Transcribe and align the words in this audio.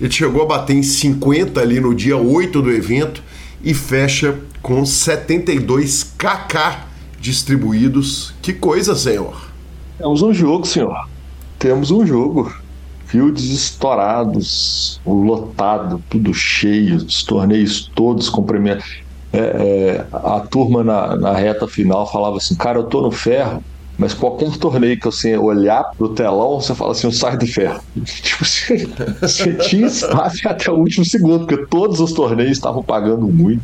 Ele 0.00 0.10
chegou 0.10 0.42
a 0.42 0.46
bater 0.46 0.74
em 0.74 0.82
50 0.82 1.60
ali 1.60 1.80
no 1.80 1.94
dia 1.94 2.16
8 2.16 2.60
do 2.60 2.70
evento 2.70 3.22
e 3.62 3.72
fecha 3.72 4.38
com 4.60 4.84
72 4.84 6.02
KK 6.18 6.86
distribuídos. 7.20 8.34
Que 8.42 8.52
coisa, 8.52 8.94
senhor! 8.94 9.50
Temos 9.98 10.22
um 10.22 10.34
jogo, 10.34 10.66
senhor. 10.66 11.08
Temos 11.58 11.90
um 11.90 12.06
jogo. 12.06 12.52
Fields 13.06 13.44
estourados, 13.44 15.00
lotado, 15.06 16.02
tudo 16.10 16.34
cheio, 16.34 16.96
os 16.96 17.22
torneios 17.22 17.90
todos 17.94 18.28
com 18.28 18.42
prêmio. 18.42 18.78
É, 19.32 19.38
é, 19.38 20.06
a 20.12 20.40
turma 20.40 20.82
na, 20.82 21.16
na 21.16 21.32
reta 21.32 21.68
final 21.68 22.10
falava 22.10 22.38
assim: 22.38 22.56
cara, 22.56 22.78
eu 22.78 22.84
tô 22.84 23.00
no 23.00 23.10
ferro 23.10 23.62
mas 23.96 24.12
qualquer 24.12 24.56
torneio 24.56 24.98
que 24.98 25.04
você 25.04 25.36
olhar 25.36 25.84
pro 25.96 26.08
telão, 26.08 26.60
você 26.60 26.74
fala 26.74 26.92
assim, 26.92 27.06
eu 27.06 27.12
saio 27.12 27.38
do 27.38 27.46
ferro. 27.46 27.80
tipo, 28.04 28.44
você, 28.44 28.88
você 29.20 29.52
tinha 29.54 29.86
espaço 29.86 30.40
até 30.48 30.70
o 30.70 30.74
último 30.74 31.04
segundo, 31.04 31.46
porque 31.46 31.66
todos 31.66 32.00
os 32.00 32.12
torneios 32.12 32.52
estavam 32.52 32.82
pagando 32.82 33.26
muito. 33.26 33.62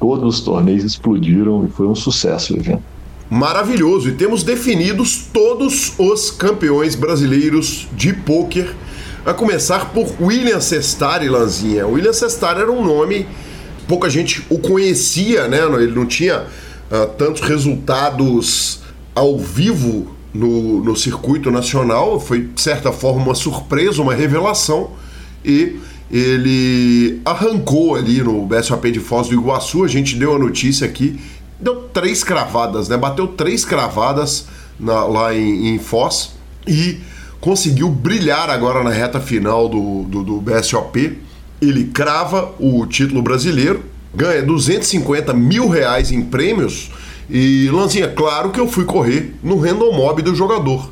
Todos 0.00 0.36
os 0.36 0.40
torneios 0.40 0.84
explodiram 0.84 1.64
e 1.64 1.70
foi 1.70 1.86
um 1.86 1.94
sucesso 1.94 2.54
o 2.54 2.56
evento. 2.56 2.82
Maravilhoso! 3.30 4.08
E 4.08 4.12
temos 4.12 4.42
definidos 4.42 5.26
todos 5.32 5.92
os 5.98 6.30
campeões 6.30 6.94
brasileiros 6.94 7.86
de 7.92 8.12
pôquer. 8.12 8.74
A 9.26 9.34
começar 9.34 9.92
por 9.92 10.08
William 10.20 10.60
Sestari, 10.60 11.28
Lanzinha. 11.28 11.86
William 11.86 12.12
Sestari 12.12 12.60
era 12.60 12.72
um 12.72 12.82
nome, 12.82 13.26
pouca 13.86 14.08
gente 14.08 14.44
o 14.48 14.58
conhecia, 14.58 15.46
né? 15.46 15.58
Ele 15.58 15.92
não 15.92 16.06
tinha 16.06 16.44
uh, 16.44 17.06
tantos 17.18 17.42
resultados 17.42 18.80
ao 19.18 19.36
vivo 19.36 20.06
no, 20.32 20.84
no 20.84 20.96
circuito 20.96 21.50
nacional, 21.50 22.20
foi 22.20 22.42
de 22.42 22.60
certa 22.60 22.92
forma 22.92 23.24
uma 23.24 23.34
surpresa, 23.34 24.00
uma 24.00 24.14
revelação, 24.14 24.90
e 25.44 25.76
ele 26.08 27.20
arrancou 27.24 27.96
ali 27.96 28.22
no 28.22 28.46
BSOP 28.46 28.92
de 28.92 29.00
Foz 29.00 29.28
do 29.28 29.34
Iguaçu, 29.34 29.82
a 29.82 29.88
gente 29.88 30.14
deu 30.14 30.36
a 30.36 30.38
notícia 30.38 30.86
aqui, 30.86 31.18
deu 31.58 31.88
três 31.92 32.22
cravadas, 32.22 32.88
né? 32.88 32.96
Bateu 32.96 33.26
três 33.26 33.64
cravadas 33.64 34.46
na, 34.78 35.04
lá 35.04 35.34
em, 35.34 35.74
em, 35.74 35.78
Foz. 35.80 36.34
E 36.66 37.00
conseguiu 37.40 37.88
brilhar 37.88 38.48
agora 38.50 38.84
na 38.84 38.90
reta 38.90 39.20
final 39.20 39.68
do, 39.68 40.04
do, 40.04 40.22
do 40.22 40.40
BSOP. 40.40 41.18
Ele 41.60 41.84
crava 41.86 42.54
o 42.60 42.86
título 42.86 43.20
brasileiro, 43.20 43.82
ganha 44.14 44.42
250 44.42 45.34
mil 45.34 45.68
reais 45.68 46.12
em 46.12 46.22
prêmios 46.22 46.90
e, 47.28 47.68
Lanzinha, 47.70 48.08
claro 48.08 48.50
que 48.50 48.58
eu 48.58 48.66
fui 48.66 48.84
correr 48.84 49.34
no 49.42 49.58
random 49.58 49.92
mob 49.92 50.22
do 50.22 50.34
jogador. 50.34 50.90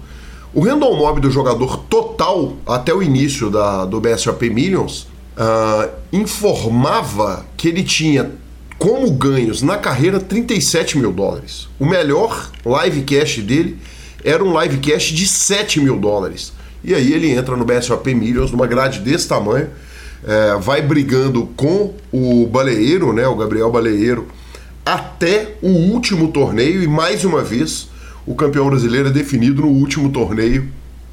O 0.52 0.60
random 0.60 0.96
mob 0.96 1.20
do 1.20 1.30
jogador 1.30 1.78
total, 1.84 2.54
até 2.66 2.92
o 2.92 3.02
início 3.02 3.50
da, 3.50 3.84
do 3.84 4.00
BSOP 4.00 4.50
Millions, 4.50 5.06
uh, 5.36 5.90
informava 6.12 7.44
que 7.56 7.68
ele 7.68 7.82
tinha 7.82 8.30
como 8.78 9.10
ganhos 9.10 9.62
na 9.62 9.78
carreira 9.78 10.20
37 10.20 10.98
mil 10.98 11.12
dólares. 11.12 11.68
O 11.78 11.86
melhor 11.86 12.50
live 12.64 13.02
cash 13.02 13.38
dele 13.38 13.78
era 14.22 14.44
um 14.44 14.52
live 14.52 14.78
cash 14.78 15.04
de 15.12 15.26
7 15.26 15.80
mil 15.80 15.98
dólares. 15.98 16.52
E 16.84 16.94
aí 16.94 17.12
ele 17.12 17.30
entra 17.30 17.56
no 17.56 17.64
BSOP 17.64 18.14
Millions, 18.14 18.50
numa 18.50 18.66
grade 18.66 19.00
desse 19.00 19.26
tamanho, 19.26 19.68
é, 20.26 20.56
vai 20.58 20.82
brigando 20.82 21.48
com 21.56 21.94
o 22.12 22.46
baleeiro, 22.46 23.12
né, 23.12 23.26
o 23.26 23.36
Gabriel 23.36 23.70
Baleeiro, 23.70 24.26
até 24.86 25.56
o 25.60 25.68
último 25.68 26.28
torneio 26.28 26.80
e 26.80 26.86
mais 26.86 27.24
uma 27.24 27.42
vez 27.42 27.88
o 28.24 28.36
campeão 28.36 28.68
brasileiro 28.68 29.08
é 29.08 29.12
definido 29.12 29.62
no 29.62 29.68
último 29.68 30.10
torneio 30.10 30.68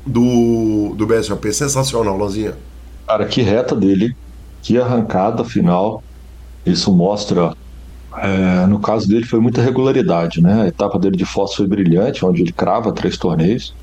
do, 0.05 0.93
do 0.95 1.07
BSOP. 1.07 1.51
Sensacional, 1.51 2.15
Lanzinha. 2.15 2.53
Cara, 3.07 3.25
que 3.25 3.41
reta 3.41 3.75
dele, 3.75 4.15
que 4.61 4.77
arrancada 4.77 5.43
final. 5.43 6.03
Isso 6.63 6.93
mostra. 6.93 7.55
É, 8.15 8.67
no 8.67 8.79
caso 8.79 9.07
dele 9.07 9.25
foi 9.25 9.39
muita 9.39 9.61
regularidade, 9.61 10.39
né? 10.39 10.61
A 10.61 10.67
etapa 10.67 10.99
dele 10.99 11.17
de 11.17 11.25
Foz 11.25 11.55
foi 11.55 11.67
brilhante, 11.67 12.23
onde 12.23 12.43
ele 12.43 12.51
crava 12.51 12.91
três 12.91 13.17
torneios. 13.17 13.73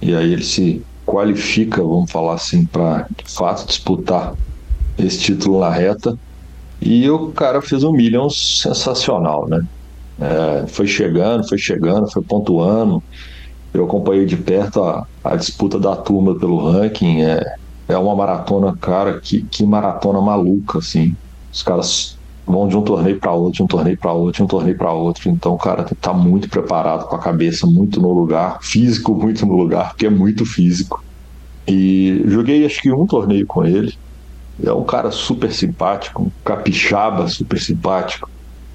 E 0.00 0.14
aí 0.14 0.32
ele 0.32 0.44
se 0.44 0.82
qualifica, 1.04 1.82
vamos 1.82 2.10
falar 2.10 2.34
assim, 2.34 2.64
para 2.64 3.06
de 3.16 3.30
fato 3.30 3.66
disputar 3.66 4.34
esse 4.96 5.18
título 5.18 5.60
na 5.60 5.70
reta. 5.70 6.16
E 6.80 7.08
o 7.10 7.32
cara 7.32 7.60
fez 7.62 7.84
um 7.84 7.92
Millions 7.92 8.34
sensacional, 8.62 9.46
né? 9.48 9.58
É, 10.20 10.66
foi 10.68 10.86
chegando, 10.86 11.48
foi 11.48 11.58
chegando, 11.58 12.10
foi 12.12 12.22
pontuando. 12.24 13.02
Eu 13.72 13.84
acompanhei 13.86 14.26
de 14.26 14.36
perto 14.36 14.82
a, 14.84 15.02
a 15.24 15.36
disputa 15.36 15.78
da 15.80 15.96
turma 15.96 16.38
pelo 16.38 16.58
ranking. 16.70 17.22
É, 17.22 17.42
é 17.88 17.98
uma 17.98 18.14
maratona, 18.16 18.74
cara, 18.80 19.20
que, 19.22 19.46
que 19.52 19.64
maratona 19.66 20.20
maluca, 20.20 20.78
assim. 20.78 21.14
Os 21.52 21.62
caras 21.62 22.18
vão 22.46 22.68
de 22.68 22.76
um 22.76 22.82
torneio 22.84 23.18
para 23.20 23.32
outro, 23.32 23.52
de 23.58 23.62
um 23.64 23.66
torneio 23.66 23.98
para 23.98 24.12
outro, 24.12 24.38
de 24.38 24.42
um 24.44 24.46
torneio 24.46 24.76
para 24.76 24.92
outro. 24.92 25.30
Então, 25.30 25.56
cara, 25.58 25.84
tá 26.00 26.12
muito 26.14 26.48
preparado, 26.48 27.06
com 27.08 27.16
a 27.16 27.20
cabeça 27.20 27.66
muito 27.66 28.00
no 28.00 28.12
lugar, 28.12 28.58
físico 28.62 29.14
muito 29.14 29.46
no 29.46 29.54
lugar, 29.56 29.90
porque 29.90 30.06
é 30.06 30.10
muito 30.10 30.44
físico. 30.46 30.98
E 31.68 32.22
joguei 32.26 32.64
acho 32.66 32.80
que 32.82 32.92
um 32.92 33.06
torneio 33.06 33.44
com 33.46 33.64
ele. 33.64 33.90
É 34.64 34.72
um 34.72 34.84
cara 34.84 35.10
super 35.10 35.52
simpático, 35.52 36.22
um 36.22 36.30
capixaba 36.44 37.28
super 37.28 37.58
simpático, 37.60 38.28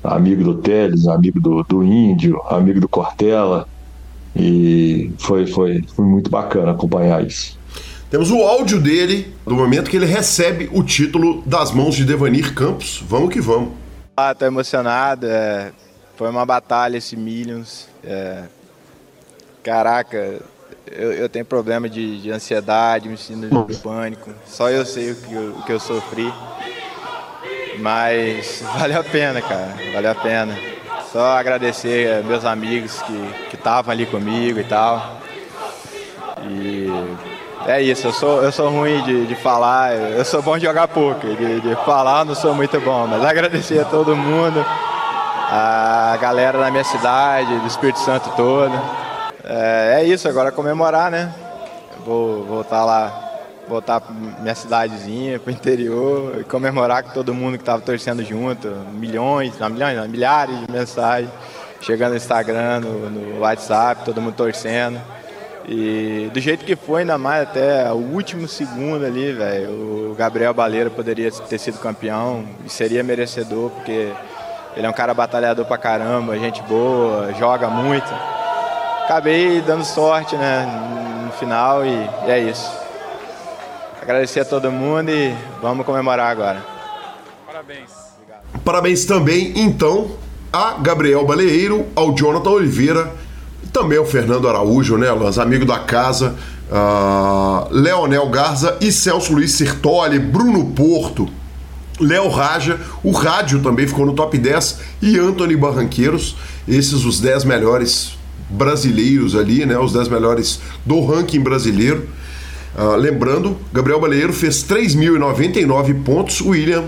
amigo 0.04 0.44
do 0.44 0.56
Teles, 0.56 1.08
amigo 1.08 1.40
do, 1.40 1.64
do 1.64 1.84
Índio, 1.84 2.42
amigo 2.50 2.80
do 2.80 2.88
Cortella. 2.88 3.68
E 4.36 5.12
foi, 5.20 5.48
foi, 5.48 5.84
foi 5.96 6.06
muito 6.06 6.30
bacana 6.30 6.72
acompanhar 6.72 7.26
isso. 7.26 7.58
Temos 8.10 8.32
o 8.32 8.42
áudio 8.44 8.80
dele 8.80 9.34
do 9.46 9.56
momento 9.56 9.90
que 9.90 9.98
ele 9.98 10.06
recebe 10.06 10.70
o 10.74 10.84
título 10.84 11.42
das 11.46 11.72
mãos 11.72 11.96
de 11.96 12.06
Devanir 12.06 12.54
Campos. 12.54 13.04
Vamos 13.08 13.34
que 13.34 13.42
vamos. 13.42 13.70
Ah, 14.16 14.34
tô 14.34 14.46
emocionado. 14.46 15.28
É... 15.28 15.72
Foi 16.16 16.30
uma 16.30 16.46
batalha 16.46 16.98
esse 16.98 17.16
Millions. 17.16 17.88
É... 18.04 18.44
Caraca, 19.64 20.42
eu, 20.92 21.14
eu 21.14 21.30
tenho 21.30 21.46
problema 21.46 21.90
de, 21.90 22.22
de 22.22 22.32
ansiedade, 22.32 23.10
me 23.10 23.18
sinto 23.18 23.66
de 23.66 23.76
pânico. 23.78 24.30
Só 24.46 24.70
eu 24.70 24.86
sei 24.86 25.12
o 25.12 25.16
que 25.16 25.34
eu, 25.34 25.56
o 25.58 25.64
que 25.64 25.72
eu 25.72 25.80
sofri. 25.80 26.32
Mas 27.80 28.64
valeu 28.78 29.00
a 29.00 29.04
pena, 29.04 29.42
cara. 29.42 29.76
Valeu 29.94 30.12
a 30.12 30.16
pena. 30.16 30.58
Só 31.12 31.38
agradecer 31.38 32.24
meus 32.24 32.44
amigos 32.46 33.02
que 33.50 33.56
estavam 33.56 33.92
ali 33.92 34.06
comigo 34.06 34.60
e 34.60 34.64
tal. 34.64 35.18
E 36.48 36.88
é 37.66 37.82
isso, 37.82 38.08
eu 38.08 38.14
sou, 38.14 38.44
eu 38.44 38.52
sou 38.52 38.70
ruim 38.70 39.02
de, 39.04 39.26
de 39.26 39.36
falar, 39.36 39.96
eu 39.96 40.24
sou 40.24 40.42
bom 40.42 40.58
de 40.58 40.66
jogar 40.66 40.88
poker, 40.88 41.36
de, 41.36 41.62
de 41.62 41.76
falar 41.84 42.24
não 42.24 42.36
sou 42.36 42.54
muito 42.54 42.80
bom, 42.80 43.08
mas 43.08 43.24
agradecer 43.26 43.80
a 43.80 43.86
todo 43.86 44.16
mundo. 44.16 44.64
a 45.50 46.18
galera 46.22 46.60
da 46.60 46.70
minha 46.70 46.84
cidade, 46.84 47.60
do 47.60 47.68
Espírito 47.68 48.00
Santo 48.00 48.30
todo. 48.36 49.05
É, 49.46 50.02
é 50.02 50.04
isso, 50.04 50.28
agora 50.28 50.52
comemorar, 50.52 51.12
né? 51.12 51.34
Vou 52.06 52.44
voltar 52.44 52.84
lá 52.84 53.22
voltar 53.68 54.00
para 54.00 54.14
minha 54.14 54.56
cidadezinha, 54.56 55.40
para 55.40 55.50
o 55.50 55.54
interior 55.54 56.40
e 56.40 56.44
comemorar 56.44 57.04
com 57.04 57.12
todo 57.12 57.34
mundo 57.34 57.58
que 57.58 57.64
estava 57.64 57.82
torcendo 57.82 58.24
junto, 58.24 58.68
milhões, 58.94 59.58
não 59.58 59.70
milhões, 59.70 59.98
não, 59.98 60.08
milhares 60.08 60.60
de 60.60 60.72
mensagens 60.72 61.32
chegando 61.82 62.12
no 62.12 62.18
Instagram, 62.18 62.80
no, 62.80 63.10
no, 63.10 63.40
WhatsApp, 63.40 64.04
todo 64.04 64.22
mundo 64.22 64.36
torcendo. 64.36 65.00
E 65.68 66.30
do 66.34 66.40
jeito 66.40 66.64
que 66.64 66.76
foi, 66.76 67.02
ainda 67.02 67.18
mais 67.18 67.44
até 67.44 67.92
o 67.92 67.96
último 67.96 68.48
segundo 68.48 69.06
ali, 69.06 69.32
velho, 69.32 70.12
o 70.12 70.16
Gabriel 70.16 70.54
Baleiro 70.54 70.92
poderia 70.92 71.32
ter 71.32 71.58
sido 71.58 71.80
campeão 71.80 72.44
e 72.64 72.70
seria 72.70 73.04
merecedor, 73.04 73.72
porque 73.72 74.12
ele 74.76 74.86
é 74.86 74.90
um 74.90 74.94
cara 74.94 75.14
batalhador 75.14 75.66
pra 75.66 75.78
caramba, 75.78 76.38
gente 76.38 76.62
boa, 76.64 77.34
joga 77.34 77.68
muito. 77.68 78.08
Acabei 79.06 79.62
dando 79.62 79.86
sorte, 79.86 80.36
né, 80.36 80.66
no 81.24 81.32
final 81.34 81.86
e, 81.86 82.10
e 82.26 82.32
é 82.32 82.40
isso. 82.40 82.72
Agradecer 84.02 84.40
a 84.40 84.46
todo 84.46 84.72
mundo 84.72 85.12
e 85.12 85.32
vamos 85.62 85.86
comemorar 85.86 86.32
agora. 86.32 86.66
Parabéns. 87.46 87.92
Obrigado. 88.16 88.64
Parabéns 88.64 89.06
também, 89.06 89.54
então, 89.58 90.10
a 90.52 90.80
Gabriel 90.82 91.24
Baleeiro, 91.24 91.86
ao 91.96 92.16
Jonathan 92.16 92.50
Oliveira, 92.50 93.14
também 93.72 94.00
ao 94.00 94.08
Fernando 94.08 94.50
Araújo, 94.50 94.98
né, 94.98 95.12
Lans, 95.12 95.38
amigo 95.38 95.68
da 95.68 95.78
casa, 95.78 96.36
uh, 96.72 97.68
Leonel 97.70 98.28
Garza 98.30 98.76
e 98.82 98.92
Celso 98.92 99.34
Luiz 99.34 99.52
Sertoli, 99.52 100.18
Bruno 100.18 100.72
Porto, 100.72 101.30
Léo 102.00 102.28
Raja, 102.28 102.80
o 103.04 103.12
Rádio 103.12 103.62
também 103.62 103.88
ficou 103.88 104.04
no 104.04 104.14
top 104.14 104.36
10 104.36 104.80
e 105.00 105.20
Anthony 105.20 105.56
Barranqueiros, 105.56 106.36
esses 106.68 107.06
os 107.06 107.20
10 107.20 107.44
melhores 107.44 108.15
brasileiros 108.50 109.36
ali, 109.36 109.66
né, 109.66 109.78
os 109.78 109.94
10 109.94 110.10
melhores 110.10 110.60
do 110.86 111.04
ranking 111.06 111.40
brasileiro. 111.40 112.08
Uh, 112.78 112.96
lembrando, 112.96 113.58
Gabriel 113.72 114.00
Baleiro 114.00 114.34
fez 114.34 114.64
3.099 114.64 116.04
pontos, 116.04 116.42
William 116.42 116.86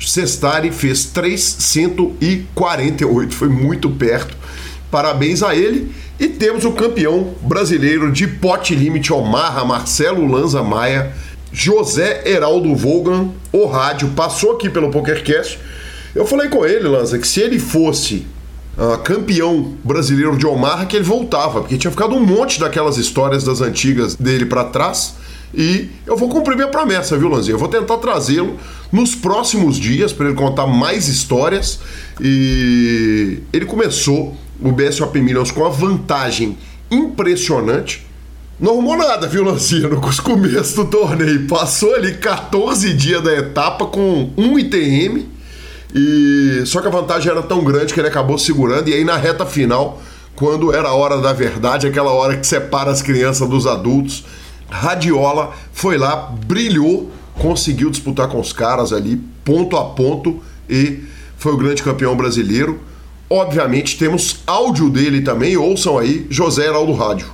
Sestari 0.00 0.70
fez 0.70 1.04
348, 1.06 3.34
foi 3.34 3.48
muito 3.48 3.90
perto. 3.90 4.36
Parabéns 4.90 5.42
a 5.42 5.54
ele. 5.54 5.92
E 6.18 6.28
temos 6.28 6.64
o 6.64 6.72
campeão 6.72 7.34
brasileiro 7.42 8.10
de 8.10 8.26
pote 8.26 8.74
limite 8.74 9.12
Omarra, 9.12 9.66
Marcelo 9.66 10.26
Lanza 10.26 10.62
Maia, 10.62 11.12
José 11.52 12.22
Heraldo 12.24 12.74
Volgan, 12.74 13.28
o 13.52 13.66
rádio, 13.66 14.08
passou 14.16 14.52
aqui 14.52 14.70
pelo 14.70 14.90
PokerCast. 14.90 15.58
Eu 16.14 16.26
falei 16.26 16.48
com 16.48 16.64
ele, 16.64 16.88
Lanza, 16.88 17.18
que 17.18 17.28
se 17.28 17.40
ele 17.40 17.58
fosse 17.58 18.24
uh, 18.76 18.98
campeão 18.98 19.74
brasileiro 19.82 20.36
de 20.36 20.46
Omarra, 20.46 20.86
que 20.86 20.96
ele 20.96 21.04
voltava, 21.04 21.60
porque 21.60 21.76
tinha 21.78 21.90
ficado 21.90 22.14
um 22.14 22.24
monte 22.24 22.60
daquelas 22.60 22.96
histórias 22.96 23.44
das 23.44 23.60
antigas 23.60 24.14
dele 24.14 24.46
para 24.46 24.64
trás. 24.64 25.14
E 25.54 25.88
eu 26.06 26.16
vou 26.16 26.28
cumprir 26.28 26.54
minha 26.54 26.68
promessa, 26.68 27.16
viu, 27.16 27.28
Lanzinho? 27.28 27.54
Eu 27.54 27.58
vou 27.58 27.68
tentar 27.68 27.96
trazê-lo 27.98 28.58
nos 28.92 29.14
próximos 29.14 29.76
dias 29.76 30.12
para 30.12 30.26
ele 30.26 30.34
contar 30.34 30.66
mais 30.66 31.08
histórias. 31.08 31.78
E 32.20 33.38
ele 33.52 33.64
começou 33.64 34.36
o 34.60 34.72
BSOP 34.72 35.20
Millions 35.20 35.50
com 35.50 35.64
a 35.64 35.68
vantagem 35.68 36.58
impressionante. 36.90 38.06
Não 38.58 38.72
arrumou 38.72 38.96
nada, 38.96 39.26
viu, 39.28 39.44
Lanzinho, 39.44 39.88
no 39.88 40.00
começo 40.00 40.76
do 40.76 40.90
torneio. 40.90 41.46
Passou 41.46 41.94
ali 41.94 42.14
14 42.14 42.92
dias 42.94 43.22
da 43.22 43.32
etapa 43.32 43.86
com 43.86 44.30
um 44.36 44.58
ITM. 44.58 45.35
E 45.98 46.66
só 46.66 46.82
que 46.82 46.88
a 46.88 46.90
vantagem 46.90 47.32
era 47.32 47.42
tão 47.42 47.64
grande 47.64 47.94
que 47.94 47.98
ele 47.98 48.08
acabou 48.08 48.36
segurando. 48.36 48.88
E 48.88 48.92
aí 48.92 49.02
na 49.02 49.16
reta 49.16 49.46
final, 49.46 50.02
quando 50.34 50.74
era 50.74 50.88
a 50.88 50.94
hora 50.94 51.18
da 51.22 51.32
verdade, 51.32 51.86
aquela 51.86 52.10
hora 52.10 52.36
que 52.36 52.46
separa 52.46 52.90
as 52.90 53.00
crianças 53.00 53.48
dos 53.48 53.66
adultos 53.66 54.22
Radiola 54.68 55.52
foi 55.72 55.96
lá, 55.96 56.32
brilhou, 56.46 57.10
conseguiu 57.38 57.90
disputar 57.90 58.28
com 58.28 58.40
os 58.40 58.52
caras 58.52 58.92
ali, 58.92 59.16
ponto 59.44 59.76
a 59.76 59.84
ponto, 59.84 60.40
e 60.68 61.04
foi 61.36 61.52
o 61.52 61.56
grande 61.56 61.82
campeão 61.82 62.16
brasileiro. 62.16 62.80
Obviamente 63.28 63.98
temos 63.98 64.40
áudio 64.46 64.88
dele 64.90 65.22
também, 65.22 65.56
ouçam 65.56 65.98
aí, 65.98 66.26
José 66.30 66.66
Heraldo 66.66 66.92
Rádio. 66.92 67.28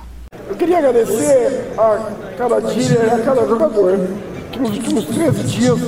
Eu 0.47 0.55
queria 0.55 0.77
agradecer 0.77 1.73
a 1.77 2.33
cada 2.37 2.59
dia 2.59 2.99
e 3.03 3.09
a 3.09 3.19
cada 3.19 3.47
jogador 3.47 3.99
que 4.51 4.59
nos 4.59 4.69
últimos 4.71 5.05
13 5.05 5.43
dias 5.43 5.79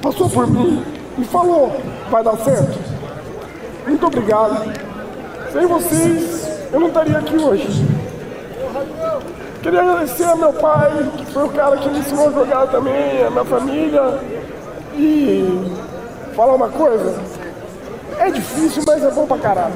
passou 0.00 0.28
por 0.28 0.46
mim 0.48 0.82
e 1.18 1.24
falou, 1.24 1.80
vai 2.10 2.22
dar 2.22 2.36
certo. 2.38 2.78
Muito 3.86 4.06
obrigado. 4.06 4.72
Sem 5.52 5.66
vocês, 5.66 6.68
eu 6.72 6.80
não 6.80 6.88
estaria 6.88 7.18
aqui 7.18 7.36
hoje. 7.36 7.86
Queria 9.62 9.82
agradecer 9.82 10.24
ao 10.24 10.36
meu 10.36 10.52
pai, 10.52 10.90
que 11.16 11.26
foi 11.26 11.44
o 11.44 11.48
cara 11.50 11.76
que 11.76 11.88
me 11.88 11.98
ensinou 11.98 12.28
a 12.28 12.32
jogar 12.32 12.66
também, 12.68 13.24
a 13.24 13.30
minha 13.30 13.44
família. 13.44 14.18
E 14.94 15.72
falar 16.34 16.54
uma 16.54 16.68
coisa, 16.68 17.14
é 18.18 18.30
difícil, 18.30 18.82
mas 18.86 19.04
é 19.04 19.10
bom 19.10 19.26
pra 19.26 19.38
caralho. 19.38 19.74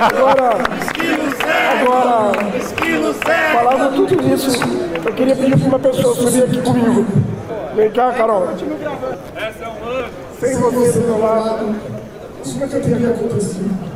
Agora, 0.00 0.58
agora, 1.54 2.32
falando 3.52 3.96
tudo 3.96 4.34
isso, 4.34 4.50
eu 5.04 5.12
queria 5.12 5.36
pedir 5.36 5.58
para 5.58 5.68
uma 5.68 5.78
pessoa 5.78 6.14
subir 6.14 6.44
aqui 6.44 6.62
comigo. 6.62 7.06
Vem 7.74 7.90
cá, 7.90 8.12
Carol. 8.12 8.48
Sem 10.38 10.56
você 10.58 10.98
do 11.00 11.06
meu 11.06 11.18
lado. 11.18 11.76
Nunca 12.46 12.66
teria 12.68 13.10
acontecido. 13.10 13.94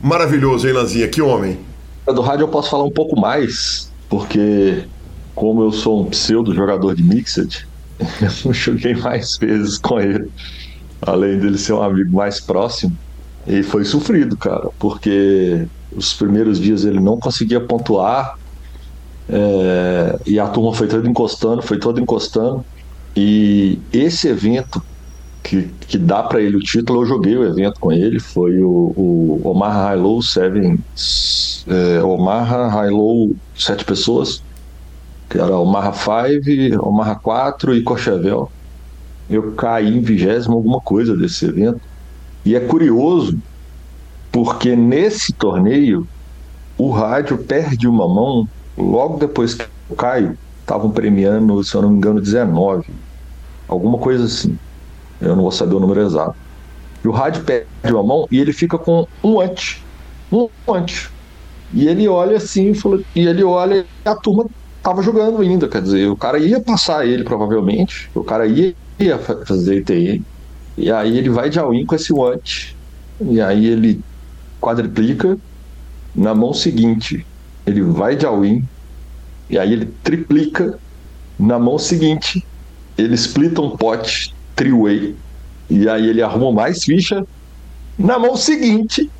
Maravilhoso, 0.00 0.66
hein, 0.66 0.72
Lanzinha? 0.72 1.08
Que 1.08 1.20
homem. 1.20 1.58
Do 2.06 2.22
rádio 2.22 2.44
eu 2.44 2.48
posso 2.48 2.70
falar 2.70 2.84
um 2.84 2.90
pouco 2.90 3.18
mais, 3.20 3.92
porque 4.08 4.84
como 5.38 5.62
eu 5.62 5.70
sou 5.70 6.02
um 6.02 6.06
pseudo 6.06 6.52
jogador 6.52 6.96
de 6.96 7.02
Mixed, 7.04 7.64
eu 8.44 8.52
joguei 8.52 8.96
mais 8.96 9.36
vezes 9.40 9.78
com 9.78 10.00
ele. 10.00 10.28
Além 11.00 11.38
dele 11.38 11.56
ser 11.56 11.74
um 11.74 11.82
amigo 11.82 12.16
mais 12.16 12.40
próximo. 12.40 12.92
E 13.46 13.62
foi 13.62 13.84
sofrido, 13.84 14.36
cara, 14.36 14.68
porque 14.80 15.64
os 15.94 16.12
primeiros 16.12 16.58
dias 16.58 16.84
ele 16.84 16.98
não 16.98 17.20
conseguia 17.20 17.60
pontuar 17.60 18.34
é, 19.28 20.18
e 20.26 20.40
a 20.40 20.48
turma 20.48 20.74
foi 20.74 20.88
toda 20.88 21.08
encostando, 21.08 21.62
foi 21.62 21.78
toda 21.78 22.00
encostando. 22.00 22.64
E 23.14 23.78
esse 23.92 24.26
evento 24.26 24.82
que, 25.44 25.70
que 25.86 25.98
dá 25.98 26.24
para 26.24 26.42
ele 26.42 26.56
o 26.56 26.60
título, 26.60 27.02
eu 27.02 27.06
joguei 27.06 27.36
o 27.36 27.44
evento 27.44 27.78
com 27.78 27.92
ele, 27.92 28.18
foi 28.18 28.60
o, 28.60 28.92
o 28.96 29.40
Omar 29.44 29.72
High 29.72 29.96
Low 29.98 30.20
Seven, 30.20 30.80
é, 31.68 32.02
Omar 32.02 32.44
High 32.74 32.90
Low 32.90 33.36
Sete 33.54 33.84
Pessoas, 33.84 34.42
que 35.28 35.38
era 35.38 35.56
Omar 35.58 35.92
5, 35.94 36.86
Omar 36.86 37.20
4 37.20 37.74
e 37.74 37.82
Cochevel. 37.82 38.50
Eu 39.28 39.52
caí 39.52 39.96
em 39.96 40.00
vigésimo 40.00 40.54
alguma 40.54 40.80
coisa 40.80 41.16
desse 41.16 41.44
evento. 41.44 41.80
E 42.44 42.56
é 42.56 42.60
curioso 42.60 43.38
porque 44.32 44.74
nesse 44.74 45.32
torneio 45.32 46.06
o 46.78 46.90
rádio 46.90 47.36
perde 47.38 47.86
uma 47.86 48.06
mão 48.06 48.48
logo 48.76 49.18
depois 49.18 49.54
que 49.54 49.66
o 49.90 49.96
Caio 49.96 50.38
estavam 50.60 50.90
premiando, 50.90 51.62
se 51.64 51.74
eu 51.74 51.82
não 51.82 51.90
me 51.90 51.96
engano, 51.96 52.20
19, 52.20 52.86
alguma 53.66 53.98
coisa 53.98 54.24
assim. 54.24 54.56
Eu 55.20 55.34
não 55.34 55.42
vou 55.42 55.50
saber 55.50 55.74
o 55.74 55.80
número 55.80 56.00
exato. 56.00 56.36
E 57.04 57.08
o 57.08 57.10
rádio 57.10 57.42
perde 57.42 57.66
uma 57.84 58.02
mão 58.02 58.26
e 58.30 58.38
ele 58.38 58.52
fica 58.52 58.78
com 58.78 59.06
um 59.22 59.40
ante, 59.40 59.84
um 60.30 60.48
ante. 60.68 61.10
E 61.72 61.86
ele 61.86 62.08
olha 62.08 62.36
assim, 62.36 62.72
e 63.14 63.26
ele 63.26 63.42
olha 63.44 63.84
e 64.04 64.08
a 64.08 64.14
turma 64.14 64.46
tava 64.88 65.02
jogando 65.02 65.42
ainda, 65.42 65.68
quer 65.68 65.82
dizer, 65.82 66.08
o 66.08 66.16
cara 66.16 66.38
ia 66.38 66.60
passar 66.60 67.06
ele 67.06 67.22
provavelmente, 67.22 68.08
o 68.14 68.24
cara 68.24 68.46
ia, 68.46 68.74
ia 68.98 69.18
fazer 69.18 69.80
ITM, 69.80 70.24
e 70.78 70.90
aí 70.90 71.18
ele 71.18 71.28
vai 71.28 71.50
de 71.50 71.58
all 71.58 71.72
com 71.86 71.94
esse 71.94 72.10
ante, 72.18 72.74
e 73.20 73.38
aí 73.38 73.66
ele 73.66 74.00
quadriplica, 74.58 75.36
na 76.14 76.34
mão 76.34 76.54
seguinte 76.54 77.26
ele 77.66 77.82
vai 77.82 78.16
de 78.16 78.24
all-in, 78.24 78.64
e 79.50 79.58
aí 79.58 79.74
ele 79.74 79.92
triplica, 80.02 80.78
na 81.38 81.58
mão 81.58 81.78
seguinte 81.78 82.42
ele 82.96 83.14
splita 83.14 83.60
um 83.60 83.76
pote 83.76 84.34
three-way, 84.56 85.14
e 85.68 85.86
aí 85.86 86.08
ele 86.08 86.22
arruma 86.22 86.50
mais 86.50 86.82
ficha, 86.82 87.22
na 87.98 88.18
mão 88.18 88.38
seguinte, 88.38 89.10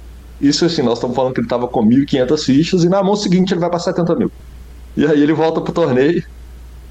isso 0.41 0.65
assim, 0.65 0.81
nós 0.81 0.95
estamos 0.95 1.15
falando 1.15 1.35
que 1.35 1.41
ele 1.41 1.47
estava 1.47 1.69
com 1.69 1.85
1.500 1.85 2.43
fichas, 2.43 2.85
e 2.85 2.89
na 2.89 3.03
mão 3.03 3.17
seguinte 3.17 3.53
ele 3.53 3.61
vai 3.61 3.69
para 3.69 3.81
70 3.81 4.17
mil. 4.17 4.33
E 4.99 5.07
aí 5.07 5.23
ele 5.23 5.33
volta 5.33 5.61
pro 5.61 5.73
torneio, 5.73 6.21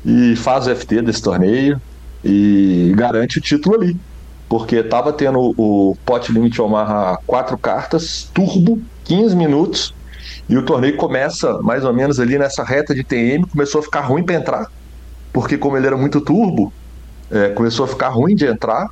e 0.06 0.34
faz 0.38 0.66
o 0.66 0.74
FT 0.74 1.02
desse 1.02 1.22
torneio, 1.22 1.78
e 2.24 2.94
garante 2.96 3.40
o 3.40 3.42
título 3.42 3.76
ali. 3.76 3.94
porque 4.50 4.82
tava 4.82 5.12
tendo 5.12 5.38
o 5.58 5.94
Pot 6.06 6.32
Limit 6.32 6.62
Omaha 6.62 7.18
quatro 7.26 7.58
cartas, 7.60 8.30
turbo, 8.34 8.82
15 9.04 9.36
minutos, 9.36 9.92
e 10.48 10.58
o 10.58 10.64
torneio 10.66 10.96
começa 10.96 11.52
mais 11.64 11.84
ou 11.84 11.94
menos 11.94 12.18
ali 12.20 12.38
nessa 12.38 12.64
reta 12.64 12.96
de 12.96 13.04
TM, 13.04 13.44
começou 13.52 13.80
a 13.82 13.84
ficar 13.84 14.02
ruim 14.02 14.24
para 14.24 14.36
entrar, 14.36 14.66
porque 15.34 15.58
como 15.58 15.76
ele 15.78 15.88
era 15.88 15.98
muito 15.98 16.22
turbo, 16.24 16.74
é, 17.30 17.50
começou 17.50 17.86
a 17.86 17.90
ficar 17.90 18.10
ruim 18.10 18.36
de 18.36 18.46
entrar, 18.48 18.86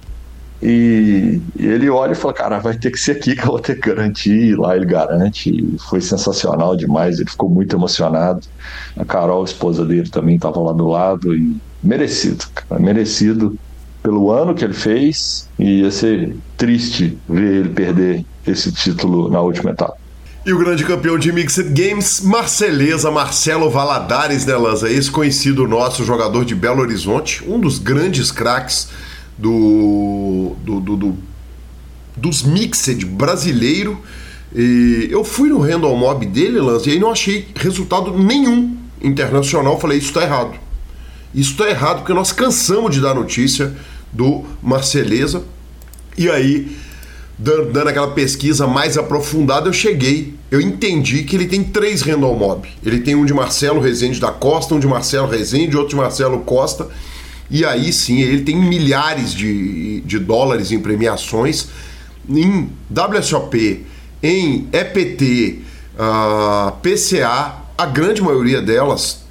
e, 0.62 1.42
e 1.58 1.66
ele 1.66 1.90
olha 1.90 2.14
e 2.14 2.16
fala, 2.16 2.34
cara, 2.34 2.60
vai 2.60 2.78
ter 2.78 2.92
que 2.92 3.00
ser 3.00 3.14
aqui 3.14 3.36
que 3.36 3.42
eu 3.42 3.48
vou 3.48 3.60
ter 3.60 3.76
que 3.80 3.90
garantir, 3.90 4.32
e 4.32 4.56
lá 4.56 4.76
ele 4.76 4.86
garante, 4.86 5.76
foi 5.90 6.02
sensacional 6.02 6.76
demais, 6.76 7.20
ele 7.20 7.30
ficou 7.30 7.50
muito 7.50 7.76
emocionado, 7.76 8.42
a 8.98 9.06
Carol, 9.06 9.42
a 9.42 9.46
esposa 9.46 9.86
dele, 9.86 10.10
também 10.10 10.36
estava 10.36 10.60
lá 10.60 10.72
do 10.72 10.88
lado, 10.88 11.36
e 11.36 11.58
merecido, 11.84 12.46
cara, 12.54 12.82
merecido, 12.82 13.58
pelo 14.02 14.32
ano 14.32 14.54
que 14.54 14.64
ele 14.64 14.74
fez 14.74 15.50
e 15.58 15.82
ia 15.82 15.90
ser 15.90 16.36
triste 16.56 17.18
ver 17.28 17.62
ele 17.62 17.70
perder 17.70 18.24
esse 18.46 18.72
título 18.72 19.32
na 19.32 19.42
última 19.42 19.72
etapa. 19.72 19.98
E 20.46 20.54
o 20.54 20.60
grande 20.60 20.86
campeão 20.86 21.18
de 21.18 21.32
Mixed 21.32 21.72
Games, 21.72 22.22
Marceleza, 22.22 23.10
Marcelo 23.10 23.68
Valadares, 23.68 24.46
né, 24.46 24.56
Lanza? 24.56 24.88
Esse 24.88 25.10
conhecido 25.10 25.68
nosso 25.68 26.04
jogador 26.04 26.46
de 26.46 26.54
Belo 26.54 26.82
Horizonte, 26.82 27.44
um 27.48 27.60
dos 27.60 27.80
grandes 27.80 28.32
craques 28.32 28.90
do, 29.38 30.56
do, 30.64 30.80
do, 30.80 30.96
do, 30.96 31.18
dos 32.16 32.44
Mixed 32.44 33.06
brasileiro. 33.06 34.00
E 34.54 35.08
eu 35.12 35.24
fui 35.24 35.50
no 35.50 35.60
Random 35.60 35.96
Mob 35.96 36.26
dele, 36.26 36.60
Lanza, 36.60 36.90
e 36.90 36.94
aí 36.94 37.00
não 37.00 37.12
achei 37.12 37.48
resultado 37.56 38.18
nenhum 38.18 38.78
internacional. 39.02 39.80
Falei, 39.80 39.98
isso 39.98 40.08
está 40.08 40.24
errado. 40.24 40.54
Isso 41.34 41.52
está 41.52 41.70
errado 41.70 41.98
porque 41.98 42.14
nós 42.14 42.32
cansamos 42.32 42.96
de 42.96 43.02
dar 43.02 43.14
notícia 43.14 43.76
do 44.14 44.46
Marceleza. 44.64 45.44
E 46.18 46.30
aí, 46.30 46.78
dando, 47.38 47.74
dando, 47.74 47.90
aquela 47.90 48.12
pesquisa 48.12 48.66
mais 48.66 48.98
aprofundada, 48.98 49.68
eu 49.68 49.74
cheguei, 49.74 50.34
eu 50.50 50.62
entendi 50.62 51.24
que 51.24 51.36
ele 51.36 51.48
tem 51.48 51.62
três 51.62 52.02
random 52.02 52.36
mob. 52.36 52.70
Ele 52.86 53.02
tem 53.02 53.16
um 53.16 53.26
de 53.26 53.34
Marcelo 53.34 53.82
Rezende 53.82 54.22
da 54.22 54.32
Costa, 54.32 54.74
um 54.74 54.80
de 54.80 54.88
Marcelo 54.88 55.28
Rezende, 55.28 55.76
outro 55.76 55.90
de 55.90 55.96
Marcelo 55.98 56.40
Costa. 56.40 56.88
E 57.50 57.64
aí 57.64 57.94
sim, 57.94 58.22
ele 58.22 58.42
tem 58.44 58.56
milhares 58.56 59.34
de, 59.34 60.02
de 60.02 60.20
dólares 60.20 60.72
em 60.72 60.80
premiações 60.80 61.68
em 62.28 62.70
WSOP, 62.90 63.86
em 64.24 64.68
EPT, 64.74 65.60
uh, 65.94 66.72
PCA, 66.82 67.56
a 67.78 67.86
grande 67.86 68.22
maioria 68.22 68.62
delas, 68.62 69.24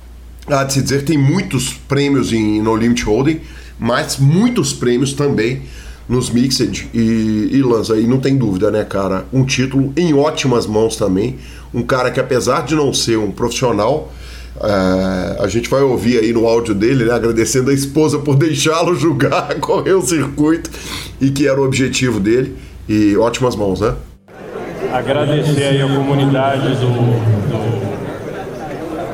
há 0.46 0.62
de 0.62 0.74
se 0.74 0.82
dizer, 0.82 1.04
tem 1.04 1.18
muitos 1.18 1.74
prêmios 1.74 2.32
em 2.32 2.62
No 2.62 2.76
Limit 2.76 3.04
Holding 3.04 3.40
mas 3.78 4.16
muitos 4.18 4.72
prêmios 4.72 5.12
também 5.12 5.62
nos 6.08 6.30
Mixed 6.30 6.88
e, 6.92 7.48
e 7.52 7.62
lança. 7.62 7.96
E 7.96 8.06
não 8.06 8.18
tem 8.18 8.36
dúvida, 8.36 8.70
né, 8.70 8.84
cara? 8.84 9.26
Um 9.32 9.44
título 9.44 9.92
em 9.96 10.14
ótimas 10.14 10.66
mãos 10.66 10.96
também. 10.96 11.38
Um 11.72 11.82
cara 11.82 12.10
que, 12.10 12.20
apesar 12.20 12.62
de 12.62 12.74
não 12.74 12.92
ser 12.92 13.18
um 13.18 13.30
profissional, 13.30 14.12
é, 14.60 15.42
a 15.42 15.48
gente 15.48 15.68
vai 15.68 15.82
ouvir 15.82 16.18
aí 16.18 16.32
no 16.32 16.46
áudio 16.46 16.74
dele, 16.74 17.04
né, 17.04 17.12
agradecendo 17.12 17.70
a 17.70 17.74
esposa 17.74 18.18
por 18.18 18.36
deixá-lo 18.36 18.94
julgar, 18.94 19.54
correr 19.60 19.94
o 19.94 20.02
circuito 20.02 20.70
e 21.20 21.30
que 21.30 21.48
era 21.48 21.60
o 21.60 21.64
objetivo 21.64 22.20
dele. 22.20 22.56
E 22.88 23.16
ótimas 23.16 23.56
mãos, 23.56 23.80
né? 23.80 23.94
Agradecer 24.92 25.64
aí 25.64 25.82
a 25.82 25.86
comunidade 25.86 26.68
do, 26.76 26.88
do 27.48 27.84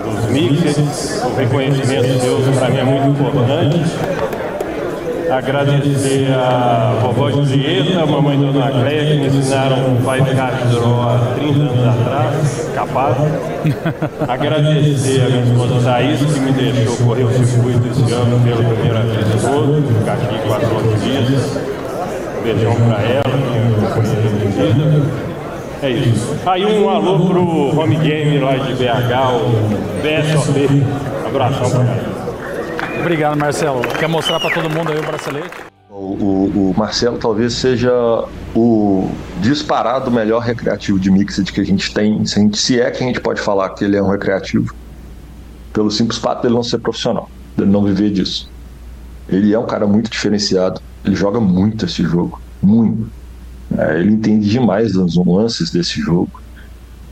dos 0.04 0.30
Mixed, 0.30 0.84
o 1.24 1.36
reconhecimento 1.36 2.06
de 2.06 2.18
Deus 2.18 2.56
para 2.56 2.68
mim 2.68 2.78
é 2.78 2.84
muito 2.84 3.10
importante 3.10 3.80
agradecer 5.30 6.32
a 6.32 6.98
vovó 7.00 7.30
Julieta, 7.30 8.02
a 8.02 8.06
mamãe 8.06 8.38
Dona 8.38 8.70
Cleia, 8.70 9.06
que 9.06 9.30
me 9.30 9.38
ensinaram 9.38 9.96
Five 9.98 10.34
Card 10.34 10.74
Draw 10.74 11.02
há 11.02 11.34
30 11.36 11.60
anos 11.60 11.79
capaz. 12.90 13.16
agradecer 14.28 15.22
a 15.22 15.28
minha 15.28 15.44
esposa 15.44 15.80
Thaís, 15.84 16.20
que 16.20 16.40
me 16.40 16.52
deixou 16.52 16.96
correr 17.06 17.24
o 17.24 17.32
circuito 17.32 17.86
esse 17.88 18.12
ano 18.12 18.40
pela 18.44 18.74
primeira 18.74 19.00
vez 19.02 19.42
todo, 19.42 19.98
ficar 19.98 20.14
aqui 20.14 20.48
quatro 20.48 20.74
outros 20.74 21.02
dias. 21.02 21.58
Beijão 22.42 22.74
pra 22.74 23.02
ela, 23.02 23.36
minha 23.36 23.90
companheira 23.90 24.28
de 24.28 24.46
vida. 24.46 25.30
É 25.82 25.90
isso. 25.90 26.36
Aí 26.44 26.64
um 26.64 26.90
alô 26.90 27.26
pro 27.26 27.80
Home 27.80 27.96
Game 27.96 28.38
lá 28.38 28.56
de 28.56 28.74
BH, 28.74 29.12
o 29.34 30.02
BSOP. 30.02 30.82
Abração 31.26 31.70
pra 31.70 31.78
galera. 31.84 32.20
Obrigado, 33.00 33.36
Marcelo. 33.38 33.80
Quer 33.98 34.08
mostrar 34.08 34.40
para 34.40 34.50
todo 34.50 34.68
mundo 34.68 34.92
aí 34.92 34.98
o 34.98 35.02
bracelete? 35.02 35.69
O, 35.92 36.70
o, 36.70 36.74
Marcelo 36.76 37.18
talvez 37.18 37.54
seja 37.54 37.90
o 38.54 39.10
disparado 39.40 40.08
melhor 40.08 40.40
recreativo 40.40 41.00
de 41.00 41.10
Mixed 41.10 41.52
que 41.52 41.60
a 41.60 41.64
gente 41.64 41.92
tem, 41.92 42.24
se, 42.24 42.38
a 42.38 42.42
gente, 42.42 42.58
se 42.58 42.80
é 42.80 42.88
que 42.92 43.02
a 43.02 43.06
gente 43.08 43.20
pode 43.20 43.40
falar 43.40 43.70
que 43.70 43.84
ele 43.84 43.96
é 43.96 44.02
um 44.02 44.08
recreativo, 44.08 44.72
pelo 45.72 45.90
simples 45.90 46.20
fato 46.20 46.42
dele 46.42 46.54
não 46.54 46.62
ser 46.62 46.78
profissional, 46.78 47.28
dele 47.56 47.72
não 47.72 47.82
viver 47.82 48.12
disso. 48.12 48.48
Ele 49.28 49.52
é 49.52 49.58
um 49.58 49.66
cara 49.66 49.84
muito 49.84 50.08
diferenciado, 50.08 50.80
ele 51.04 51.16
joga 51.16 51.40
muito 51.40 51.86
esse 51.86 52.04
jogo, 52.04 52.40
muito. 52.62 53.10
É, 53.76 53.98
ele 53.98 54.12
entende 54.12 54.48
demais 54.48 54.92
das 54.92 55.16
nuances 55.16 55.72
desse 55.72 56.00
jogo 56.00 56.40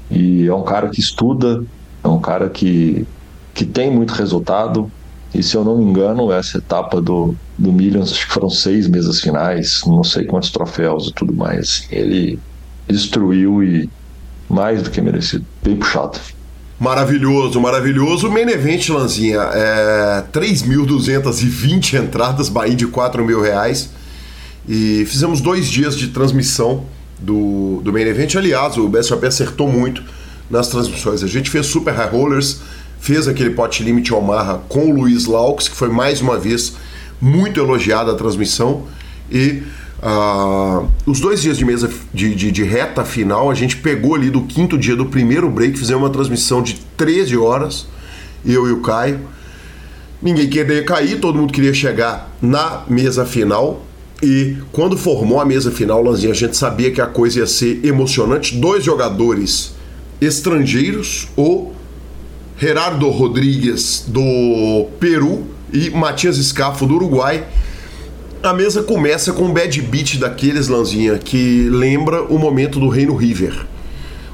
e 0.08 0.46
é 0.46 0.54
um 0.54 0.62
cara 0.62 0.88
que 0.88 1.00
estuda, 1.00 1.64
é 2.04 2.06
um 2.06 2.20
cara 2.20 2.48
que, 2.48 3.04
que 3.52 3.64
tem 3.64 3.90
muito 3.90 4.12
resultado, 4.12 4.88
e 5.34 5.42
se 5.42 5.56
eu 5.56 5.64
não 5.64 5.76
me 5.76 5.84
engano, 5.84 6.32
essa 6.32 6.58
etapa 6.58 7.00
do, 7.00 7.34
do 7.56 7.72
Millions, 7.72 8.12
acho 8.12 8.26
que 8.26 8.32
foram 8.32 8.48
seis 8.48 8.88
mesas 8.88 9.20
finais, 9.20 9.82
não 9.86 10.02
sei 10.02 10.24
quantos 10.24 10.50
troféus 10.50 11.08
e 11.08 11.12
tudo 11.12 11.34
mais. 11.34 11.86
Ele 11.90 12.38
destruiu 12.88 13.62
e 13.62 13.88
mais 14.48 14.82
do 14.82 14.90
que 14.90 15.00
merecido. 15.00 15.44
Bem 15.62 15.76
puxado. 15.76 16.18
Maravilhoso, 16.80 17.60
maravilhoso. 17.60 18.30
Main 18.30 18.48
event, 18.48 18.88
Lanzinha, 18.88 19.40
é 19.52 20.24
3.220 20.32 22.04
entradas, 22.04 22.48
Bahia 22.48 22.74
de 22.74 22.86
4 22.86 23.24
mil 23.24 23.42
reais. 23.42 23.90
E 24.66 25.04
fizemos 25.06 25.40
dois 25.40 25.66
dias 25.66 25.96
de 25.96 26.08
transmissão 26.08 26.84
do, 27.18 27.80
do 27.82 27.92
main 27.92 28.02
event. 28.02 28.36
Aliás, 28.36 28.76
o 28.76 28.88
BSOP 28.88 29.26
acertou 29.26 29.68
muito 29.68 30.02
nas 30.48 30.68
transmissões. 30.68 31.22
A 31.22 31.26
gente 31.26 31.50
fez 31.50 31.66
Super 31.66 31.94
High 31.94 32.10
Rollers, 32.10 32.60
fez 33.00 33.28
aquele 33.28 33.50
pot 33.50 33.82
limit 33.82 34.12
Omaha 34.12 34.60
com 34.68 34.90
o 34.90 34.94
Luiz 34.94 35.26
Laux, 35.26 35.68
que 35.68 35.76
foi 35.76 35.88
mais 35.88 36.20
uma 36.20 36.38
vez 36.38 36.74
muito 37.20 37.60
elogiada 37.60 38.12
a 38.12 38.14
transmissão. 38.14 38.84
E 39.30 39.62
uh, 40.02 40.88
os 41.06 41.20
dois 41.20 41.42
dias 41.42 41.58
de 41.58 41.64
mesa 41.64 41.90
de, 42.12 42.34
de, 42.34 42.50
de, 42.50 42.62
reta 42.62 43.04
final, 43.04 43.50
a 43.50 43.54
gente 43.54 43.76
pegou 43.76 44.14
ali 44.14 44.30
do 44.30 44.42
quinto 44.42 44.78
dia 44.78 44.96
do 44.96 45.06
primeiro 45.06 45.48
break, 45.50 45.78
fizemos 45.78 46.04
uma 46.04 46.10
transmissão 46.10 46.62
de 46.62 46.74
13 46.96 47.36
horas, 47.36 47.86
eu 48.44 48.68
e 48.68 48.72
o 48.72 48.80
Caio. 48.80 49.20
Ninguém 50.20 50.48
queria 50.48 50.82
cair, 50.82 51.20
todo 51.20 51.38
mundo 51.38 51.52
queria 51.52 51.72
chegar 51.72 52.32
na 52.42 52.82
mesa 52.88 53.24
final. 53.24 53.84
E 54.20 54.56
quando 54.72 54.96
formou 54.96 55.40
a 55.40 55.44
mesa 55.44 55.70
final, 55.70 56.02
Lanzinha, 56.02 56.32
a 56.32 56.34
gente 56.34 56.56
sabia 56.56 56.90
que 56.90 57.00
a 57.00 57.06
coisa 57.06 57.38
ia 57.38 57.46
ser 57.46 57.84
emocionante. 57.84 58.56
Dois 58.56 58.82
jogadores 58.82 59.74
estrangeiros 60.20 61.28
ou 61.36 61.72
Gerardo 62.60 63.08
Rodrigues 63.08 64.04
do 64.08 64.88
Peru 64.98 65.46
e 65.72 65.90
Matias 65.90 66.38
Scafo 66.38 66.86
do 66.86 66.96
Uruguai. 66.96 67.44
A 68.42 68.52
mesa 68.52 68.82
começa 68.82 69.32
com 69.32 69.44
um 69.44 69.52
bad 69.52 69.80
beat 69.82 70.18
daqueles, 70.18 70.66
Lanzinha, 70.66 71.18
que 71.18 71.68
lembra 71.70 72.24
o 72.24 72.36
momento 72.36 72.80
do 72.80 72.88
Reino 72.88 73.14
River. 73.14 73.64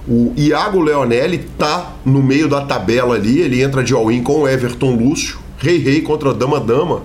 O 0.09 0.33
Iago 0.39 0.81
Leonelli 0.81 1.47
tá 1.59 1.97
no 2.03 2.23
meio 2.23 2.49
da 2.49 2.63
tabela 2.63 3.15
ali, 3.15 3.41
ele 3.41 3.63
entra 3.63 3.85
de 3.85 3.93
all-in 3.93 4.23
com 4.23 4.41
o 4.41 4.49
Everton 4.49 4.97
Lúcio, 4.97 5.39
Rei 5.59 5.77
Rei 5.77 6.01
contra 6.01 6.33
Dama 6.33 6.59
Dama. 6.59 7.03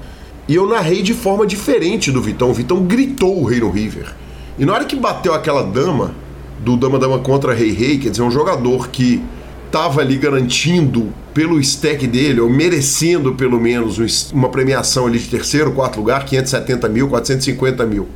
E 0.47 0.55
eu 0.55 0.65
narrei 0.69 1.01
de 1.01 1.13
forma 1.13 1.45
diferente 1.45 2.13
do 2.13 2.21
Vitão. 2.21 2.51
O 2.51 2.53
Vitão 2.53 2.81
gritou 2.85 3.41
o 3.41 3.43
Reino 3.43 3.69
River. 3.69 4.15
E 4.57 4.63
na 4.63 4.73
hora 4.73 4.85
que 4.85 4.95
bateu 4.95 5.33
aquela 5.33 5.63
dama, 5.63 6.15
do 6.59 6.77
Dama 6.77 6.97
Dama 6.97 7.19
contra 7.19 7.53
Rei 7.53 7.71
Rei, 7.73 7.97
quer 7.97 8.09
dizer, 8.09 8.21
um 8.21 8.31
jogador 8.31 8.87
que 8.87 9.21
estava 9.69 10.01
ali 10.01 10.17
garantindo 10.17 11.13
pelo 11.31 11.59
stack 11.59 12.07
dele, 12.07 12.41
ou 12.41 12.49
merecendo 12.49 13.35
pelo 13.35 13.61
menos 13.61 14.31
uma 14.31 14.49
premiação 14.49 15.05
ali 15.05 15.19
de 15.19 15.27
terceiro, 15.27 15.71
quarto 15.71 15.99
lugar, 15.99 16.25
570 16.25 16.89
mil, 16.89 17.07
450 17.07 17.85
mil. 17.85 18.07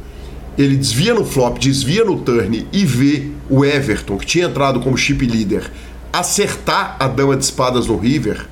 Ele 0.58 0.76
desvia 0.76 1.14
no 1.14 1.24
flop, 1.24 1.58
desvia 1.60 2.04
no 2.04 2.20
turn 2.20 2.68
e 2.74 2.86
vê 2.86 3.28
o 3.50 3.64
Everton, 3.64 4.18
que 4.18 4.26
tinha 4.26 4.46
entrado 4.46 4.80
como 4.80 4.98
chip 4.98 5.26
leader, 5.26 5.72
acertar 6.12 6.98
a 7.00 7.08
dama 7.08 7.36
de 7.38 7.44
espadas 7.44 7.88
no 7.88 7.98
River. 7.98 8.48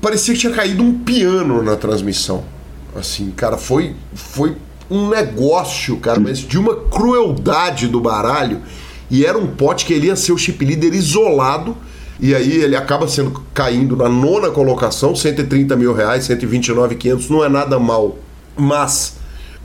Parecia 0.00 0.34
que 0.34 0.40
tinha 0.40 0.52
caído 0.52 0.82
um 0.82 0.98
piano 0.98 1.62
na 1.62 1.76
transmissão. 1.76 2.44
Assim, 2.94 3.30
cara, 3.30 3.58
foi, 3.58 3.94
foi 4.14 4.56
um 4.90 5.08
negócio, 5.08 5.96
cara, 5.98 6.18
mas 6.18 6.38
de 6.38 6.58
uma 6.58 6.74
crueldade 6.74 7.86
do 7.86 8.00
baralho. 8.00 8.62
E 9.10 9.24
era 9.24 9.38
um 9.38 9.46
pote 9.46 9.84
que 9.84 9.92
ele 9.92 10.06
ia 10.06 10.16
ser 10.16 10.32
o 10.32 10.38
chip 10.38 10.64
leader 10.64 10.94
isolado 10.94 11.76
e 12.18 12.34
aí 12.34 12.62
ele 12.62 12.76
acaba 12.76 13.06
sendo 13.06 13.42
caindo 13.52 13.96
na 13.96 14.08
nona 14.08 14.50
colocação, 14.50 15.14
130 15.14 15.76
mil 15.76 15.92
reais, 15.92 16.24
129,500, 16.24 17.28
não 17.28 17.44
é 17.44 17.48
nada 17.48 17.78
mal. 17.78 18.18
Mas 18.56 19.16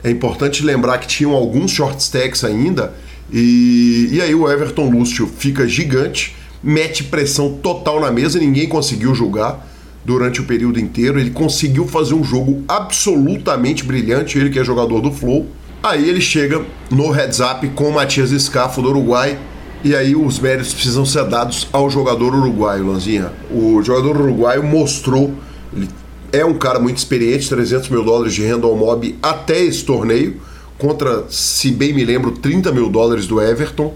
É 0.04 0.10
importante 0.10 0.64
lembrar 0.64 0.98
que 0.98 1.06
tinham 1.06 1.32
alguns 1.32 1.70
short 1.70 2.02
stacks 2.02 2.42
ainda. 2.42 2.92
E, 3.32 4.08
e 4.10 4.20
aí 4.20 4.34
o 4.34 4.50
Everton 4.50 4.90
Lúcio 4.90 5.26
fica 5.26 5.66
gigante, 5.66 6.34
mete 6.62 7.04
pressão 7.04 7.52
total 7.62 8.00
na 8.00 8.10
mesa, 8.10 8.38
ninguém 8.38 8.68
conseguiu 8.68 9.14
julgar 9.14 9.64
durante 10.04 10.40
o 10.40 10.44
período 10.44 10.80
inteiro. 10.80 11.20
Ele 11.20 11.30
conseguiu 11.30 11.86
fazer 11.86 12.14
um 12.14 12.24
jogo 12.24 12.64
absolutamente 12.66 13.84
brilhante, 13.84 14.38
ele 14.38 14.50
que 14.50 14.58
é 14.58 14.64
jogador 14.64 15.00
do 15.00 15.12
Flow. 15.12 15.46
Aí 15.82 16.08
ele 16.08 16.20
chega 16.20 16.64
no 16.90 17.10
heads 17.10 17.40
up 17.40 17.66
com 17.68 17.88
o 17.88 17.94
Matias 17.94 18.30
Scafo 18.30 18.82
do 18.82 18.88
Uruguai. 18.88 19.38
E 19.84 19.96
aí 19.96 20.14
os 20.14 20.38
méritos 20.38 20.72
precisam 20.72 21.04
ser 21.04 21.24
dados 21.24 21.68
ao 21.72 21.90
jogador 21.90 22.34
uruguaio, 22.34 22.86
Lanzinha. 22.86 23.32
O 23.50 23.82
jogador 23.82 24.16
uruguaio 24.20 24.62
mostrou, 24.62 25.34
ele 25.74 25.88
é 26.32 26.44
um 26.44 26.54
cara 26.54 26.78
muito 26.78 26.98
experiente, 26.98 27.48
300 27.48 27.88
mil 27.88 28.04
dólares 28.04 28.32
de 28.32 28.42
renda 28.42 28.66
ao 28.66 28.76
mob 28.76 29.18
até 29.20 29.60
esse 29.60 29.84
torneio, 29.84 30.36
contra, 30.78 31.24
se 31.28 31.72
bem 31.72 31.92
me 31.92 32.04
lembro, 32.04 32.30
30 32.30 32.70
mil 32.70 32.88
dólares 32.88 33.26
do 33.26 33.40
Everton. 33.40 33.92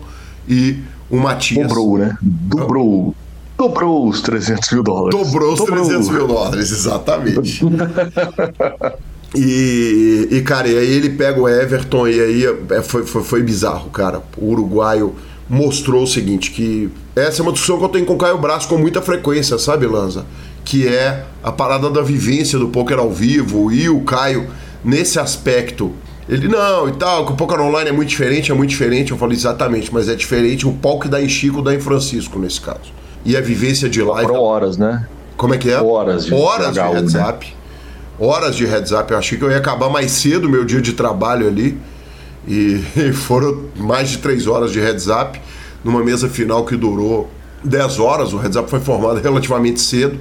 E 0.49 0.79
o 1.09 1.17
Matias... 1.17 1.69
Dobrou, 1.69 1.99
né? 1.99 2.17
Dobrou. 2.21 3.15
Dobrou 3.57 4.09
os 4.09 4.21
300 4.21 4.71
mil 4.73 4.83
dólares. 4.83 5.19
Dobrou 5.19 5.53
os 5.53 5.59
Dobrou. 5.61 5.85
300 5.85 6.09
mil 6.11 6.27
dólares, 6.27 6.71
exatamente. 6.73 7.65
e, 9.35 10.29
e, 10.31 10.43
cara, 10.43 10.69
e 10.69 10.77
aí 10.77 10.93
ele 10.93 11.11
pega 11.11 11.41
o 11.41 11.49
Everton 11.49 12.07
e 12.07 12.21
aí 12.21 12.45
é, 12.71 12.83
foi, 12.83 13.07
foi, 13.07 13.23
foi 13.23 13.43
bizarro, 13.43 13.89
cara. 13.91 14.23
O 14.37 14.51
uruguaio 14.51 15.15
mostrou 15.49 16.03
o 16.03 16.07
seguinte, 16.07 16.51
que 16.51 16.91
essa 17.15 17.41
é 17.41 17.43
uma 17.43 17.53
discussão 17.53 17.79
que 17.79 17.85
eu 17.85 17.89
tenho 17.89 18.07
com 18.07 18.15
o 18.15 18.19
Caio 18.19 18.39
Braço 18.39 18.69
com 18.69 18.77
muita 18.77 19.01
frequência, 19.01 19.59
sabe, 19.59 19.87
Lanza? 19.87 20.25
Que 20.65 20.89
é 20.89 21.25
a 21.43 21.53
parada 21.53 21.89
da 21.89 22.03
vivência 22.03 22.59
do 22.59 22.69
poker 22.69 22.99
ao 22.99 23.11
vivo 23.11 23.71
e 23.73 23.89
o 23.89 24.01
Caio, 24.01 24.49
nesse 24.85 25.19
aspecto, 25.19 25.93
ele, 26.29 26.49
não, 26.49 26.89
e 26.89 26.93
tal, 26.93 27.25
que 27.25 27.33
o 27.33 27.37
poker 27.37 27.61
online 27.61 27.91
é 27.91 27.93
muito 27.93 28.09
diferente, 28.09 28.51
é 28.51 28.55
muito 28.55 28.71
diferente. 28.71 29.13
Eu 29.13 29.19
falei, 29.19 29.37
exatamente, 29.37 29.95
mas 29.95 30.09
é 30.09 30.15
diferente 30.15 30.67
o 30.67 30.73
pau 30.73 30.99
que 30.99 31.09
dá 31.09 31.23
em 31.23 31.29
Chico 31.29 31.63
dá 31.63 31.73
em 31.73 31.81
Francisco, 31.81 32.39
nesse 32.39 32.61
caso 32.61 32.97
e 33.27 33.37
a 33.37 33.41
vivência 33.41 33.89
de 33.89 34.01
live. 34.01 34.29
Foram 34.29 34.41
horas, 34.41 34.79
né? 34.79 35.07
Como 35.37 35.53
é 35.53 35.59
que 35.59 35.69
é? 35.69 35.81
Horas 35.81 36.25
de 36.25 36.33
Horas 36.33 36.73
de 36.73 36.81
heads 36.81 37.15
né? 37.15 37.29
up. 37.29 37.55
Horas 38.19 38.55
de 38.55 38.65
heads 38.65 38.93
up. 38.93 39.11
Eu 39.11 39.19
achei 39.19 39.37
que 39.37 39.45
eu 39.45 39.51
ia 39.51 39.59
acabar 39.59 39.91
mais 39.91 40.13
cedo 40.13 40.47
o 40.47 40.49
meu 40.49 40.65
dia 40.65 40.81
de 40.81 40.93
trabalho 40.93 41.49
ali. 41.49 41.77
E, 42.97 43.13
foram 43.13 43.65
mais 43.77 44.11
de 44.11 44.19
três 44.19 44.47
horas 44.47 44.71
de 44.71 44.79
heads 44.79 45.09
up 45.09 45.41
numa 45.85 46.05
mesa 46.05 46.29
final 46.29 46.65
que 46.65 46.77
durou 46.77 47.29
10 47.65 47.99
horas. 47.99 48.33
O 48.33 48.37
heads 48.39 48.57
up 48.57 48.71
foi 48.71 48.81
formado 48.81 49.19
relativamente 49.23 49.81
cedo. 49.81 50.19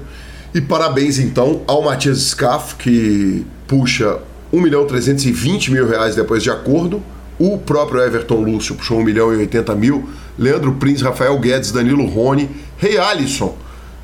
E 0.53 0.59
parabéns 0.61 1.19
então 1.19 1.61
ao 1.67 1.83
Matias 1.83 2.19
Scaff, 2.19 2.75
que 2.75 3.45
puxa 3.67 4.19
1 4.51 4.59
milhão 4.59 4.85
320 4.85 5.71
mil 5.71 5.87
reais 5.87 6.15
depois 6.15 6.41
de 6.41 6.49
acordo. 6.49 7.01
O 7.37 7.57
próprio 7.57 8.01
Everton 8.01 8.41
Lúcio 8.41 8.75
puxou 8.75 8.99
1 8.99 9.03
milhão 9.03 9.33
e 9.33 9.37
80 9.37 9.75
mil. 9.75 10.09
Leandro 10.39 10.73
Prince, 10.73 11.03
Rafael 11.03 11.37
Guedes, 11.39 11.71
Danilo 11.71 12.05
Rony 12.05 12.49
Rei 12.77 12.97
Alisson 12.97 13.55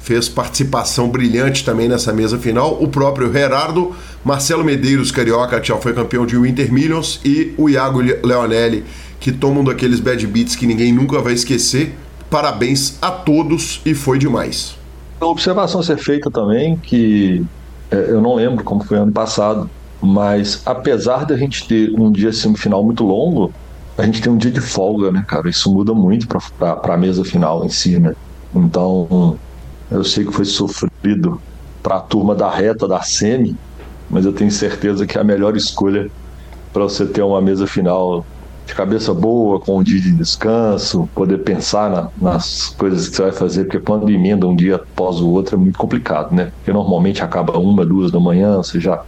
fez 0.02 0.28
participação 0.28 1.10
brilhante 1.10 1.64
também 1.64 1.88
nessa 1.88 2.12
mesa 2.12 2.38
final. 2.38 2.82
O 2.82 2.88
próprio 2.88 3.32
Gerardo, 3.32 3.96
Marcelo 4.24 4.64
Medeiros, 4.64 5.12
carioca, 5.12 5.60
que 5.60 5.68
já 5.68 5.78
foi 5.78 5.94
campeão 5.94 6.26
de 6.26 6.38
Winter 6.38 6.72
Millions, 6.74 7.20
e 7.24 7.54
o 7.58 7.70
Iago 7.70 8.00
Leonelli, 8.00 8.84
que 9.20 9.32
toma 9.32 9.62
um 9.62 9.64
daqueles 9.64 10.00
bad 10.00 10.26
beats 10.26 10.56
que 10.56 10.66
ninguém 10.66 10.92
nunca 10.92 11.22
vai 11.22 11.34
esquecer. 11.34 11.96
Parabéns 12.30 12.98
a 13.02 13.12
todos 13.12 13.82
e 13.86 13.94
foi 13.94 14.18
demais. 14.18 14.76
A 15.20 15.26
observação 15.26 15.82
a 15.82 15.84
ser 15.84 15.98
feita 15.98 16.32
também, 16.32 16.78
que 16.78 17.46
é, 17.92 17.96
eu 18.10 18.22
não 18.22 18.36
lembro 18.36 18.64
como 18.64 18.84
foi 18.84 18.98
ano 18.98 19.12
passado, 19.12 19.70
mas 20.02 20.64
apesar 20.66 21.26
de 21.26 21.34
a 21.34 21.38
gente 21.38 21.68
ter 21.68 21.94
um 22.00 22.12
dia 22.12 22.34
semifinal 22.34 22.84
muito 22.84 23.04
longo, 23.04 23.54
a 23.98 24.04
gente 24.04 24.20
tem 24.20 24.32
um 24.32 24.38
dia 24.38 24.50
de 24.50 24.62
folga, 24.62 25.12
né, 25.12 25.24
cara? 25.28 25.48
Isso 25.48 25.72
muda 25.72 25.94
muito 25.94 26.28
para 26.28 26.80
a 26.82 26.98
mesa 26.98 27.24
final 27.24 27.64
em 27.64 27.70
si, 27.70 28.00
né? 28.00 28.14
Então, 28.56 29.38
eu 29.92 30.04
sei 30.04 30.26
que 30.26 30.32
foi 30.32 30.46
sofrido 30.46 31.42
para 31.84 31.98
a 31.98 32.00
turma 32.00 32.34
da 32.34 32.50
reta, 32.50 32.88
da 32.88 33.02
semi, 33.02 33.56
mas 34.10 34.26
eu 34.26 34.34
tenho 34.34 34.52
certeza 34.52 35.06
que 35.06 35.18
é 35.18 35.22
a 35.22 35.24
melhor 35.24 35.56
escolha 35.56 36.10
para 36.72 36.84
você 36.84 37.06
ter 37.06 37.22
uma 37.22 37.42
mesa 37.42 37.68
final 37.68 38.26
de 38.66 38.74
cabeça 38.74 39.14
boa, 39.14 39.60
com 39.60 39.80
um 39.80 39.84
dia 39.84 40.00
de 40.00 40.12
descanso, 40.12 41.10
poder 41.14 41.40
pensar 41.40 41.90
na, 41.90 42.10
nas 42.22 42.74
coisas 42.78 43.10
que 43.10 43.16
você 43.16 43.24
vai 43.24 43.32
fazer, 43.32 43.66
porque 43.66 43.80
quando 43.80 44.10
emenda 44.10 44.48
um 44.48 44.56
dia 44.56 44.76
após 44.76 45.20
o 45.20 45.30
outro 45.30 45.56
é 45.56 45.60
muito 45.60 45.78
complicado, 45.78 46.34
né? 46.34 46.52
Porque 46.58 46.72
normalmente 46.72 47.22
acaba 47.22 47.58
uma, 47.60 47.86
duas 47.86 48.12
da 48.12 48.20
manhã, 48.20 48.58
você 48.58 48.80
já 48.80 49.02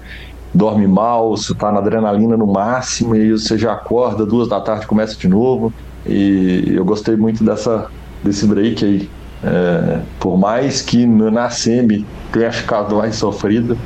dorme 0.54 0.86
mal, 0.88 1.30
você 1.30 1.54
está 1.54 1.72
na 1.72 1.80
adrenalina 1.80 2.36
no 2.36 2.48
máximo, 2.48 3.15
e 3.15 3.32
você 3.32 3.58
já 3.58 3.72
acorda, 3.74 4.26
duas 4.26 4.50
da 4.50 4.60
tarde 4.60 4.86
começa 4.86 5.15
de 5.15 5.28
novo. 5.28 5.74
E 6.06 6.74
eu 6.76 6.84
gostei 6.84 7.15
muito 7.15 7.43
dessa, 7.43 7.88
desse 8.22 8.46
break 8.46 8.84
aí. 8.84 9.10
É, 9.43 9.99
por 10.19 10.38
mais 10.38 10.82
que 10.82 11.06
na 11.06 11.49
semi 11.49 12.06
tenha 12.32 12.51
ficado 12.51 12.95
mais 12.95 13.15
sofrido, 13.15 13.77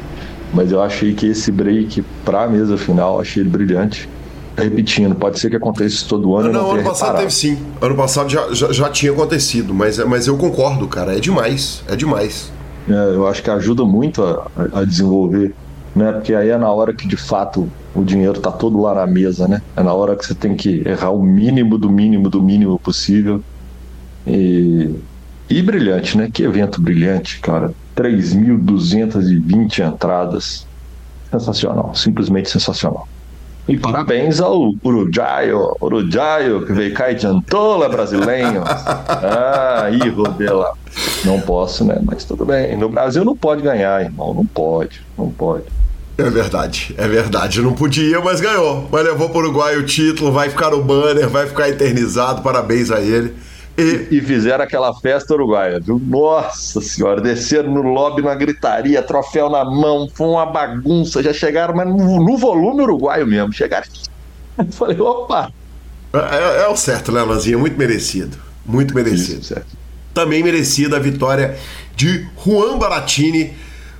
mas 0.53 0.71
eu 0.71 0.81
achei 0.81 1.13
que 1.13 1.27
esse 1.27 1.51
break 1.51 2.03
para 2.23 2.43
a 2.43 2.47
mesa 2.47 2.77
final, 2.77 3.19
achei 3.19 3.41
ele 3.41 3.49
brilhante. 3.49 4.07
Repetindo, 4.55 5.13
pode 5.13 5.39
ser 5.39 5.51
que 5.51 5.55
aconteça 5.55 5.95
isso 5.95 6.07
todo 6.07 6.35
ano. 6.35 6.51
Não, 6.51 6.61
não 6.63 6.71
ano 6.71 6.83
passado 6.83 7.09
reparado. 7.09 7.17
teve 7.19 7.33
sim. 7.33 7.59
Ano 7.79 7.95
passado 7.95 8.29
já, 8.29 8.51
já, 8.53 8.71
já, 8.71 8.89
tinha 8.89 9.11
acontecido, 9.11 9.71
mas, 9.71 9.99
mas 9.99 10.25
eu 10.25 10.35
concordo, 10.35 10.87
cara. 10.87 11.15
É 11.15 11.19
demais, 11.19 11.83
é 11.87 11.95
demais. 11.95 12.51
É, 12.89 13.15
eu 13.15 13.27
acho 13.27 13.43
que 13.43 13.51
ajuda 13.51 13.83
muito 13.83 14.23
a, 14.23 14.47
a 14.73 14.83
desenvolver, 14.83 15.53
né? 15.95 16.11
Porque 16.11 16.33
aí 16.33 16.49
é 16.49 16.57
na 16.57 16.71
hora 16.71 16.91
que 16.91 17.07
de 17.07 17.17
fato 17.17 17.69
o 17.93 18.03
dinheiro 18.03 18.39
tá 18.39 18.51
todo 18.51 18.81
lá 18.81 18.95
na 18.95 19.05
mesa, 19.05 19.47
né? 19.47 19.61
É 19.75 19.83
na 19.83 19.93
hora 19.93 20.15
que 20.15 20.25
você 20.25 20.33
tem 20.33 20.55
que 20.55 20.81
errar 20.87 21.11
o 21.11 21.21
mínimo 21.21 21.77
do 21.77 21.91
mínimo 21.91 22.27
do 22.27 22.41
mínimo 22.41 22.79
possível. 22.79 23.43
E 24.25 24.95
e 25.49 25.61
brilhante, 25.61 26.17
né? 26.17 26.29
Que 26.31 26.43
evento 26.43 26.81
brilhante, 26.81 27.39
cara. 27.39 27.71
3.220 27.95 29.79
entradas. 29.85 30.67
Sensacional, 31.31 31.93
simplesmente 31.93 32.49
sensacional. 32.49 33.07
E 33.67 33.75
parabéns 33.75 34.39
ao 34.39 34.73
Uruguaio, 34.81 35.75
Uruguaio, 35.81 36.65
que 36.65 36.71
veio 36.71 36.93
cá 36.93 37.11
e 37.11 37.25
Antola 37.25 37.89
brasileiro. 37.89 38.63
Ah, 39.09 39.89
ih, 39.89 40.09
Rodela. 40.09 40.73
Não 41.25 41.39
posso, 41.41 41.83
né? 41.83 41.99
Mas 42.03 42.23
tudo 42.23 42.45
bem. 42.45 42.77
No 42.77 42.87
Brasil 42.87 43.25
não 43.25 43.35
pode 43.35 43.61
ganhar, 43.61 44.01
irmão. 44.01 44.33
Não 44.33 44.45
pode, 44.45 45.01
não 45.17 45.29
pode. 45.29 45.65
É 46.17 46.29
verdade, 46.29 46.95
é 46.97 47.07
verdade. 47.07 47.61
Não 47.61 47.73
podia, 47.73 48.19
mas 48.21 48.39
ganhou. 48.39 48.87
Mas 48.91 49.03
levou 49.03 49.29
para 49.29 49.37
o 49.37 49.41
Uruguai 49.41 49.77
o 49.77 49.85
título, 49.85 50.31
vai 50.31 50.49
ficar 50.49 50.71
no 50.71 50.83
banner, 50.83 51.27
vai 51.27 51.47
ficar 51.47 51.69
eternizado. 51.69 52.41
Parabéns 52.41 52.91
a 52.91 53.01
ele. 53.01 53.33
E, 53.77 54.07
e 54.09 54.21
fizeram 54.21 54.63
aquela 54.63 54.91
festa 54.99 55.35
uruguaia, 55.35 55.79
viu? 55.79 56.01
Nossa 56.03 56.81
senhora, 56.81 57.21
desceram 57.21 57.71
no 57.71 57.83
lobby 57.83 58.23
na 58.23 58.33
gritaria, 58.33 59.03
troféu 59.03 59.51
na 59.51 59.63
mão, 59.63 60.09
foi 60.11 60.27
uma 60.27 60.47
bagunça. 60.47 61.21
Já 61.21 61.31
chegaram, 61.31 61.75
mas 61.75 61.87
no, 61.87 62.37
volume 62.37 62.81
uruguaio 62.81 63.27
mesmo. 63.27 63.53
Chegaram. 63.53 63.85
Eu 64.57 64.65
falei, 64.73 64.99
opa! 64.99 65.51
É, 66.11 66.17
é, 66.17 66.63
é 66.63 66.67
o 66.67 66.75
certo, 66.75 67.11
né, 67.11 67.21
Lanzinha? 67.21 67.57
Muito 67.57 67.77
merecido. 67.77 68.35
Muito 68.65 68.95
merecido. 68.95 69.41
Isso, 69.41 69.55
Também 70.11 70.41
merecida 70.41 70.97
a 70.97 70.99
vitória 70.99 71.55
de 71.95 72.27
Juan 72.43 72.79
Baratini 72.79 73.53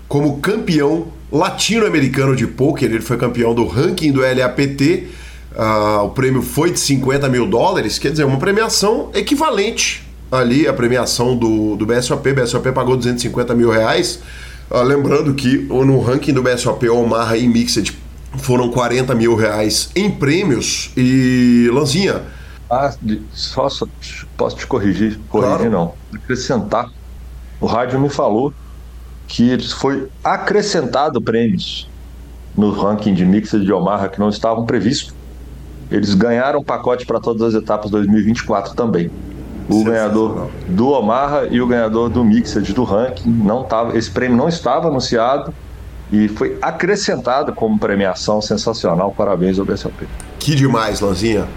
como 0.08 0.40
campeão 0.40 1.10
latino-americano 1.32 2.36
de 2.36 2.48
pôquer. 2.48 2.90
Ele 2.90 3.02
foi 3.02 3.18
campeão 3.18 3.54
do 3.54 3.68
ranking 3.68 4.12
do 4.12 4.22
LAPT 4.22 5.08
Uh, 5.58 6.04
o 6.04 6.10
prêmio 6.12 6.44
foi 6.44 6.72
de 6.72 6.80
50 6.80 7.28
mil 7.30 7.50
dólares, 7.50 7.98
quer 7.98 8.12
dizer, 8.12 8.26
uma 8.26 8.38
premiação 8.38 9.10
equivalente 9.12 10.08
ali 10.32 10.68
à 10.68 10.74
premiação 10.74 11.36
do, 11.36 11.76
do 11.76 11.84
BSOP. 11.84 12.30
O 12.30 12.36
BSOP 12.36 12.72
pagou 12.72 12.96
250 12.96 13.56
mil 13.56 13.72
reais. 13.72 14.22
Uh, 14.70 14.84
lembrando 14.84 15.34
que 15.34 15.58
no 15.58 16.00
ranking 16.00 16.34
do 16.34 16.44
BSOP, 16.44 16.88
Omaha 16.90 17.38
e 17.38 17.48
Mixed 17.48 17.98
foram 18.38 18.70
40 18.70 19.16
mil 19.16 19.36
reais 19.36 19.90
em 19.96 20.12
prêmios. 20.12 20.92
E, 20.96 21.70
Lanzinha. 21.74 22.22
Ah, 22.70 22.94
só, 23.32 23.68
só 23.68 23.88
posso 24.36 24.58
te 24.58 24.68
corrigir? 24.68 25.20
Corrigir 25.30 25.58
claro. 25.58 25.72
não. 25.72 25.94
Acrescentar. 26.14 26.92
O 27.60 27.66
rádio 27.66 28.00
me 28.00 28.10
falou 28.10 28.54
que 29.28 29.58
foi 29.74 30.08
acrescentado 30.24 31.20
prêmios 31.22 31.90
no 32.56 32.72
ranking 32.72 33.14
de 33.14 33.26
Mixed 33.26 33.64
de 33.64 33.72
Omaha 33.72 34.10
que 34.10 34.20
não 34.20 34.30
estavam 34.30 34.66
previstos. 34.66 35.17
Eles 35.92 36.14
ganharam 36.14 36.64
pacote 36.64 37.06
para 37.06 37.20
todas 37.20 37.54
as 37.54 37.62
etapas 37.62 37.90
2024 37.92 38.76
também. 38.76 39.10
O 39.70 39.84
ganhador 39.84 40.50
do 40.68 40.90
Omaha 40.90 41.48
e 41.52 41.62
o 41.62 41.68
ganhador 41.68 42.10
do 42.10 42.24
Mixed 42.24 42.74
do 42.74 42.84
ranking 42.84 43.30
não 43.30 43.64
tava, 43.64 43.98
esse 43.98 44.10
prêmio 44.10 44.38
não 44.38 44.48
estava 44.48 44.88
anunciado 44.88 45.54
e 46.12 46.30
foi 46.30 46.58
acrescentado 46.62 47.52
como 47.52 47.78
premiação 47.78 48.42
sensacional. 48.42 49.14
Parabéns 49.16 49.60
ao 49.60 49.66
BSOP. 49.66 50.08
Que 50.40 50.56
demais, 50.56 51.02
Lanzinha. 51.02 51.48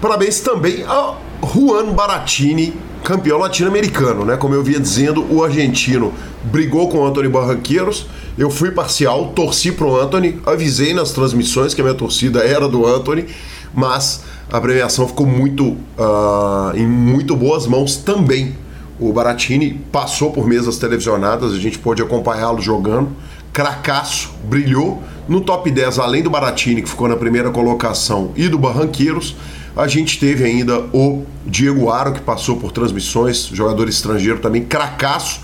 Parabéns 0.00 0.40
também 0.40 0.84
ao 0.84 1.20
Juan 1.42 1.92
Baratini, 1.92 2.74
campeão 3.02 3.38
latino-americano, 3.38 4.24
né? 4.24 4.36
Como 4.36 4.54
eu 4.54 4.62
vinha 4.62 4.78
dizendo, 4.78 5.26
o 5.28 5.42
argentino 5.42 6.12
brigou 6.44 6.88
com 6.88 6.98
o 6.98 7.06
Anthony 7.06 7.28
Barranqueiros. 7.28 8.06
Eu 8.38 8.50
fui 8.50 8.70
parcial, 8.70 9.32
torci 9.34 9.72
pro 9.72 9.98
Anthony, 9.98 10.40
avisei 10.46 10.92
nas 10.92 11.10
transmissões 11.10 11.74
que 11.74 11.80
a 11.80 11.84
minha 11.84 11.96
torcida 11.96 12.40
era 12.40 12.68
do 12.68 12.86
Anthony, 12.86 13.26
mas 13.76 14.24
a 14.50 14.58
premiação 14.58 15.06
ficou 15.06 15.26
muito 15.26 15.64
uh, 15.66 16.74
em 16.74 16.86
muito 16.86 17.36
boas 17.36 17.66
mãos 17.66 17.96
também. 17.96 18.56
O 18.98 19.12
Baratini 19.12 19.74
passou 19.92 20.32
por 20.32 20.46
mesas 20.46 20.78
televisionadas, 20.78 21.52
a 21.52 21.58
gente 21.58 21.78
pôde 21.78 22.02
acompanhá-lo 22.02 22.62
jogando. 22.62 23.10
Cracaço, 23.52 24.30
brilhou. 24.44 25.02
No 25.28 25.42
top 25.42 25.70
10, 25.70 25.98
além 25.98 26.22
do 26.22 26.30
Baratini, 26.30 26.80
que 26.80 26.88
ficou 26.88 27.06
na 27.06 27.16
primeira 27.16 27.50
colocação, 27.50 28.30
e 28.36 28.48
do 28.48 28.58
Barranqueiros, 28.58 29.36
a 29.76 29.86
gente 29.86 30.18
teve 30.18 30.44
ainda 30.44 30.80
o 30.94 31.24
Diego 31.44 31.90
Aro, 31.90 32.12
que 32.12 32.20
passou 32.20 32.56
por 32.56 32.72
transmissões, 32.72 33.50
jogador 33.52 33.88
estrangeiro 33.88 34.38
também, 34.38 34.64
cracaço. 34.64 35.40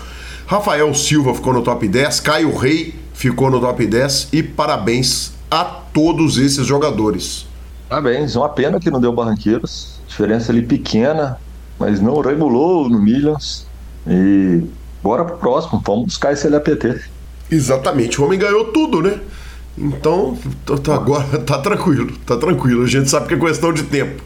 Rafael 0.47 0.91
Silva 0.95 1.33
ficou 1.35 1.53
no 1.53 1.61
top 1.61 1.87
10, 1.87 2.19
Caio 2.21 2.55
Rei 2.55 2.95
ficou 3.13 3.51
no 3.51 3.59
top 3.59 3.85
10 3.85 4.29
e 4.33 4.41
parabéns 4.41 5.33
a 5.51 5.63
todos 5.63 6.37
esses 6.37 6.65
jogadores. 6.65 7.45
Parabéns, 7.93 8.35
uma 8.35 8.49
pena 8.49 8.79
que 8.79 8.89
não 8.89 8.99
deu 8.99 9.13
Barranqueiros, 9.13 9.99
diferença 10.07 10.51
ali 10.51 10.63
pequena, 10.63 11.37
mas 11.77 12.01
não 12.01 12.19
regulou 12.21 12.89
no 12.89 12.99
Millions. 12.99 13.67
E 14.07 14.63
bora 15.03 15.23
pro 15.23 15.37
próximo, 15.37 15.79
vamos 15.85 16.05
buscar 16.05 16.33
esse 16.33 16.49
LAPT. 16.49 17.03
Exatamente, 17.51 18.19
o 18.19 18.25
homem 18.25 18.39
ganhou 18.39 18.65
tudo, 18.71 18.99
né? 18.99 19.19
Então, 19.77 20.35
agora 20.91 21.37
tá 21.45 21.59
tranquilo, 21.59 22.17
tá 22.25 22.35
tranquilo. 22.35 22.81
A 22.81 22.87
gente 22.87 23.11
sabe 23.11 23.27
que 23.27 23.35
é 23.35 23.37
questão 23.37 23.71
de 23.71 23.83
tempo. 23.83 24.23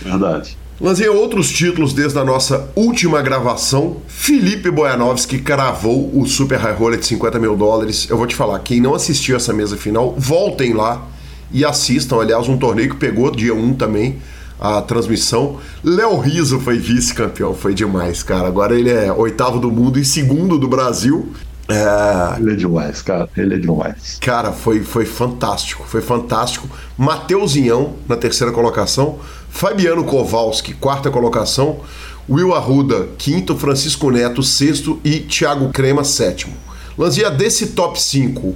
Verdade. 0.00 0.56
Lanzei 0.80 1.10
outros 1.10 1.50
títulos 1.50 1.92
desde 1.92 2.18
a 2.18 2.24
nossa 2.24 2.70
última 2.74 3.20
gravação. 3.20 3.98
Felipe 4.08 4.70
Boyanovski 4.70 5.38
cravou 5.38 6.10
o 6.18 6.26
Super 6.26 6.58
High 6.58 6.76
Roller 6.76 6.98
de 6.98 7.04
50 7.04 7.38
mil 7.38 7.54
dólares. 7.56 8.08
Eu 8.08 8.16
vou 8.16 8.26
te 8.26 8.34
falar, 8.34 8.58
quem 8.60 8.80
não 8.80 8.94
assistiu 8.94 9.36
essa 9.36 9.52
mesa 9.52 9.76
final, 9.76 10.14
voltem 10.16 10.72
lá 10.72 11.12
e 11.52 11.64
assistam. 11.64 12.20
Aliás, 12.20 12.48
um 12.48 12.56
torneio 12.56 12.90
que 12.90 12.96
pegou 12.96 13.30
dia 13.30 13.54
1 13.54 13.74
também 13.74 14.18
a 14.62 14.80
transmissão. 14.80 15.58
Léo 15.82 16.18
Riso 16.20 16.60
foi 16.60 16.78
vice-campeão, 16.78 17.52
foi 17.52 17.74
demais, 17.74 18.22
cara. 18.22 18.46
Agora 18.46 18.78
ele 18.78 18.90
é 18.90 19.12
oitavo 19.12 19.58
do 19.58 19.72
mundo 19.72 19.98
e 19.98 20.04
segundo 20.04 20.56
do 20.56 20.68
Brasil. 20.68 21.32
É... 21.68 22.40
Ele 22.40 22.52
é 22.52 22.56
demais, 22.56 23.02
cara. 23.02 23.28
Ele 23.36 23.54
é 23.54 23.58
demais. 23.58 24.18
Cara, 24.20 24.52
foi, 24.52 24.80
foi 24.84 25.04
fantástico. 25.04 25.84
Foi 25.84 26.00
fantástico. 26.00 26.68
Mateuzinhão 26.96 27.94
na 28.08 28.16
terceira 28.16 28.52
colocação. 28.52 29.18
Fabiano 29.50 30.04
Kowalski, 30.04 30.74
quarta 30.74 31.10
colocação. 31.10 31.80
Will 32.28 32.54
Arruda, 32.54 33.08
quinto. 33.18 33.56
Francisco 33.56 34.10
Neto, 34.10 34.44
sexto. 34.44 35.00
E 35.04 35.20
Thiago 35.20 35.70
Crema, 35.70 36.04
sétimo. 36.04 36.54
Lanzia 36.96 37.30
desse 37.30 37.68
top 37.68 38.00
5. 38.00 38.54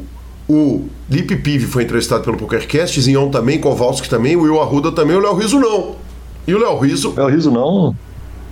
O 0.49 0.87
Lip 1.11 1.35
Pive 1.37 1.67
foi 1.67 1.83
entrevistado 1.83 2.23
pelo 2.23 2.37
PokerCast. 2.37 3.01
Zinhão 3.01 3.31
também. 3.31 3.59
Kowalski 3.59 4.09
também. 4.09 4.37
Will 4.37 4.61
Arruda 4.61 4.93
também. 4.93 5.17
O 5.17 5.21
Léo 5.21 5.35
Riso 5.35 5.59
não. 5.59 5.97
E 6.47 6.55
o 6.55 6.59
Léo 6.59 6.79
Riso. 6.79 7.15
Léo 7.17 7.29
Riso 7.29 7.51
não. 7.51 7.95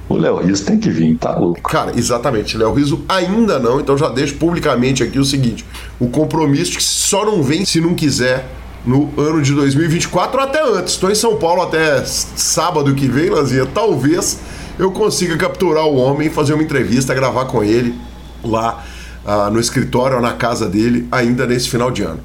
O 0.09 0.17
Léo 0.17 0.37
Riso 0.39 0.65
tem 0.65 0.79
que 0.79 0.91
vir, 0.91 1.17
tá 1.17 1.39
louco. 1.39 1.63
Cara, 1.63 1.93
exatamente. 1.97 2.59
Léo 2.59 2.75
Riso 2.75 3.03
ainda 3.09 3.59
não, 3.59 3.81
então 3.81 3.97
já 3.97 4.09
deixo 4.09 4.35
publicamente 4.35 5.03
aqui 5.03 5.19
o 5.19 5.25
seguinte: 5.25 5.65
o 5.99 6.09
compromisso 6.09 6.77
que 6.77 6.83
só 6.83 7.25
não 7.25 7.43
vem 7.43 7.65
se 7.65 7.81
não 7.81 7.95
quiser 7.95 8.47
no 8.85 9.11
ano 9.17 9.41
de 9.41 9.55
2024 9.55 10.39
ou 10.39 10.45
até 10.45 10.63
antes. 10.63 10.95
Estou 10.95 11.11
em 11.11 11.15
São 11.15 11.37
Paulo 11.37 11.63
até 11.63 12.05
sábado 12.05 12.95
que 12.95 13.07
vem, 13.09 13.31
Lanzinha. 13.31 13.67
Talvez 13.67 14.41
eu 14.79 14.91
consiga 14.91 15.37
capturar 15.39 15.87
o 15.87 15.97
homem, 15.97 16.29
fazer 16.29 16.53
uma 16.53 16.63
entrevista, 16.63 17.15
gravar 17.15 17.47
com 17.47 17.65
ele 17.65 17.95
lá 18.43 18.85
uh, 19.25 19.51
no 19.51 19.61
escritório 19.61 20.17
ou 20.17 20.23
na 20.23 20.33
casa 20.33 20.69
dele, 20.69 21.07
ainda 21.11 21.47
nesse 21.47 21.69
final 21.69 21.91
de 21.91 22.03
ano. 22.03 22.21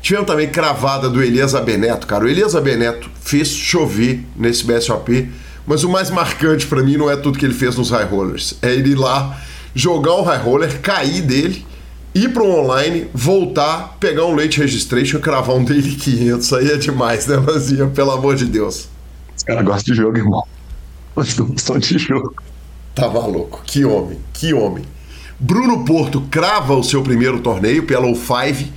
Tivemos 0.00 0.26
também 0.26 0.48
cravada 0.48 1.08
do 1.08 1.22
Elias 1.22 1.52
Beneto, 1.52 2.06
cara. 2.06 2.24
O 2.24 2.28
Elias 2.28 2.54
Beneto 2.54 3.08
fez 3.20 3.48
chover 3.48 4.24
nesse 4.36 4.64
BSOP 4.64 5.30
mas 5.66 5.84
o 5.84 5.88
mais 5.88 6.10
marcante 6.10 6.66
para 6.66 6.82
mim 6.82 6.96
não 6.96 7.10
é 7.10 7.16
tudo 7.16 7.38
que 7.38 7.44
ele 7.44 7.54
fez 7.54 7.76
nos 7.76 7.90
high 7.90 8.04
rollers. 8.04 8.54
É 8.62 8.72
ele 8.72 8.90
ir 8.90 8.94
lá, 8.94 9.40
jogar 9.74 10.14
o 10.14 10.22
high 10.22 10.42
roller, 10.42 10.80
cair 10.80 11.22
dele, 11.22 11.64
ir 12.14 12.32
para 12.32 12.42
um 12.42 12.60
online, 12.60 13.08
voltar, 13.14 13.96
pegar 14.00 14.26
um 14.26 14.34
late 14.34 14.58
registration, 14.60 15.20
cravar 15.20 15.56
um 15.56 15.64
daily 15.64 15.94
500. 15.94 16.44
Isso 16.44 16.56
aí 16.56 16.70
é 16.70 16.76
demais, 16.76 17.26
né, 17.26 17.36
Lanzinha? 17.36 17.86
Pelo 17.86 18.10
amor 18.10 18.34
de 18.34 18.46
Deus. 18.46 18.88
Os 19.36 19.44
caras 19.44 19.64
gostam 19.64 19.94
de 19.94 20.00
jogo, 20.00 20.16
irmão. 20.16 20.42
Gostam 21.14 21.78
de 21.78 21.98
jogo. 21.98 22.34
Tava 22.94 23.20
louco. 23.20 23.62
Que 23.64 23.84
homem, 23.84 24.18
que 24.32 24.52
homem. 24.52 24.84
Bruno 25.42 25.84
Porto 25.84 26.22
crava 26.30 26.74
o 26.76 26.84
seu 26.84 27.02
primeiro 27.02 27.40
torneio 27.40 27.82
pela 27.82 28.06
O5. 28.06 28.62
Uh, 28.62 28.68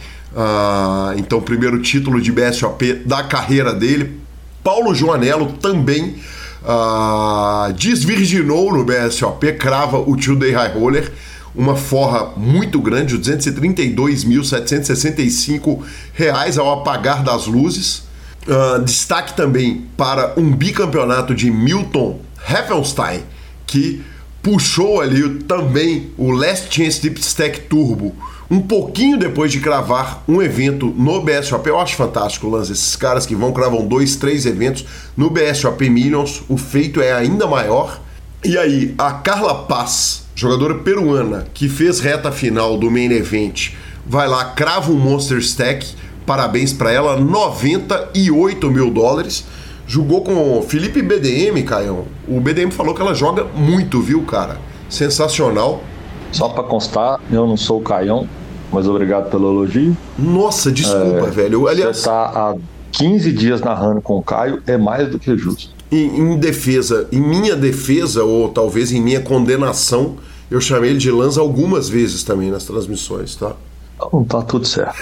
então, 1.16 1.40
primeiro 1.40 1.80
título 1.80 2.20
de 2.20 2.32
BSOP 2.32 3.04
da 3.06 3.22
carreira 3.24 3.72
dele. 3.72 4.20
Paulo 4.64 4.96
Joanello 4.96 5.54
também 5.62 6.16
uh, 6.64 7.72
desvirginou 7.74 8.74
no 8.74 8.84
BSOP, 8.84 9.54
crava 9.54 10.00
o 10.00 10.18
Two 10.18 10.36
Day 10.36 10.54
High 10.54 10.74
Roller, 10.74 11.12
uma 11.54 11.76
forra 11.76 12.32
muito 12.36 12.82
grande, 12.82 13.16
232.765 13.16 15.84
reais 16.16 16.58
ao 16.58 16.80
apagar 16.80 17.24
das 17.24 17.46
luzes. 17.46 18.06
Uh, 18.48 18.80
destaque 18.84 19.36
também 19.36 19.86
para 19.96 20.34
um 20.36 20.52
bicampeonato 20.52 21.36
de 21.36 21.52
Milton 21.52 22.22
Heffenstein, 22.50 23.22
que 23.68 24.04
puxou 24.46 25.02
ali 25.02 25.40
também 25.46 26.12
o 26.16 26.30
Last 26.30 26.68
Chance 26.70 27.02
Deep 27.02 27.20
Stack 27.20 27.62
Turbo 27.62 28.16
um 28.48 28.62
pouquinho 28.62 29.18
depois 29.18 29.52
de 29.52 29.60
cravar 29.60 30.24
um 30.28 30.40
evento 30.40 30.94
no 30.96 31.20
BSOP. 31.20 31.68
Eu 31.68 31.80
acho 31.80 31.96
fantástico, 31.96 32.48
Lance. 32.48 32.72
Esses 32.72 32.96
caras 32.96 33.26
que 33.26 33.34
vão 33.34 33.52
cravam 33.52 33.88
dois, 33.88 34.16
três 34.16 34.46
eventos 34.46 34.86
no 35.18 35.32
BSOP 35.32 35.90
Millions, 35.90 36.44
o 36.48 36.58
feito 36.58 37.02
é 37.02 37.12
ainda 37.12 37.48
maior. 37.48 38.00
E 38.44 38.56
aí, 38.56 38.94
a 39.00 39.14
Carla 39.14 39.64
Paz, 39.64 40.28
jogadora 40.36 40.76
peruana, 40.76 41.48
que 41.52 41.68
fez 41.68 42.00
reta 42.00 42.32
final 42.32 42.78
do 42.78 42.92
main 42.92 43.12
event, 43.14 43.72
vai 44.06 44.28
lá, 44.28 44.46
crava 44.46 44.92
um 44.92 44.96
Monster 44.96 45.40
Stack. 45.40 45.88
Parabéns 46.24 46.72
para 46.72 46.92
ela, 46.92 47.20
98 47.20 48.70
mil 48.70 48.92
dólares. 48.92 49.44
Jogou 49.88 50.22
com 50.22 50.58
o 50.58 50.62
Felipe 50.64 51.02
BDM, 51.02 51.64
Caião. 51.64 52.06
O 52.28 52.40
BDM 52.40 52.72
falou 52.72 52.96
que 52.96 53.02
ela 53.02 53.14
joga 53.14 53.44
muito, 53.44 54.02
viu, 54.02 54.24
cara? 54.24 54.58
Sensacional. 54.90 55.84
Só 56.32 56.50
para 56.50 56.64
constar, 56.64 57.20
eu 57.32 57.48
não 57.48 57.56
sou 57.56 57.80
o 57.80 57.82
Caião, 57.82 58.28
mas 58.72 58.88
obrigado 58.88 59.30
pelo 59.30 59.52
elogio. 59.52 59.96
Nossa, 60.18 60.72
desculpa, 60.72 61.28
é, 61.28 61.30
velho. 61.30 61.68
Aliás, 61.68 61.98
você 61.98 62.06
tá 62.06 62.26
há 62.26 62.56
15 62.92 63.32
dias 63.32 63.62
narrando 63.62 64.02
com 64.02 64.18
o 64.18 64.24
Caio, 64.24 64.62
é 64.66 64.78
mais 64.78 65.10
do 65.10 65.20
que 65.20 65.38
justo. 65.38 65.74
Em, 65.92 66.20
em, 66.20 66.38
defesa, 66.38 67.08
em 67.12 67.22
minha 67.22 67.56
defesa, 67.56 68.24
ou 68.24 68.50
talvez 68.50 68.92
em 68.92 69.02
minha 69.02 69.22
condenação, 69.22 70.16
eu 70.50 70.60
chamei 70.60 70.90
ele 70.90 71.00
de 71.00 71.12
Lanza 71.12 71.42
algumas 71.42 71.88
vezes 71.88 72.24
também 72.24 72.52
nas 72.52 72.64
transmissões, 72.64 73.36
tá? 73.36 73.54
Então 73.96 74.24
tá 74.24 74.42
tudo 74.42 74.68
certo. 74.68 74.98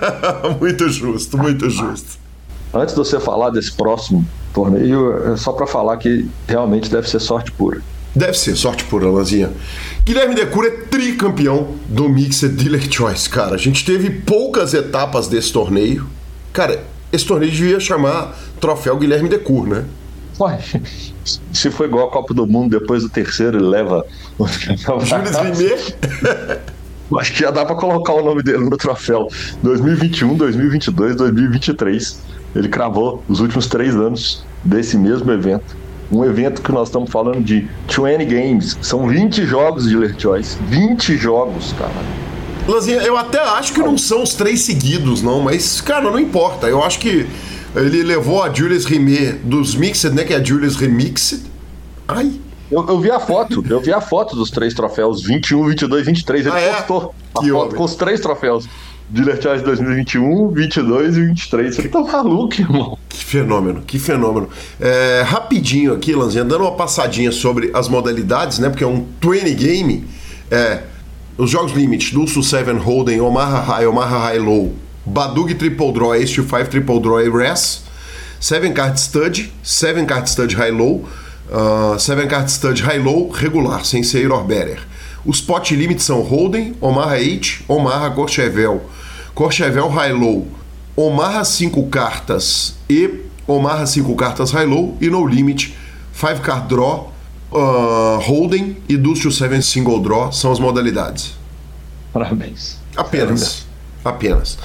muito 0.60 0.88
justo, 0.88 1.38
muito 1.38 1.68
justo. 1.70 2.18
Antes 2.74 2.94
de 2.94 2.98
você 2.98 3.20
falar 3.20 3.50
desse 3.50 3.72
próximo 3.72 4.26
torneio, 4.52 5.32
é 5.32 5.36
só 5.36 5.52
para 5.52 5.66
falar 5.66 5.96
que 5.98 6.28
realmente 6.48 6.90
deve 6.90 7.08
ser 7.08 7.20
sorte 7.20 7.52
pura. 7.52 7.80
Deve 8.14 8.34
ser, 8.34 8.54
sorte 8.56 8.84
pura, 8.84 9.06
Lanzinha. 9.06 9.50
Guilherme 10.04 10.34
Decura 10.34 10.68
é 10.68 10.70
tricampeão 10.70 11.76
do 11.86 12.08
Mixed 12.08 12.48
Dealer 12.50 12.90
Choice, 12.90 13.28
cara. 13.28 13.54
A 13.54 13.58
gente 13.58 13.84
teve 13.84 14.10
poucas 14.10 14.74
etapas 14.74 15.28
desse 15.28 15.52
torneio. 15.52 16.06
Cara, 16.52 16.82
esse 17.10 17.24
torneio 17.24 17.50
devia 17.50 17.80
chamar 17.80 18.36
Troféu 18.60 18.98
Guilherme 18.98 19.28
Decur, 19.28 19.66
né? 19.66 19.84
Ué, 20.40 20.58
se 21.52 21.70
for 21.70 21.86
igual 21.86 22.08
a 22.08 22.10
Copa 22.10 22.34
do 22.34 22.46
Mundo, 22.46 22.78
depois 22.78 23.02
do 23.02 23.08
terceiro 23.08 23.58
ele 23.58 23.66
leva. 23.66 24.04
Jules 24.38 25.36
Rimet? 25.36 25.96
Acho 27.18 27.32
que 27.32 27.40
já 27.40 27.50
dá 27.50 27.64
pra 27.64 27.74
colocar 27.74 28.14
o 28.14 28.24
nome 28.24 28.42
dele 28.42 28.64
no 28.68 28.76
troféu. 28.76 29.28
2021, 29.62 30.34
2022, 30.36 31.16
2023. 31.16 32.18
Ele 32.54 32.68
cravou 32.68 33.22
os 33.28 33.40
últimos 33.40 33.66
três 33.66 33.94
anos 33.94 34.44
desse 34.64 34.96
mesmo 34.96 35.30
evento 35.32 35.82
um 36.12 36.24
evento 36.24 36.60
que 36.60 36.70
nós 36.70 36.88
estamos 36.88 37.10
falando 37.10 37.42
de 37.42 37.66
20 37.88 38.24
games, 38.26 38.76
são 38.82 39.08
20 39.08 39.46
jogos 39.46 39.84
de 39.84 39.90
Dealer 39.90 40.14
Choice, 40.18 40.58
20 40.68 41.16
jogos, 41.16 41.72
cara. 41.72 41.90
Lazinha, 42.68 42.98
eu 42.98 43.16
até 43.16 43.40
acho 43.40 43.72
que 43.72 43.80
não 43.80 43.96
são 43.96 44.22
os 44.22 44.34
três 44.34 44.60
seguidos, 44.60 45.22
não, 45.22 45.40
mas, 45.40 45.80
cara, 45.80 46.10
não 46.10 46.20
importa. 46.20 46.68
Eu 46.68 46.84
acho 46.84 46.98
que 46.98 47.26
ele 47.74 48.02
levou 48.02 48.42
a 48.42 48.52
Julius 48.52 48.84
Rimet 48.84 49.38
dos 49.42 49.74
Mixed, 49.74 50.14
né? 50.14 50.22
Que 50.22 50.34
é 50.34 50.36
a 50.36 50.44
Julius 50.44 50.76
Remixed. 50.76 51.42
Ai. 52.06 52.32
Eu, 52.70 52.86
eu, 52.88 53.00
vi 53.00 53.10
a 53.10 53.20
foto, 53.20 53.62
eu 53.68 53.80
vi 53.80 53.92
a 53.92 54.00
foto 54.00 54.34
dos 54.34 54.50
três 54.50 54.72
troféus, 54.72 55.22
21, 55.22 55.68
22, 55.68 56.06
23. 56.06 56.46
Ele 56.46 56.54
ah, 56.54 56.60
é? 56.60 56.72
postou 56.74 57.14
a 57.34 57.40
que 57.40 57.50
foto 57.50 57.62
homem. 57.62 57.76
com 57.76 57.84
os 57.84 57.94
três 57.96 58.20
troféus. 58.20 58.66
Dealer 59.08 59.40
Choice 59.40 59.62
2021, 59.64 60.48
22 60.50 61.16
e 61.16 61.26
23. 61.26 61.74
Você 61.74 61.88
tá 61.88 62.00
maluco, 62.00 62.60
irmão. 62.60 62.98
Que 63.08 63.24
fenômeno, 63.24 63.82
que 63.82 63.98
fenômeno. 63.98 64.48
É, 64.80 65.22
rapidinho 65.26 65.92
aqui, 65.92 66.14
Lanzinha, 66.14 66.44
dando 66.44 66.62
uma 66.62 66.72
passadinha 66.72 67.30
sobre 67.30 67.70
as 67.74 67.88
modalidades, 67.88 68.58
né? 68.58 68.68
Porque 68.70 68.84
é 68.84 68.86
um 68.86 69.06
20 69.20 69.54
game. 69.54 70.04
É, 70.50 70.82
os 71.36 71.50
jogos 71.50 71.72
limite, 71.72 72.12
Dulce 72.14 72.42
7 72.42 72.70
Holden, 72.72 73.20
Omaha 73.20 73.60
High, 73.60 73.86
Omaha 73.86 74.18
High 74.18 74.38
Low, 74.38 74.74
Badug 75.04 75.54
Triple 75.54 75.92
Draw, 75.92 76.14
Ace 76.14 76.34
to 76.34 76.42
5 76.42 76.68
Triple 76.68 77.00
Draw 77.00 77.22
e 77.22 77.30
Res, 77.30 77.82
7 78.40 78.72
Card 78.72 79.00
Stud, 79.00 79.52
7 79.62 80.04
Card 80.06 80.28
Stud 80.28 80.54
High 80.54 80.70
Low, 80.70 81.04
uh, 81.50 81.98
7 81.98 82.26
Card 82.28 82.50
Stud 82.50 82.80
High 82.80 82.98
Low 82.98 83.30
regular, 83.30 83.84
sem 83.84 84.02
ser 84.02 84.30
or 84.30 84.44
better. 84.44 84.78
Os 85.24 85.40
pot 85.40 85.74
limits 85.74 86.04
são 86.04 86.20
Holden, 86.20 86.74
Omaha 86.80 87.16
8, 87.16 87.64
Omaha 87.68 88.10
Courchevel, 88.10 88.82
Courchevel 89.34 89.88
High 89.88 90.12
Low, 90.12 90.48
Omaha 90.96 91.44
5 91.44 91.86
cartas 91.86 92.74
e 92.90 93.08
Omaha 93.46 93.86
5 93.86 94.14
cartas 94.16 94.50
High 94.50 94.66
Low 94.66 94.96
e 95.00 95.08
No 95.08 95.26
Limit 95.26 95.74
5 96.12 96.40
Card 96.40 96.68
Draw, 96.68 97.12
uh, 97.52 98.18
Holden 98.20 98.76
e 98.88 98.98
to 98.98 99.30
7 99.30 99.62
Single 99.62 100.00
Draw 100.00 100.32
são 100.32 100.50
as 100.50 100.58
modalidades. 100.58 101.34
Parabéns. 102.12 102.78
Apenas. 102.96 103.66
Apenas. 104.04 104.58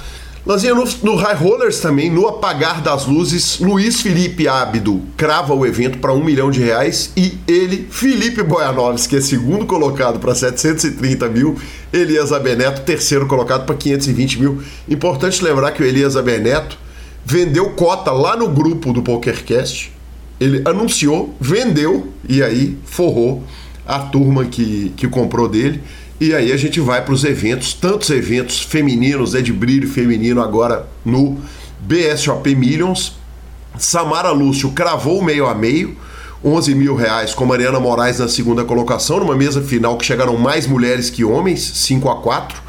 Lanzinha, 0.47 0.73
no, 0.73 0.85
no 1.03 1.15
High 1.17 1.35
Rollers 1.35 1.81
também, 1.81 2.09
no 2.09 2.25
apagar 2.25 2.81
das 2.81 3.05
luzes, 3.05 3.59
Luiz 3.59 3.99
Felipe 3.99 4.47
Ábido 4.47 5.01
crava 5.17 5.53
o 5.53 5.65
evento 5.65 5.97
para 5.97 6.13
um 6.13 6.23
milhão 6.23 6.49
de 6.49 6.61
reais 6.61 7.11
e 7.17 7.37
ele, 7.45 7.85
Felipe 7.91 8.41
Boianovski, 8.41 9.09
que 9.09 9.15
é 9.17 9.21
segundo 9.21 9.65
colocado 9.65 10.19
para 10.19 10.33
730 10.33 11.27
mil, 11.27 11.57
Elias 11.91 12.31
Abeneto, 12.31 12.83
terceiro 12.83 13.27
colocado 13.27 13.65
para 13.65 13.75
520 13.75 14.39
mil. 14.39 14.63
Importante 14.87 15.43
lembrar 15.43 15.71
que 15.71 15.83
o 15.83 15.85
Elias 15.85 16.15
Abeneto 16.15 16.79
vendeu 17.25 17.71
cota 17.71 18.13
lá 18.13 18.37
no 18.37 18.47
grupo 18.47 18.93
do 18.93 19.01
PokerCast, 19.01 19.91
ele 20.39 20.61
anunciou, 20.63 21.35
vendeu 21.41 22.13
e 22.25 22.41
aí 22.41 22.77
forrou 22.85 23.43
a 23.85 23.99
turma 23.99 24.45
que, 24.45 24.93
que 24.95 25.09
comprou 25.09 25.49
dele. 25.49 25.83
E 26.19 26.33
aí 26.33 26.51
a 26.51 26.57
gente 26.57 26.79
vai 26.79 27.05
para 27.05 27.13
os 27.13 27.23
eventos, 27.23 27.73
tantos 27.73 28.09
eventos 28.09 28.59
femininos, 28.63 29.35
é 29.35 29.41
de 29.41 29.53
brilho 29.53 29.87
feminino 29.87 30.41
agora 30.41 30.87
no 31.05 31.37
BSOP 31.79 32.55
Millions. 32.55 33.13
Samara 33.77 34.31
Lúcio 34.31 34.71
cravou 34.71 35.23
meio 35.23 35.45
a 35.45 35.53
meio, 35.53 35.95
11 36.43 36.73
mil 36.73 36.95
reais 36.95 37.35
com 37.35 37.45
Mariana 37.45 37.79
Moraes 37.79 38.17
na 38.17 38.27
segunda 38.27 38.65
colocação, 38.65 39.19
numa 39.19 39.35
mesa 39.35 39.61
final 39.61 39.95
que 39.95 40.03
chegaram 40.03 40.35
mais 40.37 40.65
mulheres 40.65 41.11
que 41.11 41.23
homens, 41.23 41.61
5 41.61 42.09
a 42.09 42.19
4 42.19 42.63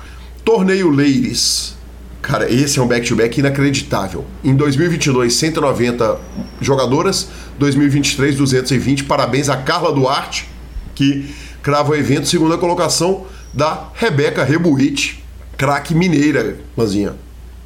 Torneio 0.45 0.91
Ladies. 0.91 1.75
Cara, 2.21 2.53
esse 2.53 2.79
é 2.79 2.83
um 2.83 2.87
back-to-back 2.87 3.31
-back 3.31 3.39
inacreditável. 3.39 4.27
Em 4.45 4.55
2022, 4.55 5.33
190 5.33 6.19
jogadoras, 6.61 7.29
2023, 7.59 8.37
220. 8.37 9.05
Parabéns 9.05 9.49
a 9.49 9.57
Carla 9.57 9.91
Duarte, 9.91 10.47
que 10.95 11.35
crava 11.63 11.93
o 11.93 11.95
evento, 11.95 12.29
segunda 12.29 12.59
colocação 12.59 13.25
da 13.53 13.89
Rebeca 13.95 14.45
Rebuit, 14.45 15.23
craque 15.57 15.95
mineira, 15.95 16.57
Lanzinha. 16.77 17.15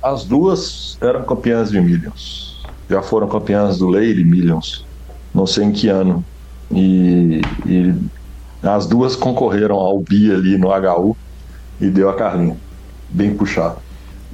As 0.03 0.25
duas 0.25 0.97
eram 1.01 1.25
campeãs 1.25 1.71
de 1.71 1.81
Millions. 1.81 2.61
Já 2.88 3.03
foram 3.03 3.29
campeãs 3.29 3.79
do 3.79 3.88
Lady 3.88 4.25
Millions, 4.25 4.85
não 5.35 5.47
sei 5.47 5.64
em 5.64 5.73
que 5.73 5.88
ano. 5.88 6.25
E, 6.71 7.40
e 7.66 7.95
as 8.62 8.87
duas 8.87 9.14
concorreram 9.14 9.77
ao 9.77 10.01
BI 10.01 10.33
ali 10.33 10.59
no 10.59 10.68
HU 10.68 11.16
e 11.81 11.88
deu 11.88 12.09
a 12.09 12.14
Carlinha. 12.14 12.57
Bem 13.11 13.35
puxado. 13.35 13.77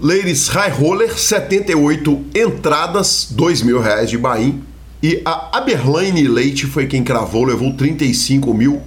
Ladies 0.01 0.47
High 0.49 0.71
Roller, 0.71 1.19
78 1.19 2.25
entradas, 2.35 3.29
2 3.31 3.63
mil 3.63 3.81
reais 3.81 4.09
de 4.09 4.17
Bahia. 4.17 4.55
E 5.03 5.23
a 5.25 5.59
Aberlaine 5.59 6.27
Leite 6.29 6.67
foi 6.67 6.87
quem 6.87 7.03
cravou, 7.03 7.45
levou 7.45 7.73
35 7.73 8.53
mil 8.55 8.81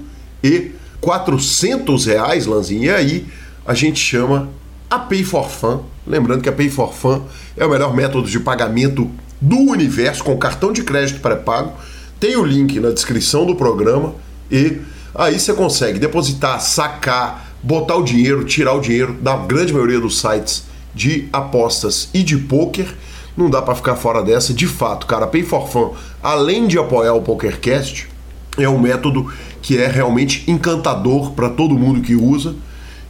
e 0.43 0.71
400 1.01 2.05
reais, 2.05 2.45
Lanzinho. 2.45 2.83
E 2.83 2.89
aí 2.89 3.27
a 3.65 3.73
gente 3.73 3.99
chama 3.99 4.49
a 4.89 4.99
Pay 4.99 5.23
for 5.23 5.49
Fun. 5.49 5.81
Lembrando 6.05 6.41
que 6.41 6.49
a 6.49 6.53
Pay 6.53 6.69
for 6.69 6.93
Fun 6.93 7.23
é 7.57 7.65
o 7.65 7.69
melhor 7.69 7.93
método 7.93 8.29
de 8.29 8.39
pagamento 8.39 9.09
do 9.39 9.57
universo 9.57 10.23
com 10.23 10.37
cartão 10.37 10.71
de 10.71 10.83
crédito 10.83 11.19
pré-pago. 11.19 11.73
Tem 12.19 12.37
o 12.37 12.45
link 12.45 12.79
na 12.79 12.91
descrição 12.91 13.45
do 13.45 13.55
programa 13.55 14.13
e 14.51 14.79
aí 15.15 15.39
você 15.39 15.53
consegue 15.53 15.97
depositar, 15.97 16.61
sacar, 16.61 17.51
botar 17.63 17.95
o 17.95 18.03
dinheiro, 18.03 18.45
tirar 18.45 18.73
o 18.73 18.79
dinheiro 18.79 19.13
da 19.13 19.35
grande 19.35 19.73
maioria 19.73 19.99
dos 19.99 20.19
sites 20.19 20.65
de 20.93 21.27
apostas 21.33 22.09
e 22.13 22.21
de 22.21 22.37
poker. 22.37 22.87
Não 23.35 23.49
dá 23.49 23.61
para 23.61 23.75
ficar 23.75 23.95
fora 23.95 24.21
dessa. 24.21 24.53
De 24.53 24.67
fato, 24.67 25.07
cara, 25.07 25.25
a 25.25 25.27
Pay 25.27 25.43
for 25.43 25.67
Fun, 25.67 25.93
além 26.21 26.67
de 26.67 26.77
apoiar 26.77 27.13
o 27.13 27.21
PokerCast, 27.21 28.09
é 28.57 28.67
um 28.67 28.77
método 28.77 29.31
que 29.61 29.77
é 29.77 29.87
realmente 29.87 30.49
encantador 30.49 31.31
para 31.31 31.49
todo 31.49 31.77
mundo 31.77 32.01
que 32.01 32.15
usa 32.15 32.55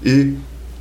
e 0.04 0.36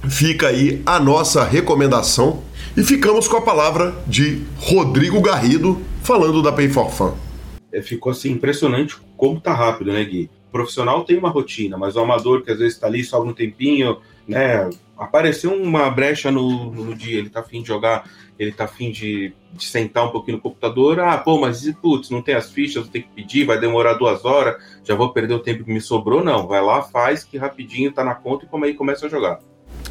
fica 0.08 0.48
aí 0.48 0.82
a 0.84 0.98
nossa 0.98 1.44
recomendação. 1.44 2.42
E 2.76 2.82
ficamos 2.82 3.26
com 3.26 3.36
a 3.36 3.42
palavra 3.42 3.94
de 4.06 4.42
Rodrigo 4.56 5.20
Garrido 5.20 5.80
falando 6.02 6.42
da 6.42 6.52
Pay 6.52 6.68
for 6.68 6.90
Fun. 6.90 7.14
É, 7.72 7.82
ficou 7.82 8.12
assim 8.12 8.30
impressionante 8.32 8.96
como 9.16 9.40
tá 9.40 9.52
rápido, 9.52 9.92
né, 9.92 10.04
Gui? 10.04 10.30
O 10.48 10.52
profissional 10.52 11.04
tem 11.04 11.18
uma 11.18 11.28
rotina, 11.28 11.76
mas 11.76 11.94
o 11.94 12.00
amador 12.00 12.42
que 12.42 12.50
às 12.50 12.58
vezes 12.58 12.74
está 12.74 12.86
ali 12.86 13.04
só 13.04 13.22
um 13.22 13.32
tempinho, 13.32 13.98
né? 14.26 14.68
Apareceu 14.98 15.52
uma 15.52 15.88
brecha 15.90 16.30
no, 16.30 16.72
no 16.72 16.94
dia, 16.94 17.18
ele 17.18 17.30
tá 17.30 17.40
afim 17.40 17.62
de 17.62 17.68
jogar, 17.68 18.04
ele 18.40 18.52
tá 18.52 18.64
afim 18.64 18.90
de, 18.90 19.34
de 19.52 19.64
sentar 19.66 20.06
um 20.06 20.10
pouquinho 20.10 20.38
no 20.38 20.42
computador. 20.42 20.98
Ah, 20.98 21.18
pô, 21.18 21.38
mas 21.38 21.70
putz, 21.82 22.08
não 22.08 22.22
tem 22.22 22.34
as 22.34 22.50
fichas, 22.50 22.88
ter 22.88 23.02
que 23.02 23.08
pedir, 23.14 23.44
vai 23.44 23.60
demorar 23.60 23.92
duas 23.92 24.24
horas, 24.24 24.56
já 24.82 24.94
vou 24.94 25.12
perder 25.12 25.34
o 25.34 25.40
tempo 25.40 25.62
que 25.62 25.70
me 25.70 25.80
sobrou. 25.80 26.24
Não, 26.24 26.46
vai 26.46 26.62
lá, 26.62 26.80
faz 26.80 27.22
que 27.22 27.36
rapidinho 27.36 27.92
tá 27.92 28.02
na 28.02 28.14
conta 28.14 28.46
e 28.46 28.48
como 28.48 28.64
aí 28.64 28.72
começa 28.72 29.04
a 29.04 29.08
jogar. 29.10 29.40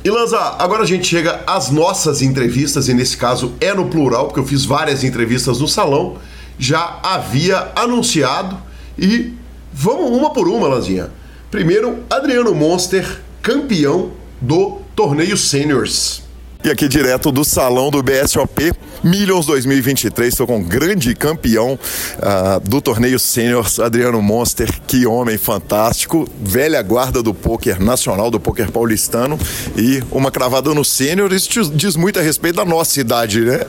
E 0.04 0.10
Lanza, 0.10 0.40
agora 0.58 0.82
a 0.82 0.86
gente 0.86 1.06
chega 1.06 1.44
às 1.46 1.70
nossas 1.70 2.24
entrevistas, 2.24 2.90
e 2.90 2.94
nesse 2.94 3.16
caso 3.16 3.54
é 3.62 3.72
no 3.72 3.88
plural, 3.88 4.26
porque 4.26 4.40
eu 4.40 4.46
fiz 4.46 4.66
várias 4.66 5.04
entrevistas 5.04 5.60
no 5.60 5.68
salão, 5.68 6.18
já 6.58 7.00
havia 7.04 7.72
anunciado 7.76 8.58
e 8.98 9.32
vamos 9.72 10.10
uma 10.10 10.34
por 10.34 10.48
uma, 10.48 10.68
Lanzinha. 10.68 11.12
Primeiro, 11.52 12.04
Adriano 12.10 12.56
Monster, 12.56 13.22
campeão 13.44 14.12
do 14.42 14.82
torneio 14.96 15.38
Seniors. 15.38 16.29
E 16.62 16.70
aqui 16.70 16.90
direto 16.90 17.32
do 17.32 17.46
salão 17.46 17.90
do 17.90 18.04
BSOP 18.04 18.74
Millions 19.02 19.46
2023, 19.46 20.34
estou 20.34 20.46
com 20.46 20.58
um 20.58 20.64
grande 20.64 21.16
campeão 21.16 21.80
uh, 22.18 22.60
do 22.60 22.82
torneio 22.82 23.18
Seniors, 23.18 23.80
Adriano 23.80 24.22
Monster, 24.22 24.70
que 24.86 25.06
homem 25.06 25.38
fantástico, 25.38 26.28
velha 26.42 26.82
guarda 26.82 27.24
do 27.24 27.34
poker 27.34 27.82
nacional, 27.82 28.30
do 28.30 28.42
poker 28.42 28.70
paulistano 28.74 29.40
e 29.78 30.04
uma 30.12 30.30
cravada 30.32 30.74
no 30.74 30.84
Senior, 30.84 31.32
isso 31.32 31.72
diz 31.74 31.96
muito 31.96 32.20
a 32.20 32.22
respeito 32.22 32.58
da 32.58 32.66
nossa 32.66 33.00
idade, 33.00 33.40
né? 33.40 33.62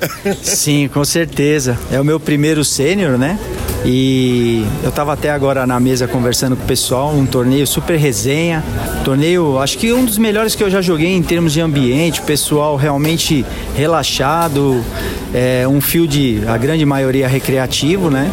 Sim, 0.42 0.88
com 0.92 1.04
certeza. 1.04 1.78
É 1.92 2.00
o 2.00 2.04
meu 2.04 2.18
primeiro 2.18 2.64
Sênior, 2.64 3.16
né? 3.16 3.38
E 3.84 4.66
eu 4.82 4.90
estava 4.90 5.12
até 5.14 5.30
agora 5.30 5.66
na 5.66 5.80
mesa 5.80 6.06
conversando 6.06 6.54
com 6.54 6.64
o 6.64 6.66
pessoal, 6.66 7.14
um 7.14 7.24
torneio 7.24 7.66
super 7.66 7.96
resenha, 7.96 8.62
torneio, 9.04 9.58
acho 9.58 9.78
que 9.78 9.92
um 9.92 10.04
dos 10.04 10.18
melhores 10.18 10.54
que 10.54 10.62
eu 10.62 10.68
já 10.68 10.82
joguei 10.82 11.08
em 11.08 11.22
termos 11.22 11.52
de 11.52 11.60
ambiente, 11.60 12.20
pessoal 12.22 12.76
realmente 12.76 13.44
relaxado, 13.74 14.84
é, 15.32 15.66
um 15.66 15.80
field, 15.80 16.42
a 16.46 16.58
grande 16.58 16.84
maioria 16.84 17.26
recreativo, 17.26 18.10
né? 18.10 18.30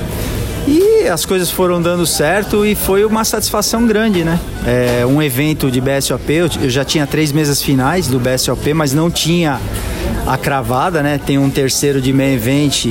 E 0.68 1.08
as 1.08 1.26
coisas 1.26 1.50
foram 1.50 1.82
dando 1.82 2.06
certo 2.06 2.66
e 2.66 2.76
foi 2.76 3.06
uma 3.06 3.24
satisfação 3.24 3.88
grande, 3.88 4.26
né? 4.26 4.38
É, 4.66 5.06
um 5.06 5.22
evento 5.22 5.72
de 5.72 5.80
BSOP, 5.80 6.30
eu 6.30 6.70
já 6.70 6.84
tinha 6.84 7.08
três 7.08 7.32
mesas 7.32 7.62
finais 7.62 8.08
do 8.08 8.20
BSOP, 8.20 8.74
mas 8.74 8.94
não 8.94 9.10
tinha 9.10 9.62
a 10.26 10.38
cravada, 10.38 11.02
né? 11.02 11.20
Tem 11.24 11.38
um 11.38 11.50
terceiro 11.50 12.02
de 12.02 12.12
main 12.12 12.34
event 12.34 12.88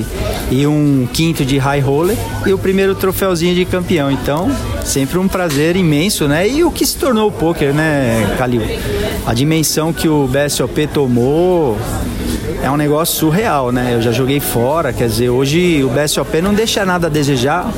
e 0.50 0.66
um 0.66 1.09
quinto 1.12 1.44
de 1.44 1.59
high 1.59 1.81
roller 1.81 2.16
e 2.46 2.52
o 2.52 2.59
primeiro 2.59 2.94
troféuzinho 2.94 3.55
de 3.55 3.64
campeão. 3.64 4.11
Então, 4.11 4.50
sempre 4.85 5.18
um 5.18 5.29
prazer 5.29 5.76
imenso, 5.76 6.26
né? 6.26 6.48
E 6.48 6.64
o 6.64 6.70
que 6.70 6.87
se 6.87 6.96
tornou 6.96 7.29
o 7.29 7.33
poker, 7.33 7.74
né, 7.74 8.35
Calil? 8.38 8.62
A 9.26 9.35
dimensão 9.35 9.92
que 9.92 10.09
o 10.09 10.26
BSOP 10.26 10.87
tomou 10.87 11.76
é 12.62 12.70
um 12.70 12.76
negócio 12.76 13.16
surreal, 13.16 13.70
né? 13.70 13.92
Eu 13.94 14.02
já 14.02 14.12
joguei 14.12 14.40
fora, 14.40 14.92
quer 14.92 15.09
dizer, 15.09 15.29
hoje 15.29 15.85
o 15.85 15.88
BSOP 15.88 16.40
não 16.40 16.55
deixa 16.55 16.85
nada 16.85 17.07
a 17.07 17.11
desejar 17.11 17.70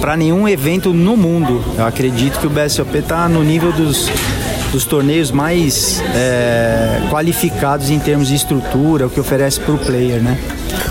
para 0.00 0.16
nenhum 0.16 0.48
evento 0.48 0.92
no 0.92 1.16
mundo. 1.16 1.62
Eu 1.76 1.86
acredito 1.86 2.38
que 2.38 2.46
o 2.46 2.50
BSOP 2.50 2.98
está 2.98 3.28
no 3.28 3.42
nível 3.42 3.72
dos 3.72 4.08
dos 4.72 4.84
torneios 4.84 5.30
mais 5.30 6.00
é, 6.14 7.06
qualificados 7.10 7.90
em 7.90 7.98
termos 7.98 8.28
de 8.28 8.34
estrutura, 8.34 9.06
o 9.06 9.10
que 9.10 9.20
oferece 9.20 9.60
para 9.60 9.74
o 9.74 9.78
player, 9.78 10.22
né? 10.22 10.38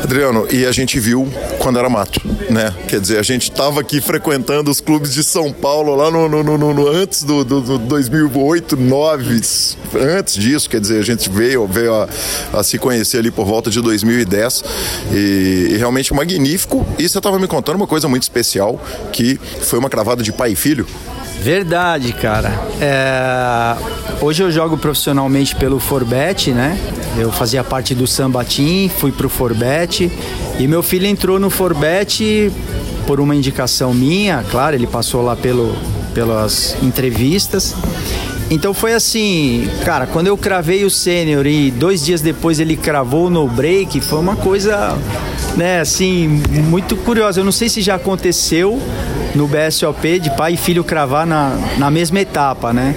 Adriano, 0.04 0.48
e 0.52 0.66
a 0.66 0.72
gente 0.72 1.00
viu 1.00 1.28
quando 1.58 1.80
era 1.80 1.90
mato, 1.90 2.22
né? 2.50 2.74
Quer 2.88 3.00
dizer, 3.00 3.18
a 3.18 3.24
gente 3.24 3.50
estava 3.50 3.82
aqui 3.82 4.00
frequentando 4.00 4.70
os 4.70 4.80
clubes 4.80 5.14
de 5.14 5.24
São 5.24 5.52
Paulo 5.52 5.96
lá 5.96 6.12
no, 6.12 6.30
no, 6.30 6.44
no, 6.44 6.74
no 6.74 6.88
antes 6.88 7.24
do, 7.24 7.44
do, 7.44 7.62
do 7.62 7.78
2008, 7.80 8.76
2009, 8.76 9.42
antes 10.18 10.36
disso, 10.36 10.70
quer 10.70 10.80
dizer, 10.80 11.00
a 11.00 11.04
gente 11.04 11.30
veio, 11.30 11.66
veio 11.68 11.94
a, 11.96 12.08
a 12.54 12.64
se 12.64 12.78
conhecer 12.78 13.18
ali 13.18 13.32
por 13.32 13.46
volta 13.46 13.70
de 13.70 13.82
2010 13.82 14.64
e, 15.12 15.70
e 15.72 15.78
realmente 15.78 16.14
magnífico. 16.14 16.86
E 17.00 17.08
você 17.08 17.18
estava 17.18 17.40
me 17.40 17.48
contando 17.48 17.76
uma 17.76 17.88
coisa 17.88 18.08
muito 18.08 18.24
especial, 18.24 18.80
que 19.12 19.40
foi 19.62 19.80
uma 19.80 19.90
cravada 19.90 20.22
de 20.22 20.32
pai 20.32 20.52
e 20.52 20.56
filho. 20.56 20.86
Verdade, 21.42 22.14
cara. 22.14 22.52
É... 22.80 23.76
Hoje 24.24 24.44
eu 24.44 24.52
jogo 24.52 24.78
profissionalmente 24.78 25.56
pelo 25.56 25.80
Forbet, 25.80 26.52
né? 26.52 26.78
Eu 27.18 27.32
fazia 27.32 27.64
parte 27.64 27.96
do 27.96 28.06
Samba 28.06 28.46
Team, 28.46 28.88
fui 28.90 29.12
pro 29.12 29.28
Forbet 29.28 30.12
e 30.60 30.68
meu 30.68 30.84
filho 30.84 31.08
entrou 31.08 31.40
no 31.40 31.50
Forbet 31.50 32.52
por 33.08 33.20
uma 33.20 33.36
indicação 33.36 33.92
minha, 33.92 34.46
claro, 34.52 34.76
ele 34.76 34.86
passou 34.86 35.24
lá 35.24 35.36
pelo, 35.36 35.76
pelas 36.14 36.76
entrevistas. 36.84 37.76
Então 38.52 38.74
foi 38.74 38.94
assim, 38.94 39.70
cara, 39.86 40.06
quando 40.06 40.28
eu 40.28 40.38
cravei 40.38 40.84
o 40.84 40.90
sênior 40.90 41.48
e 41.48 41.72
dois 41.72 42.04
dias 42.04 42.20
depois 42.20 42.60
ele 42.60 42.76
cravou 42.76 43.30
no 43.30 43.48
break, 43.48 44.02
foi 44.02 44.20
uma 44.20 44.36
coisa, 44.36 44.98
né, 45.56 45.80
assim, 45.80 46.28
muito 46.68 46.98
curiosa. 46.98 47.40
Eu 47.40 47.46
não 47.46 47.52
sei 47.54 47.70
se 47.70 47.82
já 47.82 47.96
aconteceu, 47.96 48.78
no 49.34 49.48
BSOP 49.48 50.20
de 50.20 50.30
pai 50.36 50.56
e 50.56 50.58
filho 50.58 50.84
cravar 50.84 51.26
na, 51.26 51.58
na 51.78 51.90
mesma 51.90 52.20
etapa, 52.20 52.74
né? 52.74 52.94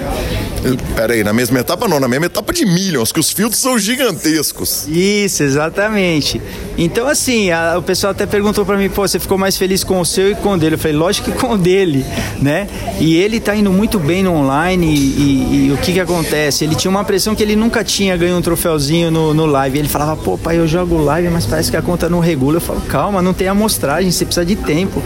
Peraí, 0.96 1.22
na 1.22 1.32
mesma 1.32 1.58
etapa 1.60 1.86
não, 1.86 2.00
na 2.00 2.08
mesma 2.08 2.26
etapa 2.26 2.52
de 2.52 2.64
Millions, 2.64 3.12
que 3.12 3.20
os 3.20 3.30
filtros 3.30 3.60
são 3.60 3.78
gigantescos. 3.78 4.86
Isso, 4.88 5.42
exatamente. 5.42 6.40
Então, 6.78 7.06
assim, 7.06 7.50
a, 7.50 7.76
o 7.76 7.82
pessoal 7.82 8.12
até 8.12 8.24
perguntou 8.24 8.64
para 8.64 8.76
mim, 8.76 8.88
pô, 8.88 9.06
você 9.06 9.18
ficou 9.18 9.36
mais 9.36 9.56
feliz 9.56 9.84
com 9.84 10.00
o 10.00 10.04
seu 10.04 10.30
e 10.30 10.34
com 10.34 10.54
o 10.54 10.58
dele? 10.58 10.76
Eu 10.76 10.78
falei, 10.78 10.96
lógico 10.96 11.30
que 11.30 11.38
com 11.38 11.52
o 11.52 11.58
dele, 11.58 12.04
né? 12.40 12.66
E 12.98 13.16
ele 13.16 13.40
tá 13.40 13.54
indo 13.54 13.70
muito 13.70 13.98
bem 13.98 14.22
no 14.22 14.32
online 14.32 14.86
e, 14.86 14.98
e, 14.98 15.66
e 15.66 15.72
o 15.72 15.76
que 15.76 15.92
que 15.92 16.00
acontece? 16.00 16.64
Ele 16.64 16.74
tinha 16.74 16.90
uma 16.90 17.04
pressão 17.04 17.34
que 17.34 17.42
ele 17.42 17.56
nunca 17.56 17.84
tinha 17.84 18.16
ganho 18.16 18.36
um 18.36 18.42
troféuzinho 18.42 19.10
no, 19.10 19.34
no 19.34 19.44
live. 19.44 19.78
Ele 19.78 19.88
falava, 19.88 20.16
pô, 20.16 20.38
pai, 20.38 20.58
eu 20.58 20.66
jogo 20.66 20.96
live, 20.96 21.28
mas 21.28 21.44
parece 21.44 21.70
que 21.70 21.76
a 21.76 21.82
conta 21.82 22.08
não 22.08 22.20
regula. 22.20 22.56
Eu 22.56 22.60
falo, 22.62 22.80
calma, 22.82 23.20
não 23.20 23.34
tem 23.34 23.48
amostragem, 23.48 24.10
você 24.10 24.24
precisa 24.24 24.46
de 24.46 24.56
tempo. 24.56 25.02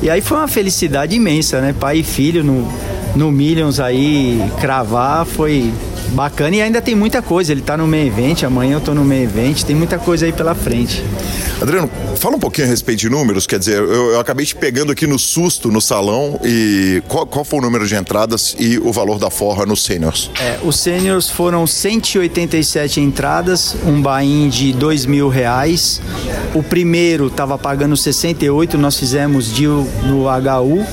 E 0.00 0.08
aí 0.08 0.20
foi 0.20 0.38
uma 0.38 0.48
felicidade 0.48 1.16
imensa, 1.16 1.60
né? 1.60 1.74
Pai 1.78 1.98
e 1.98 2.02
filho 2.04 2.44
no, 2.44 2.70
no 3.14 3.30
Millions 3.30 3.80
aí, 3.80 4.40
cravar 4.60 5.24
foi 5.26 5.72
bacana 6.10 6.56
e 6.56 6.62
ainda 6.62 6.80
tem 6.80 6.94
muita 6.94 7.22
coisa. 7.22 7.52
Ele 7.52 7.60
tá 7.60 7.76
no 7.76 7.86
meio 7.86 8.06
evento, 8.06 8.46
amanhã 8.46 8.74
eu 8.74 8.80
tô 8.80 8.94
no 8.94 9.04
meio 9.04 9.24
evento, 9.24 9.64
tem 9.64 9.76
muita 9.76 9.98
coisa 9.98 10.26
aí 10.26 10.32
pela 10.32 10.54
frente. 10.54 11.02
Adriano, 11.60 11.90
fala 12.16 12.36
um 12.36 12.38
pouquinho 12.38 12.66
a 12.66 12.70
respeito 12.70 13.00
de 13.00 13.10
números, 13.10 13.46
quer 13.46 13.58
dizer, 13.58 13.76
eu, 13.76 14.12
eu 14.12 14.20
acabei 14.20 14.46
te 14.46 14.56
pegando 14.56 14.90
aqui 14.92 15.06
no 15.06 15.18
susto 15.18 15.70
no 15.70 15.78
salão 15.78 16.40
e 16.42 17.02
qual, 17.06 17.26
qual, 17.26 17.44
foi 17.44 17.58
o 17.58 17.62
número 17.62 17.86
de 17.86 17.94
entradas 17.94 18.56
e 18.58 18.78
o 18.78 18.90
valor 18.92 19.18
da 19.18 19.28
forra 19.28 19.66
nos 19.66 19.84
seniors? 19.84 20.30
É, 20.40 20.58
os 20.62 20.76
seniors 20.76 21.28
foram 21.28 21.66
187 21.66 22.98
entradas, 23.00 23.76
um 23.84 24.00
buy-in 24.00 24.48
de 24.48 24.72
dois 24.72 25.04
mil 25.04 25.28
reais. 25.28 26.00
O 26.54 26.62
primeiro 26.62 27.26
estava 27.26 27.58
pagando 27.58 27.94
68, 27.94 28.78
nós 28.78 28.96
fizemos 28.96 29.52
deal 29.52 29.86
no 30.04 30.24
HU 30.24 30.86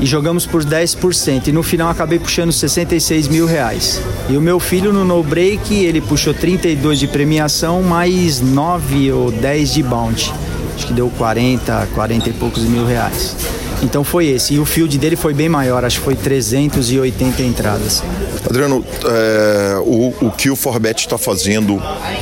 e 0.00 0.06
jogamos 0.06 0.46
por 0.46 0.64
10%. 0.64 1.48
E 1.48 1.52
no 1.52 1.62
final 1.62 1.88
acabei 1.88 2.18
puxando 2.18 2.52
66 2.52 3.28
mil 3.28 3.46
reais. 3.46 4.00
E 4.28 4.36
o 4.36 4.40
meu 4.40 4.58
filho 4.58 4.92
no 4.92 5.04
no 5.04 5.22
break, 5.22 5.74
ele 5.74 6.00
puxou 6.00 6.34
32 6.34 6.98
de 6.98 7.06
premiação, 7.06 7.82
mais 7.82 8.40
9 8.40 9.12
ou 9.12 9.30
10 9.30 9.74
de 9.74 9.82
bounty. 9.82 10.32
Acho 10.74 10.86
que 10.88 10.92
deu 10.92 11.10
40, 11.16 11.88
40 11.94 12.28
e 12.28 12.32
poucos 12.32 12.64
mil 12.64 12.84
reais. 12.84 13.36
Então 13.84 14.02
foi 14.02 14.26
esse. 14.26 14.54
E 14.54 14.58
o 14.58 14.64
field 14.64 14.96
dele 14.98 15.14
foi 15.14 15.34
bem 15.34 15.48
maior, 15.48 15.84
acho 15.84 15.98
que 15.98 16.04
foi 16.04 16.16
380 16.16 17.42
entradas. 17.42 18.02
Adriano, 18.48 18.84
é, 19.04 19.78
o, 19.84 20.14
o 20.26 20.30
que 20.30 20.50
o 20.50 20.56
Forbet 20.56 21.00
está 21.00 21.18
fazendo 21.18 21.80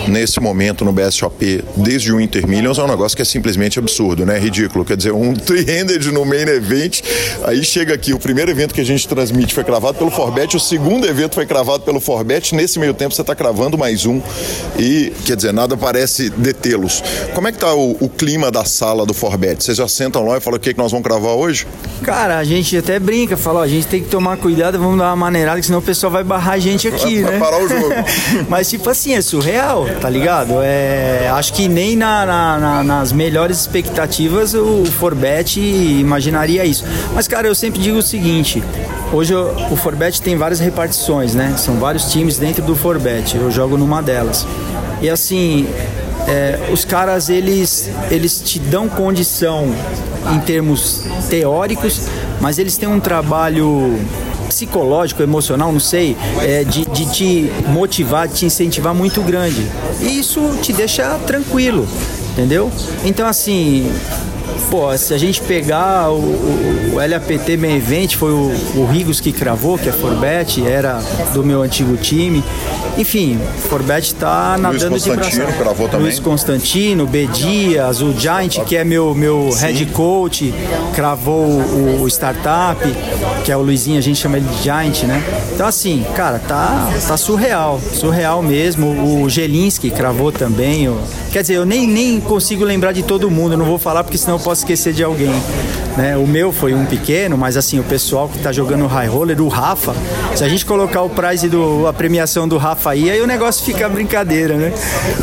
nesse 0.09 0.41
momento 0.41 0.85
no 0.85 0.93
BSOP 0.93 1.65
desde 1.77 2.13
o 2.13 2.21
Inter 2.21 2.47
Millions 2.47 2.79
é 2.79 2.83
um 2.83 2.89
negócio 2.89 3.17
que 3.17 3.23
é 3.23 3.25
simplesmente 3.25 3.79
absurdo, 3.79 4.27
né? 4.27 4.39
Ridículo. 4.39 4.85
Quer 4.85 4.97
dizer, 4.97 5.13
um 5.13 5.35
300 5.35 6.07
no 6.07 6.25
main 6.25 6.49
event, 6.49 7.01
aí 7.45 7.63
chega 7.63 7.95
aqui, 7.95 8.13
o 8.13 8.19
primeiro 8.19 8.51
evento 8.51 8.75
que 8.75 8.81
a 8.81 8.85
gente 8.85 9.07
transmite 9.07 9.55
foi 9.55 9.65
cravado 9.65 9.99
pelo 9.99 10.11
Forbet, 10.11 10.57
o 10.57 10.61
segundo 10.61 11.07
evento 11.07 11.35
foi 11.35 11.47
cravado 11.47 11.85
pelo 11.85 12.01
Forbet, 12.01 12.55
nesse 12.55 12.79
meio 12.79 12.95
tempo 12.95 13.15
você 13.15 13.21
está 13.21 13.35
cravando 13.35 13.79
mais 13.79 14.05
um 14.07 14.21
e, 14.79 15.13
quer 15.25 15.37
dizer, 15.37 15.53
nada 15.53 15.77
parece 15.77 16.31
detê-los. 16.31 17.03
Como 17.35 17.47
é 17.49 17.53
que 17.53 17.59
tá 17.59 17.75
o, 17.75 17.97
o, 18.01 18.09
clima 18.09 18.51
da 18.51 18.65
sala 18.65 19.05
do 19.05 19.15
Forbet? 19.15 19.63
Vocês 19.63 19.77
já 19.77 19.89
sentam 19.89 20.25
lá 20.25 20.39
e 20.39 20.41
falam 20.41 20.57
o 20.57 20.61
que, 20.61 20.73
que 20.73 20.79
nós 20.79 20.91
vamos 20.91 21.07
cravar 21.07 21.33
hoje? 21.33 21.52
Cara, 22.03 22.39
a 22.39 22.45
gente 22.45 22.77
até 22.77 22.99
brinca, 22.99 23.37
fala, 23.37 23.61
ó, 23.61 23.63
a 23.63 23.69
gente 23.69 23.87
tem 23.87 24.03
que 24.03 24.09
tomar 24.09 24.37
cuidado, 24.37 24.79
vamos 24.79 24.99
dar 24.99 25.07
uma 25.07 25.17
maneirada, 25.17 25.61
que 25.61 25.67
senão 25.67 25.79
o 25.79 25.83
pessoal 25.83 26.11
vai 26.11 26.25
barrar 26.25 26.55
a 26.55 26.59
gente 26.59 26.89
aqui, 26.89 27.23
vai, 27.23 27.33
né? 27.33 27.39
Vai 27.39 27.51
parar 27.51 27.65
o 27.65 27.69
jogo. 27.69 27.95
Mas, 28.49 28.69
tipo 28.69 28.89
assim, 28.91 29.15
é 29.15 29.21
surreal, 29.21 29.87
tá 30.01 30.11
ligado? 30.11 30.55
É, 30.63 31.31
acho 31.33 31.53
que 31.53 31.69
nem 31.69 31.97
na, 31.97 32.27
na, 32.27 32.59
na, 32.59 32.85
nas 32.85 33.13
melhores 33.13 33.61
expectativas 33.61 34.55
o 34.55 34.85
Forbet 34.85 35.61
imaginaria 35.61 36.65
isso. 36.65 36.85
Mas, 37.15 37.29
cara, 37.29 37.47
eu 37.47 37.55
sempre 37.55 37.81
digo 37.81 37.99
o 37.99 38.03
seguinte: 38.03 38.63
hoje 39.13 39.35
o 39.35 39.77
Forbet 39.77 40.21
tem 40.21 40.37
várias 40.37 40.61
repartições, 40.61 41.35
né? 41.35 41.55
São 41.57 41.77
vários 41.77 42.11
times 42.11 42.39
dentro 42.39 42.63
do 42.63 42.75
Forbet. 42.75 43.37
Eu 43.37 43.51
jogo 43.51 43.77
numa 43.77 44.03
delas. 44.03 44.47
E 45.01 45.09
assim, 45.09 45.67
é, 46.29 46.71
os 46.73 46.85
caras 46.85 47.29
eles, 47.29 47.91
eles 48.11 48.41
te 48.41 48.59
dão 48.59 48.89
condição 48.89 49.75
em 50.35 50.41
termos 50.41 51.05
teóricos, 51.29 52.09
mas 52.41 52.59
eles 52.59 52.77
têm 52.77 52.89
um 52.89 53.01
trabalho 53.01 53.99
psicológico, 54.49 55.23
emocional, 55.23 55.73
não 55.73 55.81
sei, 55.81 56.17
é, 56.41 56.63
de, 56.63 56.85
de 56.85 57.11
te 57.11 57.53
motivar, 57.69 58.29
de 58.29 58.35
te 58.35 58.47
incentivar 58.47 58.95
muito 58.95 59.23
grande. 59.23 59.67
E 60.01 60.19
isso 60.19 60.41
te 60.61 60.73
deixa 60.73 61.19
tranquilo, 61.27 61.89
entendeu? 62.33 62.71
Então, 63.05 63.27
assim, 63.27 63.91
pô, 64.73 64.97
se 64.97 65.13
a 65.13 65.19
gente 65.19 65.43
pegar 65.43 66.11
o, 66.11 66.17
o, 66.17 66.91
o 66.95 66.97
LAPT 66.97 67.59
Main 67.59 67.77
Event, 67.77 68.17
foi 68.17 68.33
o, 68.33 68.51
o 68.75 68.87
Rigos 68.91 69.21
que 69.21 69.31
cravou, 69.31 69.77
que 69.77 69.91
é 69.91 69.93
Forbet, 69.93 70.67
era 70.67 70.99
do 71.35 71.45
meu 71.45 71.61
antigo 71.61 71.95
time. 71.99 72.43
Enfim, 72.97 73.39
Forbet 73.69 74.15
tá 74.15 74.57
nadando 74.59 74.99
de 74.99 75.11
braço. 75.11 75.43
cravou 75.59 75.89
também. 75.89 76.07
Luiz 76.07 76.19
Constantino, 76.19 77.07
B. 77.07 77.27
Dias, 77.27 78.01
o 78.01 78.19
Giant, 78.19 78.65
que 78.65 78.75
é 78.75 78.83
meu, 78.83 79.15
meu 79.15 79.51
head 79.51 79.85
coach, 79.87 80.55
cravou 80.95 81.45
o, 81.45 82.03
o, 82.05 82.09
Startup, 82.09 82.81
que 83.45 83.53
é 83.53 83.57
o 83.57 83.61
Luizinho, 83.61 83.99
a 83.99 84.03
gente 84.03 84.19
chama 84.19 84.39
ele 84.39 84.47
de 84.47 84.63
Giant, 84.63 85.03
né? 85.03 85.23
Então 85.53 85.67
assim, 85.67 86.03
cara, 86.17 86.39
tá, 86.39 86.91
tá 87.07 87.19
surreal, 87.19 87.79
surreal 87.93 88.43
mesmo. 88.43 89.23
O 89.23 89.29
Gelinski 89.29 89.91
cravou 89.91 90.33
também. 90.33 90.89
O... 90.89 90.99
Quer 91.33 91.41
dizer, 91.41 91.55
eu 91.55 91.65
nem, 91.65 91.87
nem 91.87 92.21
consigo 92.21 92.63
lembrar 92.63 92.93
de 92.93 93.03
todo 93.03 93.31
mundo, 93.31 93.57
não 93.57 93.65
vou 93.65 93.79
falar 93.79 94.05
porque 94.05 94.19
senão 94.19 94.37
eu 94.37 94.41
posso 94.41 94.61
esquecer 94.61 94.93
de 94.93 95.03
alguém. 95.03 95.33
Né? 95.97 96.15
O 96.15 96.27
meu 96.27 96.53
foi 96.53 96.75
um 96.75 96.85
pequeno, 96.85 97.39
mas 97.39 97.57
assim, 97.57 97.81
o 97.81 97.85
pessoal 97.85 98.29
que 98.29 98.39
tá 98.39 98.53
jogando 98.53 98.87
high 98.87 99.09
roller, 99.09 99.41
o 99.41 99.49
Rafa, 99.49 99.95
se 100.35 100.45
a 100.45 100.49
gente 100.49 100.65
colocar 100.67 101.01
o 101.03 101.09
prize 101.09 101.49
do 101.49 101.87
a 101.87 101.93
premiação 101.93 102.47
do 102.47 102.59
Rafa 102.59 102.91
aí, 102.91 103.11
aí 103.11 103.21
o 103.21 103.27
negócio 103.27 103.65
fica 103.65 103.89
brincadeira, 103.89 104.57
né? 104.57 104.73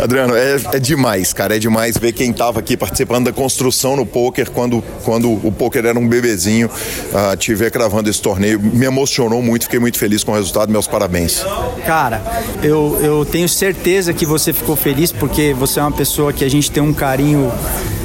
Adriano, 0.01 0.35
é, 0.35 0.57
é 0.73 0.79
demais, 0.79 1.31
cara, 1.31 1.55
é 1.55 1.59
demais 1.59 1.95
ver 1.95 2.11
quem 2.11 2.33
tava 2.33 2.59
aqui 2.59 2.75
participando 2.75 3.25
da 3.25 3.31
construção 3.31 3.95
no 3.95 4.05
poker 4.05 4.49
quando, 4.49 4.83
quando 5.03 5.31
o 5.31 5.51
poker 5.51 5.85
era 5.85 5.97
um 5.97 6.07
bebezinho, 6.07 6.69
uh, 6.69 7.37
te 7.37 7.53
ver 7.53 7.69
cravando 7.69 8.09
esse 8.09 8.21
torneio, 8.21 8.59
me 8.59 8.85
emocionou 8.85 9.43
muito, 9.43 9.65
fiquei 9.65 9.79
muito 9.79 9.97
feliz 9.99 10.23
com 10.23 10.31
o 10.31 10.35
resultado, 10.35 10.71
meus 10.71 10.87
parabéns. 10.87 11.45
Cara, 11.85 12.21
eu, 12.63 12.97
eu 13.01 13.25
tenho 13.25 13.47
certeza 13.47 14.11
que 14.11 14.25
você 14.25 14.53
ficou 14.53 14.75
feliz 14.75 15.11
porque 15.11 15.53
você 15.53 15.79
é 15.79 15.83
uma 15.83 15.98
pessoa 15.99 16.31
que 16.31 16.45
a 16.45 16.49
gente 16.49 16.71
tem 16.71 16.81
um 16.81 16.93
carinho 16.93 17.51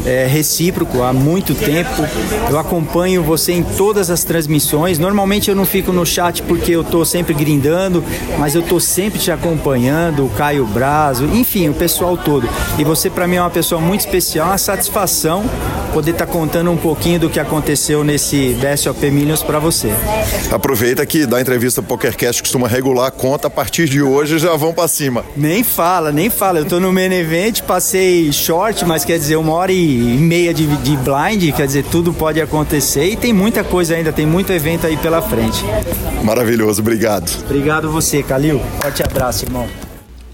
é, 0.05 0.27
recíproco 0.27 1.03
há 1.03 1.13
muito 1.13 1.55
tempo. 1.55 1.91
Eu 2.49 2.59
acompanho 2.59 3.23
você 3.23 3.53
em 3.53 3.63
todas 3.63 4.11
as 4.11 4.25
transmissões. 4.25 4.99
Normalmente 4.99 5.51
eu 5.51 5.57
não 5.57 5.65
fico 5.65 5.93
no 5.93 6.05
chat 6.05 6.43
porque 6.43 6.73
eu 6.73 6.85
tô 6.85 7.05
sempre 7.05 7.35
grindando, 7.35 8.05
mas 8.39 8.55
eu 8.55 8.63
tô 8.63 8.79
sempre 8.79 9.19
te 9.19 9.31
acompanhando, 9.31 10.25
o 10.25 10.29
Caio 10.31 10.67
Brazo, 10.67 11.25
enfim, 11.27 11.69
o 11.69 11.75
pessoal 11.75 12.17
todo. 12.17 12.49
E 12.79 12.85
você 12.85 13.09
para 13.09 13.27
mim 13.27 13.37
é 13.37 13.41
uma 13.41 13.51
pessoa 13.51 13.81
muito 13.81 14.01
especial, 14.01 14.49
uma 14.49 14.59
satisfação 14.59 15.45
poder 15.93 16.11
estar 16.11 16.27
tá 16.27 16.33
contando 16.33 16.73
um 16.73 16.77
pouquinho 16.77 17.21
do 17.21 17.31
que 17.31 17.39
aconteceu 17.39 18.03
nesse 18.03 18.57
BSOP 18.61 19.11
Millions 19.13 19.45
para 19.45 19.61
você. 19.61 19.93
Aproveita 20.51 21.07
que 21.07 21.25
da 21.25 21.41
entrevista 21.41 21.81
PokerCast 21.81 22.43
costuma 22.43 22.67
regular 22.67 23.07
a 23.07 23.11
conta, 23.13 23.47
a 23.47 23.51
partir 23.51 23.89
de 23.89 24.03
hoje 24.03 24.41
já 24.41 24.57
vão 24.57 24.73
para 24.73 24.89
cima. 24.89 25.25
Nem 25.37 25.63
fala, 25.63 26.11
nem 26.11 26.29
fala. 26.29 26.59
Eu 26.59 26.65
tô 26.65 26.81
no 26.81 26.93
main 26.93 27.13
event, 27.13 27.63
passei 27.63 28.33
short, 28.33 28.85
mas 28.85 29.05
quer 29.05 29.19
dizer, 29.19 29.37
uma 29.37 29.53
hora 29.53 29.71
e 29.71 29.94
meia 29.97 30.53
de, 30.53 30.67
de 30.79 30.97
blind, 30.97 31.55
quer 31.55 31.67
dizer, 31.67 31.85
tudo 31.85 32.13
pode 32.13 32.41
acontecer 32.41 33.07
e 33.07 33.17
tem 33.17 33.33
muita 33.33 33.65
coisa 33.65 33.95
ainda, 33.95 34.13
tem 34.13 34.27
muito 34.27 34.53
evento 34.53 34.87
aí 34.87 34.97
pela 34.97 35.23
frente. 35.23 35.65
Maravilhoso, 36.23 36.81
obrigado. 36.81 37.31
Obrigado 37.45 37.91
você, 37.91 38.23
Calil. 38.23 38.61
Forte 38.81 39.03
abraço, 39.03 39.45
irmão. 39.45 39.67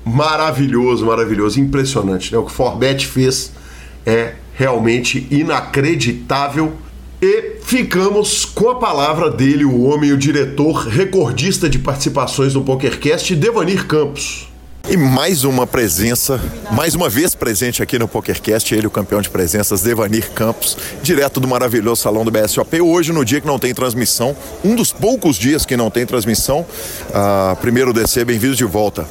Maravilhoso, 0.04 1.06
maravilhoso, 1.06 1.61
impressionante, 1.61 2.32
né? 2.32 2.38
O 2.38 2.44
que 2.44 2.52
Forbet 2.52 3.06
fez 3.06 3.52
é 4.04 4.34
realmente 4.54 5.26
inacreditável. 5.30 6.72
E 7.22 7.56
ficamos 7.62 8.44
com 8.44 8.70
a 8.70 8.76
palavra 8.76 9.30
dele, 9.30 9.64
o 9.64 9.82
homem, 9.82 10.11
o 10.11 10.16
diretor 10.16 10.86
recordista 10.88 11.68
de 11.68 11.78
participações 11.78 12.54
no 12.54 12.64
PokerCast, 12.64 13.36
Devanir 13.36 13.86
Campos. 13.86 14.49
E 14.88 14.96
mais 14.96 15.44
uma 15.44 15.66
presença, 15.66 16.40
mais 16.72 16.94
uma 16.94 17.08
vez 17.08 17.34
presente 17.34 17.82
aqui 17.82 17.98
no 17.98 18.08
PokerCast, 18.08 18.74
ele, 18.74 18.86
o 18.86 18.90
campeão 18.90 19.20
de 19.20 19.30
presenças, 19.30 19.82
Devanir 19.82 20.30
Campos, 20.32 20.76
direto 21.02 21.38
do 21.38 21.46
maravilhoso 21.46 22.02
salão 22.02 22.24
do 22.24 22.30
BSOP. 22.30 22.80
Hoje, 22.80 23.12
no 23.12 23.24
dia 23.24 23.40
que 23.40 23.46
não 23.46 23.58
tem 23.58 23.72
transmissão, 23.72 24.36
um 24.64 24.74
dos 24.74 24.92
poucos 24.92 25.36
dias 25.36 25.64
que 25.64 25.76
não 25.76 25.90
tem 25.90 26.04
transmissão. 26.04 26.66
Uh, 27.10 27.56
primeiro 27.56 27.92
DC, 27.92 28.24
bem-vindos 28.24 28.56
de 28.56 28.64
volta. 28.64 29.06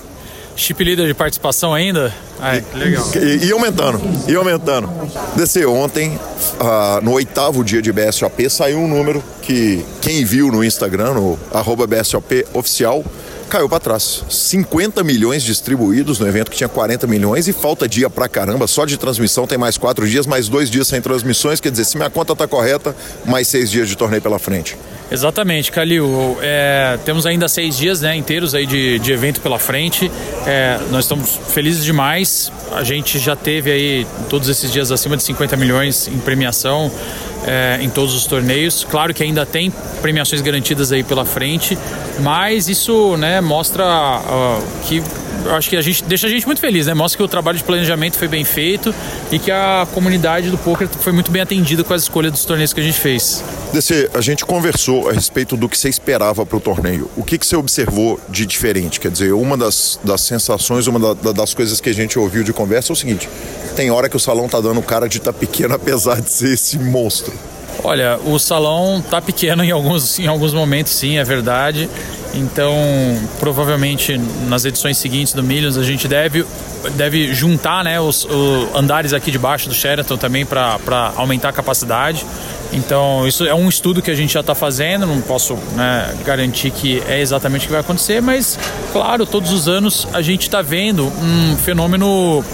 Chip 0.59 0.83
líder 0.83 1.07
de 1.07 1.13
participação 1.13 1.73
ainda? 1.73 2.13
Ai, 2.37 2.61
que 2.61 2.77
legal. 2.77 3.05
E, 3.15 3.45
e, 3.45 3.51
aumentando, 3.53 4.01
e 4.27 4.35
aumentando. 4.35 4.89
DC, 5.37 5.65
ontem, 5.65 6.19
uh, 6.59 7.01
no 7.01 7.13
oitavo 7.13 7.63
dia 7.63 7.81
de 7.81 7.93
BSOP, 7.93 8.49
saiu 8.49 8.79
um 8.79 8.87
número 8.87 9.23
que 9.41 9.85
quem 10.01 10.25
viu 10.25 10.51
no 10.51 10.61
Instagram, 10.61 11.13
no 11.13 11.39
arroba 11.53 11.87
BSOP 11.87 12.45
oficial, 12.53 13.05
caiu 13.49 13.67
para 13.67 13.79
trás. 13.79 14.23
50 14.29 15.03
milhões 15.03 15.43
distribuídos 15.43 16.19
no 16.19 16.27
evento 16.27 16.51
que 16.51 16.57
tinha 16.57 16.69
40 16.69 17.07
milhões 17.07 17.47
e 17.47 17.53
falta 17.53 17.89
dia 17.89 18.09
pra 18.09 18.29
caramba. 18.29 18.67
Só 18.67 18.85
de 18.85 18.97
transmissão 18.97 19.45
tem 19.45 19.57
mais 19.57 19.77
quatro 19.77 20.07
dias, 20.07 20.25
mais 20.25 20.47
dois 20.47 20.69
dias 20.69 20.87
sem 20.87 21.01
transmissões. 21.01 21.59
Quer 21.59 21.71
dizer, 21.71 21.85
se 21.85 21.97
minha 21.97 22.09
conta 22.09 22.35
tá 22.35 22.47
correta, 22.47 22.95
mais 23.25 23.47
seis 23.47 23.69
dias 23.69 23.89
de 23.89 23.97
torneio 23.97 24.21
pela 24.21 24.39
frente. 24.39 24.77
Exatamente, 25.11 25.71
Calil. 25.71 26.37
É, 26.41 26.97
temos 27.03 27.25
ainda 27.25 27.47
seis 27.47 27.77
dias 27.77 28.01
né, 28.01 28.15
inteiros 28.15 28.53
aí 28.53 28.65
de, 28.65 28.99
de 28.99 29.11
evento 29.11 29.41
pela 29.41 29.57
frente. 29.57 30.11
É, 30.45 30.79
nós 30.91 31.05
estamos 31.05 31.39
felizes 31.49 31.83
demais. 31.83 32.51
A 32.71 32.83
gente 32.83 33.17
já 33.17 33.35
teve 33.35 33.71
aí 33.71 34.07
todos 34.29 34.47
esses 34.47 34.71
dias 34.71 34.91
acima 34.91 35.17
de 35.17 35.23
50 35.23 35.57
milhões 35.57 36.07
em 36.07 36.19
premiação 36.19 36.91
é, 37.45 37.79
em 37.81 37.89
todos 37.89 38.13
os 38.13 38.25
torneios. 38.25 38.85
Claro 38.89 39.13
que 39.13 39.23
ainda 39.23 39.45
tem 39.45 39.71
premiações 40.01 40.41
garantidas 40.41 40.91
aí 40.91 41.03
pela 41.03 41.25
frente, 41.25 41.77
mas 42.19 42.69
isso 42.69 43.17
né, 43.17 43.41
mostra 43.41 43.83
uh, 43.83 44.63
que 44.87 45.01
acho 45.55 45.69
que 45.69 45.77
a 45.77 45.81
gente 45.81 46.03
deixa 46.03 46.27
a 46.27 46.29
gente 46.29 46.45
muito 46.45 46.59
feliz, 46.59 46.87
né? 46.87 46.93
Mostra 46.93 47.17
que 47.17 47.23
o 47.23 47.27
trabalho 47.27 47.57
de 47.57 47.63
planejamento 47.63 48.17
foi 48.17 48.27
bem 48.27 48.43
feito 48.43 48.93
e 49.31 49.39
que 49.39 49.51
a 49.51 49.87
comunidade 49.93 50.49
do 50.49 50.57
poker 50.57 50.87
foi 50.87 51.13
muito 51.13 51.31
bem 51.31 51.41
atendida 51.41 51.83
com 51.83 51.93
as 51.93 52.03
escolhas 52.03 52.31
dos 52.31 52.45
torneios 52.45 52.73
que 52.73 52.79
a 52.79 52.83
gente 52.83 52.99
fez. 52.99 53.43
DC, 53.73 54.09
a 54.13 54.21
gente 54.21 54.45
conversou 54.45 55.09
a 55.09 55.13
respeito 55.13 55.55
do 55.55 55.69
que 55.69 55.77
você 55.77 55.89
esperava 55.89 56.45
para 56.45 56.57
o 56.57 56.59
torneio. 56.59 57.09
O 57.15 57.23
que, 57.23 57.37
que 57.37 57.45
você 57.45 57.55
observou 57.55 58.19
de 58.29 58.45
diferente? 58.45 58.99
Quer 58.99 59.11
dizer, 59.11 59.33
uma 59.33 59.57
das, 59.57 59.99
das 60.03 60.21
sensações, 60.21 60.87
uma 60.87 61.13
da, 61.13 61.31
das 61.31 61.53
coisas 61.53 61.79
que 61.79 61.89
a 61.89 61.93
gente 61.93 62.17
ouviu 62.17 62.43
de 62.43 62.53
conversa 62.53 62.91
é 62.91 62.93
o 62.93 62.95
seguinte: 62.95 63.29
tem 63.75 63.91
hora 63.91 64.09
que 64.09 64.15
o 64.15 64.19
salão 64.19 64.47
tá 64.47 64.59
dando 64.59 64.81
cara 64.81 65.07
de 65.07 65.19
tá 65.19 65.31
pequeno, 65.31 65.73
apesar 65.75 66.21
de 66.21 66.29
ser 66.29 66.53
esse 66.53 66.77
monstro. 66.79 67.33
Olha, 67.83 68.19
o 68.25 68.37
salão 68.37 69.01
tá 69.01 69.21
pequeno 69.21 69.63
em 69.63 69.71
alguns, 69.71 70.19
em 70.19 70.27
alguns 70.27 70.53
momentos, 70.53 70.91
sim, 70.93 71.17
é 71.17 71.23
verdade. 71.23 71.89
Então, 72.33 72.75
provavelmente 73.39 74.19
nas 74.47 74.65
edições 74.65 74.97
seguintes 74.97 75.33
do 75.33 75.41
Millions 75.41 75.77
a 75.77 75.83
gente 75.83 76.07
deve, 76.07 76.45
deve 76.91 77.33
juntar 77.33 77.83
né, 77.83 77.99
os, 77.99 78.25
os 78.25 78.75
andares 78.75 79.13
aqui 79.13 79.31
de 79.31 79.39
baixo 79.39 79.67
do 79.67 79.73
Sheraton 79.73 80.17
também 80.17 80.45
para 80.45 81.13
aumentar 81.15 81.49
a 81.49 81.53
capacidade. 81.53 82.25
Então, 82.71 83.27
isso 83.27 83.45
é 83.45 83.55
um 83.55 83.67
estudo 83.67 84.01
que 84.01 84.11
a 84.11 84.15
gente 84.15 84.33
já 84.33 84.41
está 84.41 84.53
fazendo, 84.53 85.07
não 85.07 85.21
posso 85.21 85.55
né, 85.75 86.13
garantir 86.23 86.69
que 86.69 87.01
é 87.07 87.19
exatamente 87.19 87.63
o 87.63 87.65
que 87.65 87.71
vai 87.71 87.81
acontecer, 87.81 88.21
mas, 88.21 88.59
claro, 88.91 89.25
todos 89.25 89.51
os 89.51 89.67
anos 89.67 90.07
a 90.13 90.21
gente 90.21 90.43
está 90.43 90.61
vendo 90.61 91.07
um 91.07 91.57
fenômeno 91.57 92.45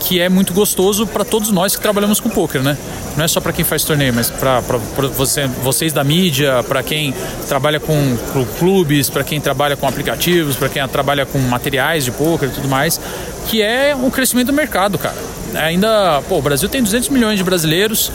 que 0.00 0.20
é 0.20 0.28
muito 0.28 0.52
gostoso 0.52 1.06
para 1.06 1.24
todos 1.24 1.50
nós 1.50 1.74
que 1.74 1.80
trabalhamos 1.80 2.20
com 2.20 2.28
poker, 2.28 2.62
né? 2.62 2.76
Não 3.16 3.24
é 3.24 3.28
só 3.28 3.40
para 3.40 3.52
quem 3.52 3.64
faz 3.64 3.84
torneio, 3.84 4.12
mas 4.12 4.30
para 4.30 4.60
você, 5.12 5.46
vocês 5.62 5.92
da 5.92 6.02
mídia, 6.02 6.62
para 6.64 6.82
quem 6.82 7.14
trabalha 7.48 7.78
com 7.78 8.16
clubes, 8.58 9.08
para 9.08 9.22
quem 9.22 9.40
trabalha 9.40 9.76
com 9.76 9.86
aplicativos, 9.86 10.56
para 10.56 10.68
quem 10.68 10.86
trabalha 10.88 11.24
com 11.24 11.38
materiais 11.38 12.04
de 12.04 12.10
poker 12.10 12.48
e 12.48 12.52
tudo 12.52 12.68
mais, 12.68 13.00
que 13.48 13.62
é 13.62 13.94
um 13.94 14.10
crescimento 14.10 14.48
do 14.48 14.52
mercado, 14.52 14.98
cara. 14.98 15.16
Ainda, 15.54 16.20
pô, 16.28 16.38
o 16.38 16.42
Brasil 16.42 16.68
tem 16.68 16.82
200 16.82 17.08
milhões 17.10 17.38
de 17.38 17.44
brasileiros, 17.44 18.10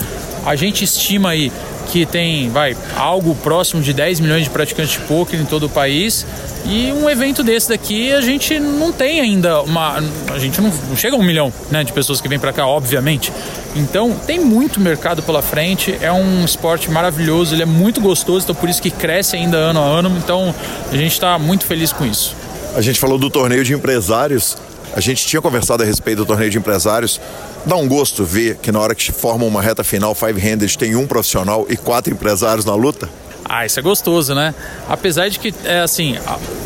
a 0.45 0.55
gente 0.55 0.83
estima 0.83 1.29
aí 1.29 1.51
que 1.91 2.05
tem, 2.05 2.49
vai, 2.49 2.77
algo 2.95 3.35
próximo 3.35 3.81
de 3.81 3.93
10 3.93 4.19
milhões 4.19 4.43
de 4.43 4.49
praticantes 4.49 4.93
de 4.93 4.99
poker 4.99 5.39
em 5.39 5.45
todo 5.45 5.65
o 5.65 5.69
país. 5.69 6.25
E 6.65 6.91
um 6.91 7.09
evento 7.09 7.43
desse 7.43 7.69
daqui 7.69 8.11
a 8.11 8.21
gente 8.21 8.59
não 8.59 8.91
tem 8.91 9.19
ainda 9.19 9.61
uma. 9.61 10.01
A 10.31 10.39
gente 10.39 10.61
não, 10.61 10.71
não 10.89 10.95
chega 10.95 11.15
a 11.15 11.19
um 11.19 11.23
milhão 11.23 11.51
né, 11.71 11.83
de 11.83 11.91
pessoas 11.91 12.21
que 12.21 12.27
vêm 12.27 12.37
para 12.37 12.53
cá, 12.53 12.67
obviamente. 12.67 13.31
Então 13.75 14.15
tem 14.27 14.39
muito 14.39 14.79
mercado 14.79 15.23
pela 15.23 15.41
frente, 15.41 15.97
é 16.01 16.11
um 16.11 16.43
esporte 16.43 16.89
maravilhoso, 16.91 17.55
ele 17.55 17.63
é 17.63 17.67
muito 17.67 18.01
gostoso, 18.01 18.43
então 18.43 18.55
por 18.55 18.67
isso 18.67 18.81
que 18.81 18.91
cresce 18.91 19.35
ainda 19.35 19.57
ano 19.57 19.79
a 19.79 19.83
ano. 19.83 20.15
Então 20.17 20.53
a 20.91 20.95
gente 20.95 21.13
está 21.13 21.37
muito 21.39 21.65
feliz 21.65 21.91
com 21.91 22.05
isso. 22.05 22.35
A 22.75 22.81
gente 22.81 22.99
falou 22.99 23.17
do 23.17 23.29
torneio 23.29 23.63
de 23.63 23.73
empresários. 23.73 24.55
A 24.95 24.99
gente 24.99 25.25
tinha 25.25 25.41
conversado 25.41 25.83
a 25.83 25.85
respeito 25.85 26.19
do 26.19 26.25
torneio 26.25 26.49
de 26.49 26.57
empresários. 26.57 27.19
Dá 27.65 27.75
um 27.75 27.87
gosto 27.87 28.23
ver 28.23 28.57
que 28.57 28.71
na 28.71 28.79
hora 28.79 28.95
que 28.95 29.11
formam 29.11 29.47
uma 29.47 29.61
reta 29.61 29.83
final, 29.83 30.15
five-handed, 30.15 30.77
tem 30.77 30.95
um 30.95 31.05
profissional 31.05 31.65
e 31.69 31.77
quatro 31.77 32.13
empresários 32.13 32.65
na 32.65 32.75
luta? 32.75 33.09
Ah, 33.51 33.65
isso 33.65 33.79
é 33.79 33.81
gostoso, 33.81 34.35
né? 34.35 34.53
Apesar 34.87 35.27
de 35.27 35.39
que, 35.39 35.51
é 35.65 35.79
assim, 35.79 36.15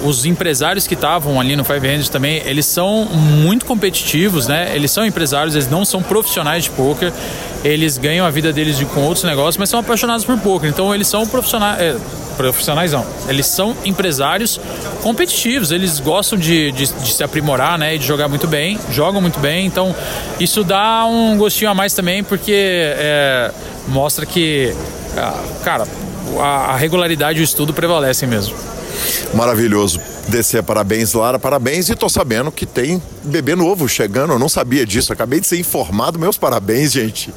os 0.03 0.25
empresários 0.25 0.85
que 0.85 0.95
estavam 0.95 1.39
ali 1.39 1.55
no 1.55 1.63
Five 1.63 1.87
Hands 1.87 2.09
também, 2.09 2.41
eles 2.45 2.65
são 2.65 3.05
muito 3.05 3.65
competitivos, 3.65 4.47
né? 4.47 4.75
Eles 4.75 4.91
são 4.91 5.05
empresários, 5.05 5.55
eles 5.55 5.69
não 5.69 5.85
são 5.85 6.03
profissionais 6.03 6.65
de 6.65 6.71
poker, 6.71 7.13
eles 7.63 7.97
ganham 7.97 8.25
a 8.25 8.29
vida 8.29 8.51
deles 8.51 8.77
de, 8.77 8.83
com 8.83 8.99
outros 9.01 9.23
negócios, 9.23 9.55
mas 9.55 9.69
são 9.69 9.79
apaixonados 9.79 10.25
por 10.25 10.37
poker. 10.39 10.69
Então 10.69 10.93
eles 10.93 11.07
são 11.07 11.25
profissionais. 11.25 11.79
É, 11.79 11.95
profissionais 12.33 12.91
não, 12.91 13.05
eles 13.27 13.45
são 13.45 13.75
empresários 13.85 14.59
competitivos, 15.01 15.71
eles 15.71 15.99
gostam 15.99 16.37
de, 16.37 16.71
de, 16.71 16.87
de, 16.87 17.13
se 17.13 17.23
aprimorar, 17.23 17.77
né, 17.77 17.95
e 17.95 17.97
de 17.97 18.05
jogar 18.05 18.27
muito 18.27 18.47
bem, 18.47 18.79
jogam 18.91 19.21
muito 19.21 19.39
bem, 19.39 19.65
então 19.65 19.95
isso 20.39 20.63
dá 20.63 21.05
um 21.05 21.37
gostinho 21.37 21.71
a 21.71 21.73
mais 21.73 21.93
também, 21.93 22.23
porque 22.23 22.53
é, 22.55 23.51
mostra 23.87 24.25
que, 24.25 24.73
ah, 25.17 25.43
cara, 25.63 25.87
a, 26.39 26.75
regularidade 26.75 27.39
e 27.39 27.41
o 27.41 27.43
estudo 27.43 27.73
prevalecem 27.73 28.27
mesmo. 28.27 28.55
Maravilhoso. 29.33 29.99
Descer, 30.27 30.63
parabéns, 30.63 31.13
Lara, 31.13 31.37
parabéns. 31.37 31.89
E 31.89 31.95
tô 31.95 32.07
sabendo 32.07 32.51
que 32.51 32.65
tem 32.65 33.01
bebê 33.23 33.55
novo 33.55 33.87
chegando. 33.89 34.33
Eu 34.33 34.39
não 34.39 34.49
sabia 34.49 34.85
disso. 34.85 35.11
Acabei 35.11 35.39
de 35.39 35.47
ser 35.47 35.59
informado. 35.59 36.17
Meus 36.17 36.37
parabéns, 36.37 36.91
gente. 36.93 37.33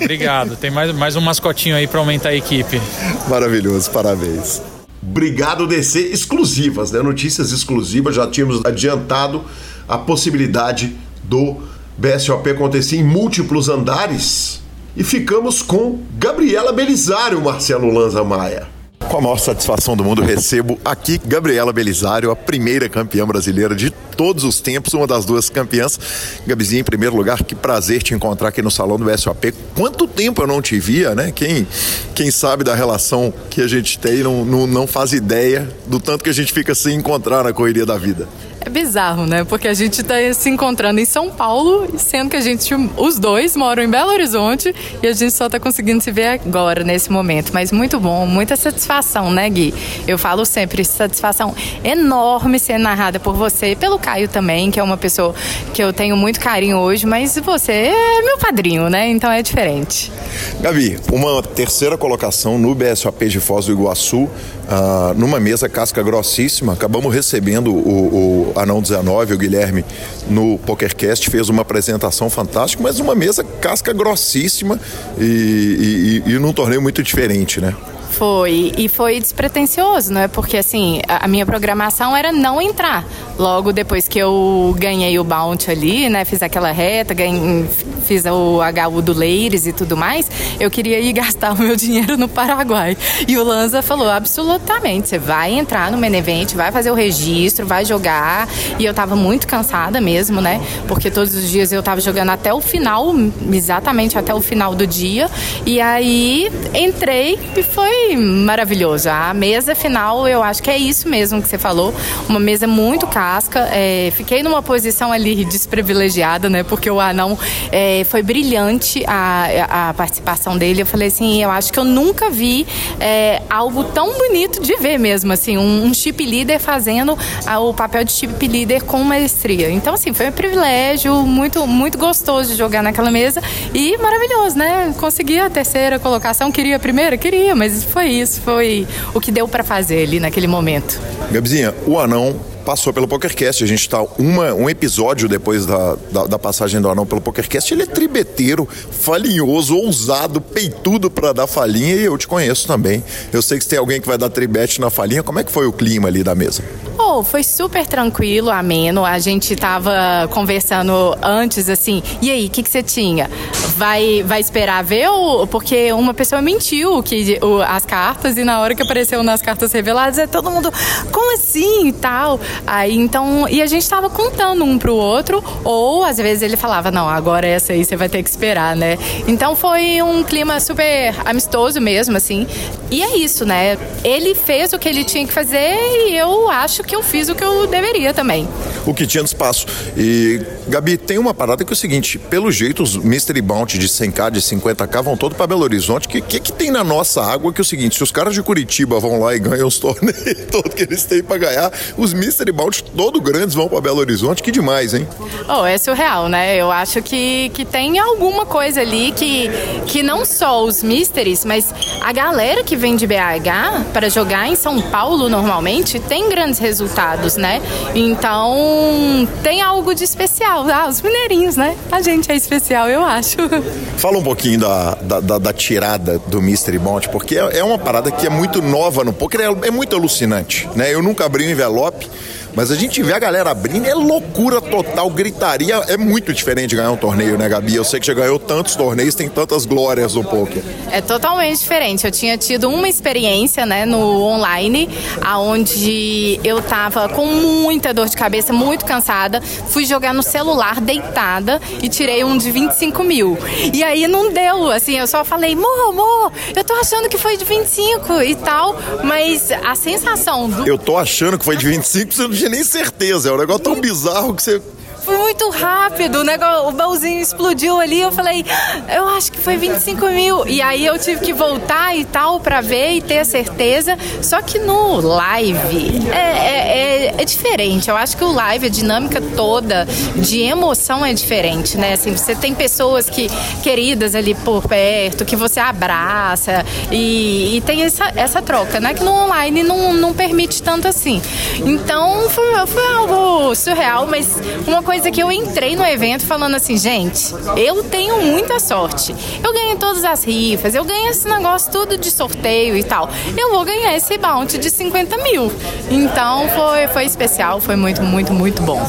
Obrigado. 0.00 0.56
Tem 0.56 0.70
mais, 0.70 0.92
mais 0.94 1.16
um 1.16 1.20
mascotinho 1.20 1.76
aí 1.76 1.86
para 1.86 2.00
aumentar 2.00 2.30
a 2.30 2.34
equipe. 2.34 2.80
Maravilhoso, 3.28 3.90
parabéns. 3.90 4.60
Obrigado, 5.02 5.66
DC. 5.66 6.00
Exclusivas, 6.00 6.90
né? 6.90 7.00
Notícias 7.02 7.52
exclusivas. 7.52 8.16
Já 8.16 8.26
tínhamos 8.26 8.64
adiantado 8.64 9.44
a 9.88 9.96
possibilidade 9.96 10.96
do 11.22 11.62
BSOP 11.96 12.50
acontecer 12.50 12.96
em 12.96 13.04
múltiplos 13.04 13.68
andares 13.68 14.60
e 14.96 15.04
ficamos 15.04 15.62
com 15.62 16.00
Gabriela 16.18 16.72
Belisário, 16.72 17.40
Marcelo 17.40 17.92
Lanza 17.92 18.22
Maia. 18.24 18.73
Com 19.10 19.18
a 19.18 19.20
maior 19.20 19.38
satisfação 19.38 19.96
do 19.96 20.02
mundo, 20.02 20.22
recebo 20.22 20.78
aqui 20.84 21.20
Gabriela 21.24 21.72
Belisário, 21.72 22.30
a 22.30 22.36
primeira 22.36 22.88
campeã 22.88 23.26
brasileira 23.26 23.74
de 23.74 23.90
todos 24.16 24.44
os 24.44 24.60
tempos, 24.60 24.94
uma 24.94 25.06
das 25.06 25.24
duas 25.24 25.50
campeãs. 25.50 25.98
Gabizinha, 26.46 26.80
em 26.80 26.84
primeiro 26.84 27.16
lugar, 27.16 27.42
que 27.42 27.54
prazer 27.54 28.02
te 28.02 28.14
encontrar 28.14 28.48
aqui 28.48 28.62
no 28.62 28.70
salão 28.70 28.98
do 28.98 29.18
SOP. 29.18 29.52
Quanto 29.74 30.06
tempo 30.06 30.42
eu 30.42 30.46
não 30.46 30.62
te 30.62 30.78
via, 30.78 31.14
né? 31.14 31.32
Quem, 31.34 31.66
quem 32.14 32.30
sabe 32.30 32.64
da 32.64 32.74
relação 32.74 33.32
que 33.50 33.60
a 33.60 33.66
gente 33.66 33.98
tem 33.98 34.22
não, 34.22 34.44
não, 34.44 34.66
não 34.66 34.86
faz 34.86 35.12
ideia 35.12 35.68
do 35.86 36.00
tanto 36.00 36.24
que 36.24 36.30
a 36.30 36.34
gente 36.34 36.52
fica 36.52 36.74
sem 36.74 36.96
encontrar 36.96 37.44
na 37.44 37.52
correria 37.52 37.86
da 37.86 37.98
vida. 37.98 38.28
É 38.66 38.70
bizarro, 38.70 39.26
né? 39.26 39.44
Porque 39.44 39.68
a 39.68 39.74
gente 39.74 40.00
está 40.00 40.14
se 40.32 40.48
encontrando 40.48 40.98
em 40.98 41.04
São 41.04 41.30
Paulo, 41.30 41.86
sendo 41.98 42.30
que 42.30 42.36
a 42.36 42.40
gente, 42.40 42.74
os 42.96 43.18
dois 43.18 43.54
moram 43.54 43.82
em 43.82 43.90
Belo 43.90 44.10
Horizonte 44.10 44.74
e 45.02 45.06
a 45.06 45.12
gente 45.12 45.32
só 45.32 45.46
está 45.46 45.60
conseguindo 45.60 46.02
se 46.02 46.10
ver 46.10 46.28
agora, 46.28 46.82
nesse 46.82 47.12
momento. 47.12 47.50
Mas 47.52 47.70
muito 47.70 48.00
bom, 48.00 48.24
muita 48.26 48.56
satisfação, 48.56 49.30
né, 49.30 49.50
Gui? 49.50 49.74
Eu 50.08 50.18
falo 50.18 50.46
sempre, 50.46 50.82
satisfação 50.82 51.54
enorme 51.84 52.58
ser 52.58 52.78
narrada 52.78 53.20
por 53.20 53.34
você 53.34 53.72
e 53.72 53.76
pelo 53.76 53.98
Caio 54.04 54.28
também, 54.28 54.70
que 54.70 54.78
é 54.78 54.82
uma 54.82 54.98
pessoa 54.98 55.34
que 55.72 55.82
eu 55.82 55.90
tenho 55.90 56.14
muito 56.14 56.38
carinho 56.38 56.76
hoje, 56.76 57.06
mas 57.06 57.38
você 57.38 57.72
é 57.72 58.22
meu 58.22 58.36
padrinho, 58.36 58.90
né? 58.90 59.08
Então 59.08 59.32
é 59.32 59.42
diferente. 59.42 60.12
Gabi, 60.60 60.98
uma 61.10 61.42
terceira 61.42 61.96
colocação 61.96 62.58
no 62.58 62.74
BSOP 62.74 63.28
de 63.28 63.40
Foz 63.40 63.64
do 63.64 63.72
Iguaçu, 63.72 64.24
uh, 64.24 65.14
numa 65.16 65.40
mesa 65.40 65.70
casca 65.70 66.02
grossíssima. 66.02 66.74
Acabamos 66.74 67.14
recebendo 67.14 67.72
o, 67.74 68.52
o 68.54 68.60
Anão 68.60 68.82
19, 68.82 69.32
o 69.32 69.38
Guilherme, 69.38 69.82
no 70.28 70.58
PokerCast, 70.58 71.30
fez 71.30 71.48
uma 71.48 71.62
apresentação 71.62 72.28
fantástica, 72.28 72.82
mas 72.82 73.00
uma 73.00 73.14
mesa 73.14 73.42
casca 73.42 73.94
grossíssima 73.94 74.78
e, 75.18 76.22
e, 76.26 76.30
e 76.32 76.38
num 76.38 76.52
torneio 76.52 76.82
muito 76.82 77.02
diferente, 77.02 77.58
né? 77.58 77.74
Foi, 78.16 78.72
e 78.78 78.88
foi 78.88 79.18
despretensioso, 79.18 80.12
não 80.12 80.20
é? 80.20 80.28
Porque 80.28 80.56
assim, 80.56 81.00
a 81.08 81.26
minha 81.26 81.44
programação 81.44 82.16
era 82.16 82.30
não 82.30 82.62
entrar. 82.62 83.04
Logo 83.36 83.72
depois 83.72 84.06
que 84.06 84.18
eu 84.18 84.72
ganhei 84.78 85.18
o 85.18 85.24
bounty 85.24 85.68
ali, 85.70 86.08
né? 86.08 86.24
Fiz 86.24 86.40
aquela 86.40 86.70
reta, 86.70 87.12
ganhei, 87.12 87.66
fiz 88.06 88.24
o 88.24 88.60
HU 88.60 89.02
do 89.02 89.12
Leires 89.12 89.66
e 89.66 89.72
tudo 89.72 89.96
mais, 89.96 90.30
eu 90.60 90.70
queria 90.70 91.00
ir 91.00 91.12
gastar 91.24 91.54
o 91.54 91.58
meu 91.58 91.74
dinheiro 91.74 92.16
no 92.16 92.28
Paraguai. 92.28 92.96
E 93.26 93.36
o 93.36 93.42
Lanza 93.42 93.82
falou: 93.82 94.08
absolutamente, 94.08 95.08
você 95.08 95.18
vai 95.18 95.52
entrar 95.52 95.90
no 95.90 95.98
Menevent, 95.98 96.54
vai 96.54 96.70
fazer 96.70 96.92
o 96.92 96.94
registro, 96.94 97.66
vai 97.66 97.84
jogar. 97.84 98.48
E 98.78 98.84
eu 98.84 98.94
tava 98.94 99.16
muito 99.16 99.48
cansada 99.48 100.00
mesmo, 100.00 100.40
né? 100.40 100.60
Porque 100.86 101.10
todos 101.10 101.34
os 101.34 101.50
dias 101.50 101.72
eu 101.72 101.82
tava 101.82 102.00
jogando 102.00 102.30
até 102.30 102.54
o 102.54 102.60
final, 102.60 103.12
exatamente 103.52 104.16
até 104.16 104.32
o 104.32 104.40
final 104.40 104.72
do 104.72 104.86
dia. 104.86 105.28
E 105.66 105.80
aí 105.80 106.48
entrei 106.72 107.38
e 107.56 107.62
foi 107.64 108.03
maravilhoso. 108.16 109.08
A 109.08 109.32
mesa 109.34 109.74
final, 109.74 110.26
eu 110.28 110.42
acho 110.42 110.62
que 110.62 110.70
é 110.70 110.76
isso 110.76 111.08
mesmo 111.08 111.42
que 111.42 111.48
você 111.48 111.58
falou. 111.58 111.94
Uma 112.28 112.40
mesa 112.40 112.66
muito 112.66 113.06
casca. 113.06 113.68
É, 113.72 114.12
fiquei 114.14 114.42
numa 114.42 114.62
posição 114.62 115.12
ali 115.12 115.44
desprivilegiada, 115.44 116.48
né? 116.48 116.62
Porque 116.62 116.90
o 116.90 117.00
anão 117.00 117.38
é, 117.70 118.04
foi 118.04 118.22
brilhante 118.22 119.04
a, 119.06 119.88
a 119.90 119.94
participação 119.94 120.56
dele. 120.56 120.82
Eu 120.82 120.86
falei 120.86 121.08
assim, 121.08 121.42
eu 121.42 121.50
acho 121.50 121.72
que 121.72 121.78
eu 121.78 121.84
nunca 121.84 122.30
vi 122.30 122.66
é, 123.00 123.42
algo 123.48 123.84
tão 123.84 124.12
bonito 124.18 124.62
de 124.62 124.76
ver 124.76 124.98
mesmo, 124.98 125.32
assim, 125.32 125.56
um, 125.56 125.84
um 125.86 125.94
chip 125.94 126.24
leader 126.24 126.60
fazendo 126.60 127.16
a, 127.46 127.58
o 127.60 127.72
papel 127.72 128.04
de 128.04 128.12
chip 128.12 128.46
leader 128.46 128.84
com 128.84 129.02
maestria. 129.02 129.70
Então, 129.70 129.94
assim, 129.94 130.12
foi 130.12 130.28
um 130.28 130.32
privilégio, 130.32 131.14
muito, 131.22 131.66
muito 131.66 131.98
gostoso 131.98 132.50
de 132.50 132.56
jogar 132.56 132.82
naquela 132.82 133.10
mesa 133.10 133.42
e 133.72 133.96
maravilhoso, 133.98 134.56
né? 134.56 134.94
Consegui 134.98 135.38
a 135.38 135.50
terceira 135.50 135.98
colocação, 135.98 136.50
queria 136.50 136.76
a 136.76 136.78
primeira? 136.78 137.16
Queria, 137.16 137.54
mas 137.54 137.84
foi 137.94 138.06
isso, 138.08 138.40
foi 138.40 138.88
o 139.14 139.20
que 139.20 139.30
deu 139.30 139.46
para 139.46 139.62
fazer 139.62 140.02
ali 140.02 140.18
naquele 140.18 140.48
momento. 140.48 141.00
Gabizinha, 141.30 141.72
o 141.86 141.96
anão 141.96 142.34
passou 142.64 142.92
pelo 142.92 143.06
PokerCast. 143.06 143.62
A 143.62 143.66
gente 143.66 143.80
está 143.80 144.02
um 144.18 144.68
episódio 144.68 145.28
depois 145.28 145.66
da, 145.66 145.96
da, 146.10 146.26
da, 146.26 146.38
passagem 146.38 146.80
do 146.80 146.88
Anão 146.88 147.06
pelo 147.06 147.20
PokerCast. 147.20 147.72
Ele 147.72 147.82
é 147.82 147.86
tribeteiro, 147.86 148.66
falinhoso, 148.90 149.76
ousado, 149.76 150.40
peitudo 150.40 151.10
para 151.10 151.32
dar 151.32 151.46
falinha 151.46 151.94
e 151.94 152.04
eu 152.04 152.16
te 152.18 152.26
conheço 152.26 152.66
também. 152.66 153.04
Eu 153.32 153.42
sei 153.42 153.58
que 153.58 153.66
tem 153.66 153.78
alguém 153.78 154.00
que 154.00 154.06
vai 154.06 154.18
dar 154.18 154.30
tribete 154.30 154.80
na 154.80 154.90
falinha. 154.90 155.22
Como 155.22 155.38
é 155.38 155.44
que 155.44 155.52
foi 155.52 155.66
o 155.66 155.72
clima 155.72 156.08
ali 156.08 156.24
da 156.24 156.34
mesa? 156.34 156.62
Oh, 156.98 157.22
foi 157.22 157.42
super 157.42 157.86
tranquilo, 157.86 158.50
ameno. 158.50 159.04
A 159.04 159.18
gente 159.18 159.54
tava 159.56 160.28
conversando 160.30 161.16
antes, 161.22 161.68
assim, 161.68 162.02
e 162.22 162.30
aí, 162.30 162.46
o 162.46 162.50
que, 162.50 162.62
que 162.62 162.70
você 162.70 162.82
tinha? 162.82 163.30
Vai, 163.76 164.22
vai 164.22 164.40
esperar 164.40 164.82
ver? 164.82 165.08
Ou, 165.08 165.46
porque 165.46 165.92
uma 165.92 166.14
pessoa 166.14 166.40
mentiu 166.40 167.02
que 167.02 167.38
o, 167.42 167.60
as 167.60 167.84
cartas 167.84 168.38
e 168.38 168.44
na 168.44 168.60
hora 168.60 168.74
que 168.74 168.82
apareceu 168.82 169.22
nas 169.22 169.42
cartas 169.42 169.72
reveladas, 169.72 170.18
é 170.18 170.26
todo 170.26 170.50
mundo, 170.50 170.72
como 171.10 171.34
assim 171.34 171.88
e 171.88 171.92
tal? 171.92 172.40
Aí 172.66 172.94
então, 172.96 173.48
e 173.48 173.62
a 173.62 173.66
gente 173.66 173.88
tava 173.88 174.08
contando 174.08 174.64
um 174.64 174.78
pro 174.78 174.94
outro, 174.94 175.42
ou 175.64 176.04
às 176.04 176.16
vezes 176.16 176.42
ele 176.42 176.56
falava, 176.56 176.90
não, 176.90 177.08
agora 177.08 177.46
essa 177.46 177.72
aí 177.72 177.84
você 177.84 177.96
vai 177.96 178.08
ter 178.08 178.22
que 178.22 178.30
esperar, 178.30 178.76
né? 178.76 178.98
Então 179.26 179.54
foi 179.56 180.00
um 180.02 180.22
clima 180.22 180.60
super 180.60 181.14
amistoso 181.24 181.80
mesmo, 181.80 182.16
assim. 182.16 182.46
E 182.90 183.02
é 183.02 183.16
isso, 183.16 183.44
né? 183.44 183.76
Ele 184.02 184.34
fez 184.34 184.72
o 184.72 184.78
que 184.78 184.88
ele 184.88 185.04
tinha 185.04 185.26
que 185.26 185.32
fazer 185.32 185.74
e 186.08 186.16
eu 186.16 186.48
acho 186.48 186.82
que 186.82 186.94
eu 186.94 187.02
fiz 187.02 187.28
o 187.28 187.34
que 187.34 187.44
eu 187.44 187.66
deveria 187.66 188.14
também. 188.14 188.48
O 188.86 188.94
que 188.94 189.06
tinha 189.06 189.24
espaço. 189.24 189.66
E, 189.96 190.40
Gabi, 190.66 190.96
tem 190.96 191.18
uma 191.18 191.34
parada 191.34 191.64
que 191.64 191.72
é 191.72 191.74
o 191.74 191.76
seguinte: 191.76 192.18
pelo 192.18 192.50
jeito, 192.50 192.82
os 192.82 192.96
Mystery 192.96 193.42
Bounty 193.42 193.78
de 193.78 193.88
100k, 193.88 194.30
de 194.30 194.40
50k 194.40 195.02
vão 195.02 195.16
todo 195.16 195.34
para 195.34 195.46
Belo 195.46 195.62
Horizonte. 195.62 196.06
O 196.06 196.10
que, 196.10 196.20
que, 196.20 196.40
que, 196.40 196.52
tem 196.52 196.70
na 196.70 196.82
nossa 196.82 197.22
água 197.22 197.52
que 197.52 197.60
é 197.60 197.62
o 197.62 197.64
seguinte: 197.64 197.96
se 197.96 198.02
os 198.02 198.10
caras 198.10 198.34
de 198.34 198.42
Curitiba 198.42 198.98
vão 198.98 199.20
lá 199.20 199.34
e 199.34 199.38
ganham 199.38 199.66
os 199.68 199.78
torneios 199.80 200.14
todos 200.50 200.74
que 200.74 200.82
eles 200.82 201.04
têm 201.04 201.22
para 201.22 201.38
ganhar, 201.38 201.72
os 201.96 202.14
Mystery 202.14 202.52
Bounty 202.52 202.82
todo 202.82 203.20
grandes 203.20 203.54
vão 203.54 203.68
para 203.68 203.80
Belo 203.80 203.98
Horizonte. 203.98 204.42
Que 204.42 204.50
demais, 204.50 204.94
hein? 204.94 205.06
Oh, 205.48 205.64
é 205.64 205.76
surreal, 205.76 206.28
né? 206.28 206.56
Eu 206.56 206.70
acho 206.70 207.02
que, 207.02 207.50
que 207.50 207.64
tem 207.64 207.98
alguma 207.98 208.46
coisa 208.46 208.80
ali 208.80 209.12
que, 209.12 209.50
que 209.86 210.02
não 210.02 210.24
só 210.24 210.64
os 210.64 210.82
Mysteries, 210.82 211.44
mas 211.44 211.74
a 212.00 212.12
galera 212.12 212.62
que 212.62 212.76
vem 212.76 212.96
de 212.96 213.06
BH 213.06 213.92
para 213.92 214.08
jogar 214.08 214.48
em 214.48 214.56
São 214.56 214.80
Paulo 214.80 215.28
normalmente 215.28 215.98
tem 215.98 216.28
grandes 216.28 216.58
resultados, 216.58 217.36
né? 217.36 217.60
Então 217.94 219.28
tem 219.42 219.60
algo 219.60 219.94
de 219.94 220.04
especial. 220.04 220.53
Ah, 220.62 220.88
os 220.88 221.02
mineirinhos, 221.02 221.56
né? 221.56 221.76
A 221.90 222.00
gente 222.00 222.30
é 222.30 222.36
especial, 222.36 222.88
eu 222.88 223.04
acho. 223.04 223.36
Fala 223.98 224.18
um 224.18 224.22
pouquinho 224.22 224.60
da, 224.60 224.94
da, 224.94 225.20
da, 225.20 225.38
da 225.38 225.52
tirada 225.52 226.18
do 226.26 226.40
Mystery 226.40 226.78
Bounty, 226.78 227.08
porque 227.08 227.36
é, 227.36 227.58
é, 227.58 227.64
uma 227.64 227.78
parada 227.78 228.10
que 228.10 228.26
é 228.26 228.30
muito 228.30 228.62
nova 228.62 229.02
no 229.04 229.12
poker, 229.12 229.40
é, 229.40 229.68
é 229.68 229.70
muito 229.70 229.96
alucinante, 229.96 230.68
né? 230.74 230.92
Eu 230.92 231.02
nunca 231.02 231.24
abri 231.24 231.46
um 231.46 231.50
envelope. 231.50 232.08
Mas 232.54 232.70
a 232.70 232.74
gente 232.74 233.02
vê 233.02 233.12
a 233.12 233.18
galera 233.18 233.50
abrindo, 233.50 233.86
é 233.86 233.94
loucura 233.94 234.60
total, 234.60 235.10
gritaria. 235.10 235.76
É 235.88 235.96
muito 235.96 236.32
diferente 236.32 236.76
ganhar 236.76 236.90
um 236.90 236.96
torneio, 236.96 237.36
né, 237.36 237.48
Gabi? 237.48 237.74
Eu 237.74 237.84
sei 237.84 237.98
que 238.00 238.06
já 238.06 238.14
ganhou 238.14 238.38
tantos 238.38 238.76
torneios, 238.76 239.14
tem 239.14 239.28
tantas 239.28 239.66
glórias 239.66 240.14
no 240.14 240.24
poker. 240.24 240.62
É 240.90 241.00
totalmente 241.00 241.58
diferente. 241.58 242.06
Eu 242.06 242.12
tinha 242.12 242.38
tido 242.38 242.68
uma 242.68 242.88
experiência, 242.88 243.66
né, 243.66 243.84
no 243.84 244.22
online, 244.22 244.88
aonde 245.20 246.40
eu 246.44 246.62
tava 246.62 247.08
com 247.08 247.26
muita 247.26 247.92
dor 247.92 248.08
de 248.08 248.16
cabeça, 248.16 248.52
muito 248.52 248.84
cansada. 248.84 249.40
Fui 249.40 249.84
jogar 249.84 250.14
no 250.14 250.22
celular 250.22 250.80
deitada 250.80 251.60
e 251.82 251.88
tirei 251.88 252.24
um 252.24 252.36
de 252.36 252.50
25 252.50 253.02
mil. 253.02 253.36
E 253.72 253.82
aí 253.82 254.06
não 254.06 254.32
deu, 254.32 254.70
assim, 254.70 254.98
eu 254.98 255.06
só 255.06 255.24
falei, 255.24 255.54
amor, 255.54 255.88
amor, 255.90 256.32
eu 256.54 256.64
tô 256.64 256.74
achando 256.74 257.08
que 257.08 257.18
foi 257.18 257.36
de 257.36 257.44
25 257.44 258.22
e 258.22 258.34
tal, 258.36 258.76
mas 259.02 259.50
a 259.50 259.74
sensação 259.74 260.48
do. 260.48 260.66
Eu 260.66 260.78
tô 260.78 260.96
achando 260.96 261.38
que 261.38 261.44
foi 261.44 261.56
de 261.56 261.66
25, 261.66 262.12
você 262.12 262.22
não 262.22 262.28
tinha 262.44 262.50
nem 262.50 262.64
certeza. 262.64 263.30
É 263.30 263.32
um 263.32 263.38
negócio 263.38 263.62
tão 263.62 263.80
bizarro 263.80 264.34
que 264.34 264.42
você 264.42 264.60
foi 265.04 265.18
muito 265.18 265.50
rápido, 265.50 266.20
o, 266.20 266.24
negócio, 266.24 266.68
o 266.68 266.72
baúzinho 266.72 267.20
explodiu 267.20 267.78
ali. 267.78 268.00
Eu 268.00 268.10
falei, 268.10 268.44
eu 268.92 269.08
acho 269.08 269.30
que 269.30 269.38
foi 269.38 269.56
25 269.56 270.06
mil. 270.06 270.46
E 270.46 270.62
aí 270.62 270.84
eu 270.84 270.98
tive 270.98 271.20
que 271.20 271.32
voltar 271.32 271.96
e 271.96 272.04
tal 272.04 272.40
para 272.40 272.60
ver 272.60 272.92
e 272.92 273.02
ter 273.02 273.18
a 273.18 273.24
certeza. 273.24 273.96
Só 274.22 274.40
que 274.40 274.58
no 274.58 275.00
live 275.00 276.08
é, 276.10 276.18
é, 276.18 277.08
é, 277.08 277.14
é, 277.18 277.24
diferente. 277.24 277.90
Eu 277.90 277.96
acho 277.96 278.16
que 278.16 278.24
o 278.24 278.32
live, 278.32 278.66
a 278.66 278.70
dinâmica 278.70 279.20
toda 279.36 279.86
de 280.16 280.40
emoção 280.40 281.04
é 281.04 281.12
diferente, 281.12 281.76
né? 281.76 281.92
Assim, 281.92 282.16
você 282.16 282.34
tem 282.34 282.54
pessoas 282.54 283.10
que 283.10 283.28
queridas 283.62 284.14
ali 284.14 284.34
por 284.34 284.66
perto, 284.66 285.24
que 285.24 285.36
você 285.36 285.60
abraça 285.60 286.64
e, 286.90 287.56
e 287.56 287.60
tem 287.60 287.82
essa, 287.82 288.10
essa 288.16 288.40
troca, 288.40 288.80
né? 288.80 288.94
Que 288.94 289.04
no 289.04 289.12
online 289.12 289.62
não, 289.62 289.92
não 289.92 290.14
permite 290.14 290.62
tanto 290.62 290.88
assim. 290.88 291.20
Então 291.64 292.28
foi, 292.30 292.66
foi 292.66 292.86
algo 292.94 293.54
surreal, 293.54 294.06
mas 294.06 294.28
uma 294.66 294.82
coisa 294.82 294.93
coisa 294.94 295.10
que 295.10 295.20
eu 295.20 295.32
entrei 295.32 295.74
no 295.74 295.84
evento 295.84 296.24
falando 296.24 296.54
assim, 296.54 296.76
gente, 296.76 297.34
eu 297.56 297.82
tenho 297.82 298.22
muita 298.22 298.60
sorte. 298.60 299.12
Eu 299.42 299.52
ganho 299.52 299.76
todas 299.76 300.04
as 300.04 300.22
rifas, 300.22 300.72
eu 300.72 300.84
ganho 300.84 301.10
esse 301.10 301.26
negócio 301.26 301.72
tudo 301.72 301.98
de 301.98 302.08
sorteio 302.12 302.76
e 302.76 302.84
tal. 302.84 303.10
Eu 303.36 303.50
vou 303.50 303.64
ganhar 303.64 303.96
esse 303.96 304.16
bounty 304.16 304.56
de 304.56 304.70
50 304.70 305.16
mil. 305.18 305.50
Então 305.90 306.48
foi, 306.50 306.86
foi 306.86 307.04
especial, 307.06 307.60
foi 307.60 307.74
muito, 307.74 308.02
muito, 308.04 308.32
muito 308.32 308.62
bom. 308.62 308.80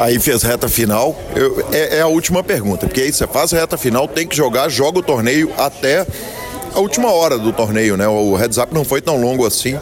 Aí 0.00 0.18
fez 0.18 0.42
reta 0.42 0.66
final. 0.66 1.14
Eu, 1.36 1.62
é, 1.70 1.98
é 1.98 2.00
a 2.00 2.06
última 2.06 2.42
pergunta, 2.42 2.86
porque 2.86 3.02
aí 3.02 3.12
você 3.12 3.26
faz 3.26 3.52
reta 3.52 3.76
final, 3.76 4.08
tem 4.08 4.26
que 4.26 4.34
jogar, 4.34 4.70
joga 4.70 5.00
o 5.00 5.02
torneio 5.02 5.52
até 5.58 6.06
a 6.74 6.80
última 6.80 7.12
hora 7.12 7.36
do 7.36 7.52
torneio, 7.52 7.98
né? 7.98 8.08
O 8.08 8.34
heads 8.34 8.56
up 8.56 8.72
não 8.72 8.82
foi 8.82 9.02
tão 9.02 9.20
longo 9.20 9.46
assim. 9.46 9.78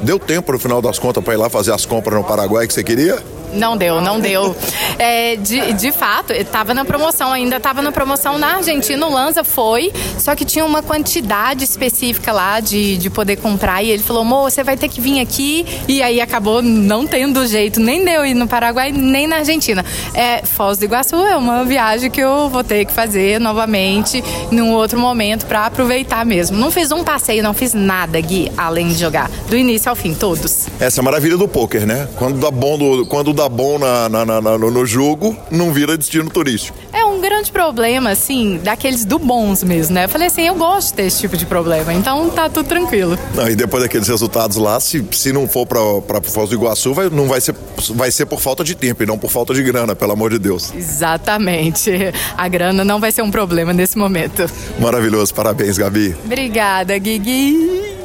Deu 0.00 0.20
tempo 0.20 0.52
no 0.52 0.60
final 0.60 0.80
das 0.80 1.00
contas 1.00 1.24
para 1.24 1.34
ir 1.34 1.38
lá 1.38 1.50
fazer 1.50 1.72
as 1.72 1.84
compras 1.84 2.16
no 2.16 2.22
Paraguai 2.22 2.68
que 2.68 2.72
você 2.72 2.84
queria? 2.84 3.20
Não 3.52 3.76
deu, 3.76 4.00
não 4.00 4.18
deu. 4.18 4.54
É, 4.98 5.36
de, 5.36 5.72
de 5.74 5.92
fato, 5.92 6.32
estava 6.32 6.74
na 6.74 6.84
promoção, 6.84 7.32
ainda 7.32 7.56
estava 7.56 7.82
na 7.82 7.92
promoção 7.92 8.38
na 8.38 8.56
Argentina, 8.56 9.06
o 9.06 9.12
Lanza 9.12 9.44
foi, 9.44 9.92
só 10.18 10.34
que 10.34 10.44
tinha 10.44 10.64
uma 10.64 10.82
quantidade 10.82 11.64
específica 11.64 12.32
lá 12.32 12.60
de, 12.60 12.96
de 12.96 13.10
poder 13.10 13.36
comprar. 13.36 13.82
E 13.82 13.90
ele 13.90 14.02
falou, 14.02 14.22
amor, 14.22 14.50
você 14.50 14.62
vai 14.62 14.76
ter 14.76 14.88
que 14.88 15.00
vir 15.00 15.20
aqui. 15.20 15.66
E 15.88 16.02
aí 16.02 16.20
acabou 16.20 16.62
não 16.62 17.06
tendo 17.06 17.46
jeito, 17.46 17.80
nem 17.80 18.04
deu 18.04 18.24
ir 18.24 18.34
no 18.34 18.46
Paraguai, 18.46 18.92
nem 18.92 19.26
na 19.26 19.36
Argentina. 19.36 19.84
É, 20.14 20.44
Foz 20.44 20.78
do 20.78 20.84
Iguaçu 20.84 21.16
é 21.16 21.36
uma 21.36 21.64
viagem 21.64 22.10
que 22.10 22.20
eu 22.20 22.48
vou 22.48 22.64
ter 22.64 22.84
que 22.84 22.92
fazer 22.92 23.40
novamente 23.40 24.22
num 24.50 24.72
outro 24.72 24.98
momento 24.98 25.46
para 25.46 25.66
aproveitar 25.66 26.24
mesmo. 26.24 26.56
Não 26.56 26.70
fiz 26.70 26.90
um 26.92 27.02
passeio, 27.02 27.42
não 27.42 27.54
fiz 27.54 27.74
nada, 27.74 28.20
Gui, 28.20 28.50
além 28.56 28.88
de 28.88 28.94
jogar. 28.94 29.30
Do 29.48 29.56
início 29.56 29.88
ao 29.90 29.96
fim, 29.96 30.14
todos. 30.14 30.66
Essa 30.80 31.00
é 31.00 31.02
a 31.02 31.04
maravilha 31.04 31.36
do 31.36 31.48
poker, 31.48 31.86
né? 31.86 32.08
Quando 32.16 32.38
dá 32.38 32.50
bom, 32.50 32.78
do, 32.78 33.06
quando 33.06 33.32
dá 33.32 33.41
dá 33.42 33.48
bom 33.48 33.78
na, 33.78 34.08
na, 34.08 34.24
na, 34.24 34.40
no 34.58 34.86
jogo, 34.86 35.36
não 35.50 35.72
vira 35.72 35.96
destino 35.96 36.30
turístico. 36.30 36.78
É 36.92 37.04
um 37.04 37.20
grande 37.20 37.50
problema, 37.50 38.10
assim, 38.10 38.60
daqueles 38.62 39.04
do 39.04 39.18
bons 39.18 39.64
mesmo, 39.64 39.94
né? 39.94 40.04
Eu 40.04 40.08
falei 40.08 40.28
assim, 40.28 40.42
eu 40.42 40.54
gosto 40.54 40.88
de 40.88 40.94
ter 40.94 41.02
esse 41.04 41.20
tipo 41.20 41.36
de 41.36 41.44
problema, 41.44 41.92
então 41.92 42.30
tá 42.30 42.48
tudo 42.48 42.68
tranquilo. 42.68 43.18
Não, 43.34 43.48
e 43.48 43.56
depois 43.56 43.82
daqueles 43.82 44.06
resultados 44.06 44.56
lá, 44.56 44.78
se, 44.78 45.04
se 45.10 45.32
não 45.32 45.48
for 45.48 45.66
para 45.66 46.22
Foz 46.22 46.50
do 46.50 46.54
Iguaçu, 46.54 46.94
vai, 46.94 47.08
não 47.10 47.26
vai 47.26 47.40
ser, 47.40 47.54
vai 47.90 48.12
ser 48.12 48.26
por 48.26 48.40
falta 48.40 48.62
de 48.62 48.76
tempo 48.76 49.02
e 49.02 49.06
não 49.06 49.18
por 49.18 49.30
falta 49.30 49.52
de 49.52 49.62
grana, 49.62 49.96
pelo 49.96 50.12
amor 50.12 50.30
de 50.30 50.38
Deus. 50.38 50.72
Exatamente. 50.74 51.90
A 52.36 52.46
grana 52.46 52.84
não 52.84 53.00
vai 53.00 53.10
ser 53.10 53.22
um 53.22 53.30
problema 53.30 53.72
nesse 53.72 53.98
momento. 53.98 54.48
Maravilhoso, 54.78 55.34
parabéns, 55.34 55.76
Gabi. 55.76 56.14
Obrigada, 56.24 56.96
Guigui. 56.96 57.96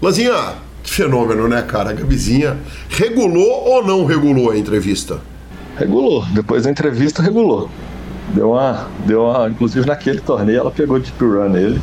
Lanzinha, 0.00 0.54
que 0.84 0.90
fenômeno, 0.90 1.48
né, 1.48 1.62
cara? 1.62 1.90
A 1.90 1.92
Gabizinha 1.94 2.58
regulou 2.90 3.64
ou 3.66 3.84
não 3.84 4.04
regulou 4.04 4.50
a 4.50 4.58
entrevista? 4.58 5.18
Regulou. 5.76 6.24
Depois 6.26 6.64
da 6.64 6.70
entrevista, 6.70 7.22
regulou. 7.22 7.70
Deu 8.34 8.50
uma. 8.50 8.86
Deu 9.06 9.22
uma. 9.22 9.48
Inclusive 9.48 9.86
naquele 9.86 10.20
torneio 10.20 10.58
ela 10.60 10.70
pegou 10.70 10.98
de 10.98 11.10
run 11.18 11.48
nele. 11.48 11.80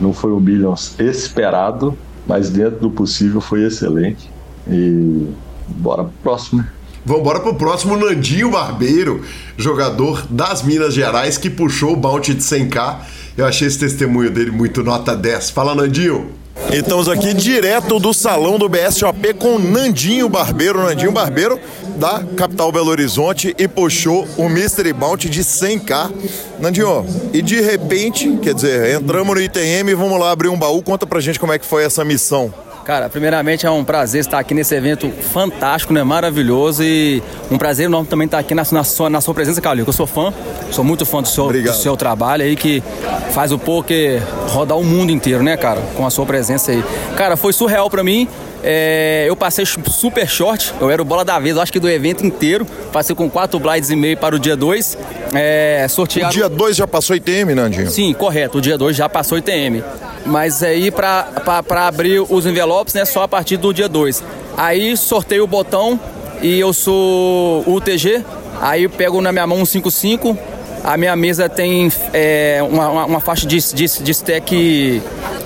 Não 0.00 0.12
foi 0.12 0.30
o 0.30 0.38
Billions 0.38 0.94
esperado, 1.00 1.98
mas 2.26 2.48
dentro 2.48 2.78
do 2.78 2.90
possível 2.90 3.40
foi 3.40 3.64
excelente. 3.64 4.30
E 4.68 5.26
bora 5.66 6.04
pro 6.04 6.12
próximo, 6.22 6.62
né? 6.62 6.68
Vamos 7.04 7.22
embora 7.22 7.40
pro 7.40 7.54
próximo, 7.54 7.96
Nandinho 7.96 8.52
Barbeiro, 8.52 9.22
jogador 9.56 10.24
das 10.30 10.62
Minas 10.62 10.94
Gerais, 10.94 11.36
que 11.36 11.50
puxou 11.50 11.94
o 11.94 11.96
bounty 11.96 12.32
de 12.32 12.42
100k. 12.42 12.98
Eu 13.36 13.44
achei 13.44 13.66
esse 13.66 13.80
testemunho 13.80 14.30
dele 14.30 14.52
muito 14.52 14.84
nota 14.84 15.16
10. 15.16 15.50
Fala, 15.50 15.74
Nandinho. 15.74 16.30
E 16.72 16.76
estamos 16.76 17.06
aqui 17.06 17.34
direto 17.34 17.98
do 17.98 18.14
salão 18.14 18.58
do 18.58 18.66
BSOP 18.66 19.34
com 19.34 19.58
Nandinho 19.58 20.26
Barbeiro. 20.26 20.82
Nandinho 20.82 21.12
Barbeiro 21.12 21.60
da 21.96 22.24
capital 22.34 22.72
Belo 22.72 22.88
Horizonte 22.88 23.54
e 23.58 23.68
puxou 23.68 24.26
o 24.38 24.48
Mystery 24.48 24.94
Bounty 24.94 25.28
de 25.28 25.42
100k. 25.42 26.10
Nandinho, 26.58 27.04
e 27.30 27.42
de 27.42 27.60
repente, 27.60 28.38
quer 28.38 28.54
dizer, 28.54 28.94
entramos 28.94 29.34
no 29.34 29.42
ITM, 29.42 29.94
vamos 29.94 30.18
lá 30.18 30.30
abrir 30.30 30.48
um 30.48 30.58
baú. 30.58 30.82
Conta 30.82 31.06
pra 31.06 31.20
gente 31.20 31.38
como 31.38 31.52
é 31.52 31.58
que 31.58 31.66
foi 31.66 31.84
essa 31.84 32.06
missão. 32.06 32.52
Cara, 32.84 33.08
primeiramente 33.08 33.64
é 33.64 33.70
um 33.70 33.84
prazer 33.84 34.22
estar 34.22 34.40
aqui 34.40 34.54
nesse 34.54 34.74
evento 34.74 35.08
fantástico, 35.08 35.92
né? 35.92 36.02
Maravilhoso 36.02 36.82
e 36.82 37.22
um 37.48 37.56
prazer 37.56 37.86
enorme 37.86 38.08
também 38.08 38.24
estar 38.24 38.38
aqui 38.38 38.56
na, 38.56 38.64
na, 38.72 38.82
sua, 38.82 39.08
na 39.08 39.20
sua 39.20 39.32
presença, 39.32 39.60
Carlinhos. 39.60 39.86
Eu 39.86 39.92
sou 39.92 40.06
fã, 40.06 40.34
sou 40.72 40.84
muito 40.84 41.06
fã 41.06 41.22
do 41.22 41.28
seu, 41.28 41.46
do 41.52 41.72
seu 41.72 41.96
trabalho 41.96 42.42
aí 42.42 42.56
que 42.56 42.82
faz 43.30 43.52
o 43.52 43.58
poker 43.58 44.20
rodar 44.48 44.76
o 44.76 44.84
mundo 44.84 45.12
inteiro, 45.12 45.44
né, 45.44 45.56
cara? 45.56 45.80
Com 45.96 46.04
a 46.04 46.10
sua 46.10 46.26
presença 46.26 46.72
aí. 46.72 46.84
Cara, 47.16 47.36
foi 47.36 47.52
surreal 47.52 47.88
para 47.88 48.02
mim. 48.02 48.28
É, 48.62 49.24
eu 49.28 49.34
passei 49.34 49.64
super 49.66 50.28
short, 50.28 50.72
eu 50.80 50.88
era 50.88 51.02
o 51.02 51.04
bola 51.04 51.24
da 51.24 51.38
vez, 51.38 51.56
acho 51.56 51.72
que 51.72 51.80
do 51.80 51.88
evento 51.88 52.24
inteiro. 52.24 52.64
Passei 52.92 53.14
com 53.14 53.28
quatro 53.28 53.58
blinds 53.58 53.90
e 53.90 53.96
meio 53.96 54.16
para 54.16 54.36
o 54.36 54.38
dia 54.38 54.56
2. 54.56 54.98
É, 55.34 55.86
sorteado... 55.88 56.30
O 56.30 56.32
dia 56.32 56.48
2 56.48 56.76
já 56.76 56.86
passou 56.86 57.16
ITM, 57.16 57.54
Nandinho? 57.54 57.90
Sim, 57.90 58.12
correto. 58.14 58.58
O 58.58 58.60
dia 58.60 58.78
2 58.78 58.96
já 58.96 59.08
passou 59.08 59.36
ITM. 59.38 59.82
Mas 60.24 60.62
aí 60.62 60.90
para 60.90 61.86
abrir 61.86 62.20
os 62.20 62.46
envelopes, 62.46 62.94
né, 62.94 63.04
só 63.04 63.24
a 63.24 63.28
partir 63.28 63.56
do 63.56 63.72
dia 63.72 63.88
2. 63.88 64.22
Aí 64.56 64.96
sorteio 64.96 65.44
o 65.44 65.46
botão 65.46 65.98
e 66.40 66.60
eu 66.60 66.72
sou 66.72 67.64
UTG. 67.66 68.24
Aí 68.60 68.84
eu 68.84 68.90
pego 68.90 69.20
na 69.20 69.32
minha 69.32 69.46
mão 69.46 69.60
um 69.60 69.66
55. 69.66 70.38
A 70.84 70.96
minha 70.96 71.14
mesa 71.14 71.48
tem 71.48 71.90
é, 72.12 72.60
uma, 72.68 73.04
uma, 73.04 73.20
faixa 73.20 73.46
de, 73.46 73.56
de, 73.72 74.02
de 74.02 74.10
stack 74.10 75.00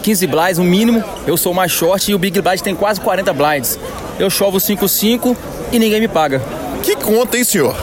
15 0.06 0.26
blinds, 0.28 0.58
o 0.58 0.62
um 0.62 0.64
mínimo. 0.64 1.02
Eu 1.26 1.36
sou 1.36 1.52
mais 1.52 1.72
short 1.72 2.12
e 2.12 2.14
o 2.14 2.18
Big 2.18 2.40
Blind 2.40 2.60
tem 2.60 2.76
quase 2.76 3.00
40 3.00 3.32
blinds. 3.32 3.76
Eu 4.20 4.30
chovo 4.30 4.58
5-5 4.58 5.36
e 5.72 5.80
ninguém 5.80 6.00
me 6.00 6.06
paga. 6.06 6.40
Que 6.80 6.94
conta, 6.94 7.36
hein, 7.36 7.42
senhor? 7.42 7.76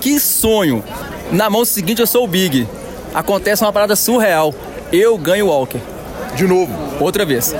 Que 0.00 0.18
sonho! 0.18 0.82
Na 1.30 1.48
mão 1.48 1.64
seguinte 1.64 2.00
eu 2.00 2.06
sou 2.08 2.24
o 2.24 2.26
Big. 2.26 2.66
Acontece 3.14 3.62
uma 3.62 3.72
parada 3.72 3.94
surreal. 3.94 4.52
Eu 4.92 5.16
ganho 5.16 5.46
o 5.46 5.50
Walker. 5.50 5.78
De 6.34 6.48
novo? 6.48 6.72
Outra 6.98 7.24
vez. 7.24 7.54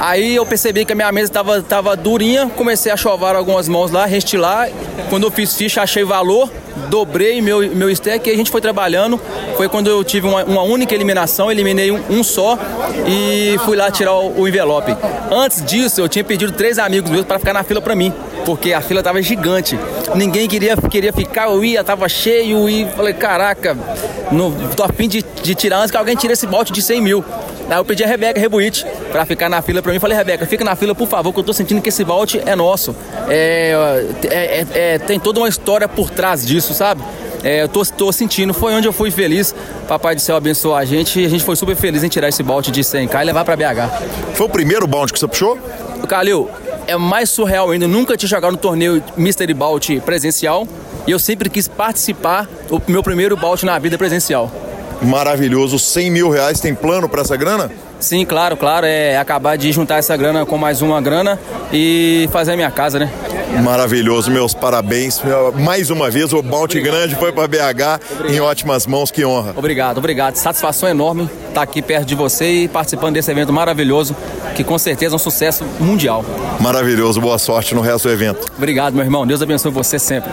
Aí 0.00 0.34
eu 0.34 0.44
percebi 0.44 0.84
que 0.84 0.92
a 0.92 0.96
minha 0.96 1.12
mesa 1.12 1.30
estava 1.30 1.62
tava 1.62 1.96
durinha, 1.96 2.50
comecei 2.56 2.90
a 2.90 2.96
chovar 2.96 3.36
algumas 3.36 3.68
mãos 3.68 3.92
lá, 3.92 4.06
restilar. 4.06 4.70
Quando 5.08 5.22
eu 5.22 5.30
fiz 5.30 5.54
ficha, 5.54 5.82
achei 5.82 6.02
valor, 6.02 6.50
dobrei 6.88 7.40
meu, 7.40 7.60
meu 7.74 7.90
stack 7.90 8.28
e 8.28 8.32
a 8.32 8.36
gente 8.36 8.50
foi 8.50 8.60
trabalhando. 8.60 9.20
Foi 9.56 9.68
quando 9.68 9.88
eu 9.88 10.02
tive 10.02 10.26
uma, 10.26 10.44
uma 10.44 10.62
única 10.62 10.94
eliminação, 10.94 11.50
eliminei 11.50 11.90
um, 11.90 12.00
um, 12.10 12.24
só 12.24 12.58
e 13.06 13.56
fui 13.64 13.76
lá 13.76 13.90
tirar 13.90 14.14
o, 14.14 14.40
o, 14.40 14.48
envelope. 14.48 14.96
Antes 15.30 15.64
disso, 15.64 16.00
eu 16.00 16.08
tinha 16.08 16.24
pedido 16.24 16.52
três 16.52 16.78
amigos 16.78 17.10
meus 17.10 17.24
para 17.24 17.38
ficar 17.38 17.52
na 17.52 17.62
fila 17.62 17.80
para 17.80 17.94
mim, 17.94 18.12
porque 18.44 18.72
a 18.72 18.80
fila 18.80 19.00
estava 19.00 19.20
gigante. 19.22 19.78
Ninguém 20.14 20.48
queria, 20.48 20.76
queria 20.76 21.12
ficar, 21.12 21.48
eu 21.48 21.64
ia, 21.64 21.82
tava 21.84 22.08
cheio 22.08 22.68
e 22.68 22.86
falei, 22.96 23.14
caraca, 23.14 23.76
no, 24.30 24.52
tô 24.74 24.82
a 24.82 24.88
fim 24.88 25.08
de, 25.08 25.24
de 25.42 25.54
tirar 25.54 25.78
antes 25.78 25.90
que 25.90 25.96
alguém 25.96 26.16
tire 26.16 26.32
esse 26.32 26.46
bote 26.46 26.72
de 26.72 26.82
100 26.82 27.00
mil. 27.00 27.24
Aí 27.72 27.78
eu 27.78 27.84
pedi 27.86 28.04
a 28.04 28.06
Rebeca 28.06 28.38
Rebuit 28.38 28.84
pra 29.10 29.24
ficar 29.24 29.48
na 29.48 29.62
fila 29.62 29.80
pra 29.80 29.92
mim. 29.92 29.98
Falei, 29.98 30.14
Rebeca, 30.14 30.46
fica 30.46 30.62
na 30.62 30.76
fila, 30.76 30.94
por 30.94 31.08
favor, 31.08 31.32
que 31.32 31.40
eu 31.40 31.44
tô 31.44 31.54
sentindo 31.54 31.80
que 31.80 31.88
esse 31.88 32.04
vault 32.04 32.38
é 32.44 32.54
nosso. 32.54 32.94
É, 33.30 33.72
é, 34.24 34.28
é, 34.28 34.66
é, 34.74 34.98
tem 34.98 35.18
toda 35.18 35.40
uma 35.40 35.48
história 35.48 35.88
por 35.88 36.10
trás 36.10 36.44
disso, 36.46 36.74
sabe? 36.74 37.02
É, 37.42 37.62
eu 37.62 37.68
tô, 37.68 37.82
tô, 37.84 38.12
sentindo, 38.12 38.52
foi 38.52 38.74
onde 38.74 38.86
eu 38.86 38.92
fui 38.92 39.10
feliz. 39.10 39.54
Papai 39.88 40.14
do 40.14 40.20
céu 40.20 40.36
abençoou 40.36 40.74
a 40.74 40.84
gente 40.84 41.18
e 41.18 41.24
a 41.24 41.28
gente 41.30 41.42
foi 41.42 41.56
super 41.56 41.74
feliz 41.74 42.04
em 42.04 42.08
tirar 42.08 42.28
esse 42.28 42.42
balde 42.42 42.70
de 42.70 42.82
100k 42.82 43.22
e 43.22 43.24
levar 43.24 43.42
pra 43.42 43.56
BH. 43.56 44.34
Foi 44.34 44.46
o 44.46 44.50
primeiro 44.50 44.86
balde 44.86 45.10
que 45.14 45.18
você 45.18 45.26
puxou? 45.26 45.58
Calil, 46.06 46.50
é 46.86 46.98
mais 46.98 47.30
surreal 47.30 47.70
ainda. 47.70 47.86
Eu 47.86 47.88
nunca 47.88 48.18
tinha 48.18 48.28
jogado 48.28 48.52
no 48.52 48.58
torneio 48.58 49.02
Mystery 49.16 49.54
Bout 49.54 49.98
presencial 50.00 50.68
e 51.06 51.10
eu 51.10 51.18
sempre 51.18 51.48
quis 51.48 51.68
participar 51.68 52.46
o 52.70 52.80
meu 52.86 53.02
primeiro 53.02 53.34
bout 53.34 53.64
na 53.64 53.78
vida 53.78 53.96
presencial 53.96 54.52
maravilhoso. 55.02 55.78
100 55.78 56.10
mil 56.10 56.30
reais, 56.30 56.60
tem 56.60 56.74
plano 56.74 57.08
para 57.08 57.22
essa 57.22 57.36
grana? 57.36 57.70
Sim, 58.00 58.24
claro, 58.24 58.56
claro. 58.56 58.86
É 58.86 59.16
acabar 59.16 59.56
de 59.56 59.70
juntar 59.72 59.98
essa 59.98 60.16
grana 60.16 60.44
com 60.44 60.58
mais 60.58 60.82
uma 60.82 61.00
grana 61.00 61.38
e 61.72 62.28
fazer 62.32 62.52
a 62.52 62.56
minha 62.56 62.70
casa, 62.70 62.98
né? 62.98 63.10
Maravilhoso, 63.62 64.30
meus 64.30 64.54
parabéns. 64.54 65.20
Mais 65.60 65.90
uma 65.90 66.10
vez, 66.10 66.32
o 66.32 66.42
Bounty 66.42 66.80
Grande 66.80 67.14
foi 67.16 67.32
para 67.32 67.46
BH 67.46 67.56
obrigado. 67.58 68.00
em 68.34 68.40
ótimas 68.40 68.86
mãos, 68.86 69.10
que 69.10 69.24
honra. 69.24 69.52
Obrigado, 69.54 69.98
obrigado. 69.98 70.36
Satisfação 70.36 70.88
enorme 70.88 71.28
estar 71.48 71.62
aqui 71.62 71.82
perto 71.82 72.06
de 72.06 72.14
você 72.14 72.62
e 72.62 72.68
participando 72.68 73.14
desse 73.14 73.30
evento 73.30 73.52
maravilhoso, 73.52 74.16
que 74.56 74.64
com 74.64 74.78
certeza 74.78 75.14
é 75.14 75.16
um 75.16 75.18
sucesso 75.18 75.64
mundial. 75.78 76.24
Maravilhoso, 76.60 77.20
boa 77.20 77.38
sorte 77.38 77.74
no 77.74 77.82
resto 77.82 78.08
do 78.08 78.14
evento. 78.14 78.46
Obrigado, 78.56 78.94
meu 78.94 79.04
irmão. 79.04 79.26
Deus 79.26 79.42
abençoe 79.42 79.70
você 79.70 79.98
sempre. 79.98 80.30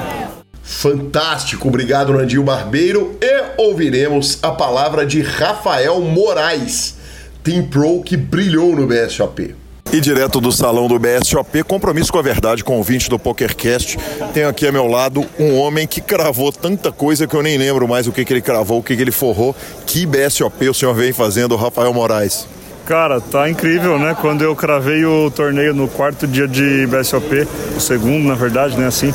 Fantástico, 0.69 1.67
obrigado 1.67 2.13
Nandinho 2.13 2.43
Barbeiro. 2.43 3.17
E 3.19 3.43
ouviremos 3.57 4.37
a 4.43 4.51
palavra 4.51 5.03
de 5.03 5.19
Rafael 5.19 5.99
Moraes, 5.99 6.95
Team 7.43 7.63
Pro 7.63 8.03
que 8.03 8.15
brilhou 8.15 8.75
no 8.75 8.85
BSOP. 8.85 9.55
E 9.91 9.99
direto 9.99 10.39
do 10.39 10.51
salão 10.51 10.87
do 10.87 10.99
BSOP, 10.99 11.63
compromisso 11.63 12.13
com 12.13 12.19
a 12.19 12.21
verdade, 12.21 12.63
ouvinte 12.65 13.09
do 13.09 13.17
PokerCast. 13.17 13.97
Tenho 14.31 14.47
aqui 14.47 14.67
ao 14.67 14.71
meu 14.71 14.85
lado 14.85 15.25
um 15.39 15.57
homem 15.57 15.87
que 15.87 15.99
cravou 15.99 16.51
tanta 16.51 16.91
coisa 16.91 17.25
que 17.25 17.35
eu 17.35 17.41
nem 17.41 17.57
lembro 17.57 17.87
mais 17.87 18.05
o 18.05 18.11
que, 18.11 18.23
que 18.23 18.31
ele 18.31 18.41
cravou, 18.41 18.77
o 18.77 18.83
que, 18.83 18.95
que 18.95 19.01
ele 19.01 19.11
forrou. 19.11 19.55
Que 19.87 20.05
BSOP 20.05 20.69
o 20.69 20.73
senhor 20.73 20.93
vem 20.93 21.11
fazendo, 21.11 21.55
Rafael 21.55 21.91
Moraes? 21.91 22.47
Cara, 22.89 23.21
tá 23.21 23.47
incrível, 23.47 23.99
né? 23.99 24.17
Quando 24.19 24.41
eu 24.41 24.55
cravei 24.55 25.05
o 25.05 25.29
torneio 25.29 25.75
no 25.75 25.87
quarto 25.87 26.25
dia 26.25 26.47
de 26.47 26.87
BSOP, 26.87 27.47
o 27.77 27.79
segundo, 27.79 28.27
na 28.27 28.33
verdade, 28.33 28.75
né? 28.79 28.87
Assim, 28.87 29.13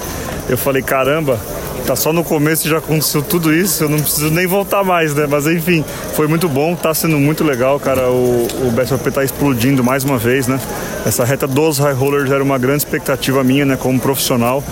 eu 0.48 0.56
falei, 0.56 0.80
caramba, 0.80 1.40
tá 1.86 1.94
só 1.94 2.12
no 2.12 2.24
começo 2.24 2.68
já 2.68 2.78
aconteceu 2.78 3.22
tudo 3.22 3.52
isso, 3.52 3.84
eu 3.84 3.88
não 3.88 3.98
preciso 3.98 4.30
nem 4.30 4.46
voltar 4.46 4.82
mais, 4.82 5.14
né? 5.14 5.26
Mas 5.28 5.46
enfim, 5.46 5.84
foi 6.14 6.26
muito 6.26 6.48
bom, 6.48 6.74
tá 6.74 6.94
sendo 6.94 7.18
muito 7.18 7.44
legal, 7.44 7.78
cara. 7.78 8.10
O, 8.10 8.46
o 8.66 8.70
BSOP 8.70 9.10
tá 9.10 9.22
explodindo 9.22 9.84
mais 9.84 10.04
uma 10.04 10.18
vez, 10.18 10.46
né? 10.46 10.58
Essa 11.06 11.24
reta 11.24 11.46
dos 11.46 11.78
high 11.78 11.92
rollers 11.92 12.30
era 12.30 12.42
uma 12.42 12.58
grande 12.58 12.78
expectativa 12.78 13.44
minha, 13.44 13.66
né, 13.66 13.76
como 13.76 14.00
profissional. 14.00 14.64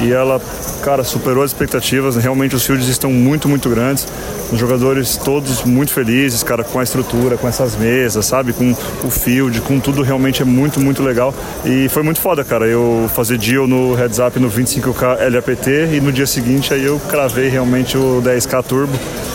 E 0.00 0.12
ela, 0.12 0.40
cara, 0.82 1.02
superou 1.02 1.42
as 1.42 1.50
expectativas. 1.50 2.16
Realmente 2.16 2.54
os 2.54 2.64
fields 2.64 2.88
estão 2.88 3.10
muito, 3.10 3.48
muito 3.48 3.68
grandes. 3.68 4.06
Os 4.52 4.58
jogadores 4.58 5.16
todos 5.16 5.64
muito 5.64 5.92
felizes, 5.92 6.42
cara, 6.42 6.62
com 6.62 6.78
a 6.78 6.82
estrutura, 6.82 7.36
com 7.36 7.48
essas 7.48 7.76
mesas, 7.76 8.24
sabe? 8.26 8.52
Com 8.52 8.74
o 9.04 9.10
field, 9.10 9.60
com 9.62 9.80
tudo 9.80 10.02
realmente 10.02 10.42
é 10.42 10.44
muito, 10.44 10.80
muito 10.80 11.02
legal. 11.02 11.34
E 11.64 11.88
foi 11.88 12.02
muito 12.02 12.20
foda, 12.20 12.44
cara. 12.44 12.66
Eu 12.66 13.10
fazer 13.14 13.36
deal 13.38 13.66
no 13.66 13.94
heads 13.94 14.18
up 14.18 14.38
no 14.38 14.48
25K 14.48 15.28
LAPT 15.32 15.96
e 15.96 16.00
no 16.00 16.12
dia 16.12 16.26
seguinte 16.26 16.59
aí 16.68 16.84
eu 16.84 17.00
cravei 17.08 17.48
realmente 17.48 17.96
o 17.96 18.20
10K 18.22 18.62
Turbo. 18.62 18.92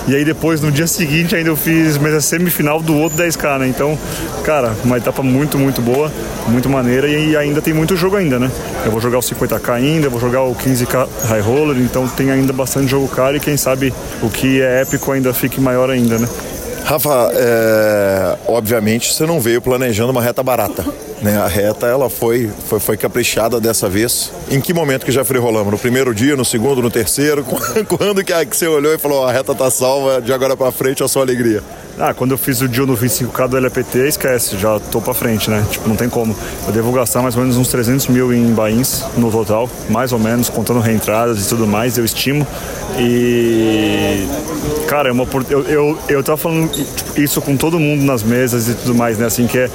E 0.08 0.16
aí 0.16 0.24
depois, 0.24 0.62
no 0.62 0.72
dia 0.72 0.86
seguinte, 0.86 1.36
ainda 1.36 1.50
eu 1.50 1.56
fiz 1.56 1.98
mesa 1.98 2.22
semifinal 2.22 2.80
do 2.80 2.96
outro 2.96 3.18
10K, 3.18 3.60
né? 3.60 3.68
Então, 3.68 3.98
cara, 4.44 4.76
uma 4.84 4.98
etapa 4.98 5.24
muito, 5.24 5.58
muito 5.58 5.82
boa, 5.82 6.12
muito 6.48 6.70
maneira 6.70 7.08
e 7.08 7.36
ainda 7.36 7.62
tem 7.62 7.74
muito 7.74 7.96
jogo 7.96 8.16
ainda, 8.16 8.38
né? 8.38 8.52
Eu 8.86 8.92
vou 8.92 9.02
jogar 9.02 9.18
o 9.18 9.22
50K 9.22 9.70
ainda, 9.72 10.08
vou 10.08 10.20
jogar 10.20 10.44
o 10.44 10.54
15K 10.54 11.08
High 11.28 11.42
Roller, 11.42 11.78
então 11.82 12.08
tem 12.08 12.30
ainda 12.30 12.54
bastante 12.54 12.92
jogo 12.92 13.08
caro 13.08 13.36
e 13.38 13.40
quem 13.40 13.58
sabe 13.58 13.92
o 14.22 14.30
que 14.30 14.62
é 14.62 14.82
épico 14.82 15.12
ainda 15.12 15.34
fique 15.34 15.60
maior 15.60 15.90
ainda, 15.90 16.20
né? 16.20 16.28
Rafa, 16.86 17.32
é, 17.34 18.38
obviamente 18.48 19.12
você 19.12 19.26
não 19.26 19.42
veio 19.42 19.60
planejando 19.60 20.12
uma 20.12 20.22
reta 20.22 20.44
barata. 20.44 20.86
Né? 21.20 21.36
A 21.36 21.48
reta 21.48 21.88
ela 21.88 22.12
foi, 22.12 22.48
foi, 22.70 22.80
foi 22.80 22.96
caprichada 22.96 23.60
dessa 23.60 23.90
vez. 23.90 24.32
Em 24.52 24.62
que 24.62 24.72
momento 24.72 25.04
que 25.04 25.12
já 25.12 25.26
free 25.26 25.40
rolamos? 25.40 25.72
No 25.72 25.80
primeiro 25.80 26.14
dia, 26.14 26.36
no 26.36 26.46
segundo, 26.46 26.84
no 26.84 26.92
terceiro? 26.92 27.44
Quando 27.90 28.24
que, 28.24 28.46
que 28.46 28.56
você 28.56 28.68
olhou 28.68 28.94
e 28.94 29.00
falou 29.00 29.26
a 29.26 29.32
reta 29.32 29.56
tá 29.56 29.72
salva, 29.72 30.22
de 30.22 30.32
agora 30.32 30.56
para 30.56 30.72
frente 30.72 31.02
é 31.02 31.08
só 31.08 31.22
alegria? 31.22 31.64
Ah, 31.98 32.14
quando 32.14 32.32
eu 32.32 32.38
fiz 32.38 32.60
o 32.60 32.68
deal 32.68 32.86
no 32.86 32.98
25K 32.98 33.48
do 33.48 33.56
LPT, 33.56 34.00
esquece, 34.00 34.58
já 34.58 34.78
tô 34.92 35.00
pra 35.00 35.14
frente, 35.14 35.50
né? 35.50 35.66
Tipo, 35.72 35.88
não 35.88 35.96
tem 35.96 36.10
como. 36.10 36.36
Eu 36.68 36.74
devo 36.74 36.92
gastar 36.92 37.22
mais 37.22 37.36
ou 37.38 37.42
menos 37.42 37.56
uns 37.56 37.70
300 37.70 38.08
mil 38.08 38.34
em 38.34 38.54
bains 38.54 39.06
no 39.18 39.32
total, 39.32 39.70
mais 39.90 40.12
ou 40.12 40.20
menos, 40.20 40.50
contando 40.50 40.82
reentradas 40.82 41.46
e 41.46 41.48
tudo 41.48 41.66
mais, 41.66 41.98
eu 41.98 42.04
estimo. 42.04 42.46
E. 43.00 44.28
Cara, 44.88 45.08
é 45.10 45.12
uma, 45.12 45.26
eu, 45.50 45.64
eu, 45.64 46.00
eu 46.10 46.24
tava 46.24 46.38
falando 46.38 46.70
isso 47.16 47.42
com 47.42 47.56
todo 47.56 47.80
mundo 47.80 48.04
nas 48.04 48.24
mesas 48.24 48.68
e 48.68 48.74
tudo 48.74 48.94
mais, 48.94 49.18
né? 49.18 49.26
Assim, 49.26 49.48
que 49.48 49.58
é, 49.58 49.70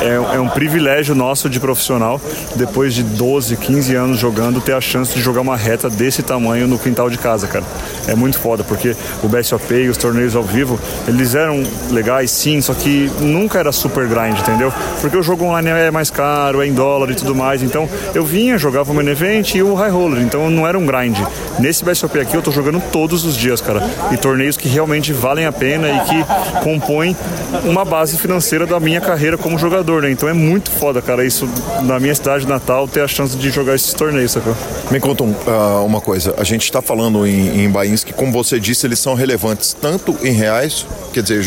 é, 0.00 0.36
é 0.36 0.40
um 0.40 0.48
privilégio 0.48 1.14
nosso 1.14 1.48
de 1.48 1.60
profissional, 1.60 2.20
depois 2.56 2.94
de 2.94 3.04
12, 3.04 3.56
15 3.56 3.94
anos 3.94 4.18
jogando, 4.18 4.60
ter 4.60 4.74
a 4.74 4.80
chance 4.80 5.14
de 5.14 5.20
jogar 5.20 5.40
uma 5.40 5.56
reta 5.56 5.88
desse 5.88 6.22
tamanho 6.22 6.66
no 6.66 6.78
quintal 6.78 7.08
de 7.08 7.16
casa, 7.16 7.46
cara. 7.46 7.64
É 8.08 8.14
muito 8.14 8.38
foda, 8.38 8.64
porque 8.64 8.94
o 9.22 9.28
BSOP 9.28 9.72
e 9.72 9.88
os 9.88 9.96
torneios 9.96 10.34
ao 10.34 10.42
vivo, 10.42 10.78
eles 11.08 11.34
eram 11.34 11.59
legais 11.90 12.30
sim, 12.30 12.60
só 12.60 12.74
que 12.74 13.10
nunca 13.20 13.58
era 13.58 13.72
super 13.72 14.06
grind, 14.06 14.38
entendeu? 14.38 14.72
Porque 15.00 15.16
o 15.16 15.22
jogo 15.22 15.44
online 15.44 15.68
é 15.68 15.90
mais 15.90 16.10
caro, 16.10 16.62
é 16.62 16.66
em 16.66 16.72
dólar 16.72 17.10
e 17.10 17.14
tudo 17.14 17.34
mais. 17.34 17.62
Então 17.62 17.88
eu 18.14 18.24
vinha, 18.24 18.58
jogava 18.58 18.92
o 18.92 18.94
main 18.94 19.08
event 19.08 19.54
e 19.54 19.62
o 19.62 19.74
high 19.74 19.90
roller, 19.90 20.22
então 20.22 20.50
não 20.50 20.66
era 20.66 20.78
um 20.78 20.86
grind. 20.86 21.18
Nesse 21.58 21.84
BSOP 21.84 22.18
aqui 22.18 22.34
eu 22.34 22.42
tô 22.42 22.50
jogando 22.50 22.80
todos 22.90 23.24
os 23.24 23.36
dias, 23.36 23.60
cara. 23.60 23.82
E 24.10 24.16
torneios 24.16 24.56
que 24.56 24.68
realmente 24.68 25.12
valem 25.12 25.46
a 25.46 25.52
pena 25.52 25.88
e 25.88 26.00
que 26.00 26.60
compõem 26.62 27.16
uma 27.64 27.84
base 27.84 28.16
financeira 28.16 28.66
da 28.66 28.78
minha 28.78 29.00
carreira 29.00 29.36
como 29.36 29.58
jogador, 29.58 30.02
né? 30.02 30.10
Então 30.10 30.28
é 30.28 30.32
muito 30.32 30.70
foda, 30.70 31.02
cara, 31.02 31.24
isso 31.24 31.48
na 31.82 31.98
minha 31.98 32.14
cidade 32.14 32.46
natal 32.46 32.86
ter 32.86 33.02
a 33.02 33.08
chance 33.08 33.36
de 33.36 33.50
jogar 33.50 33.74
esses 33.74 33.92
torneios, 33.94 34.32
sacou? 34.32 34.54
Me 34.90 35.00
conta 35.00 35.24
um, 35.24 35.30
uh, 35.30 35.84
uma 35.84 36.00
coisa, 36.00 36.34
a 36.38 36.44
gente 36.44 36.64
está 36.64 36.82
falando 36.82 37.26
em, 37.26 37.64
em 37.64 37.70
que, 38.04 38.12
como 38.12 38.32
você 38.32 38.60
disse, 38.60 38.86
eles 38.86 38.98
são 38.98 39.14
relevantes 39.14 39.76
tanto 39.80 40.16
em 40.22 40.32
reais, 40.32 40.86
quer 41.12 41.22
dizer, 41.22 41.42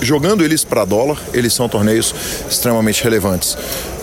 jogando 0.00 0.44
eles 0.44 0.64
para 0.64 0.84
dólar, 0.84 1.18
eles 1.32 1.52
são 1.52 1.68
torneios 1.68 2.14
extremamente 2.48 3.02
relevantes. 3.02 3.56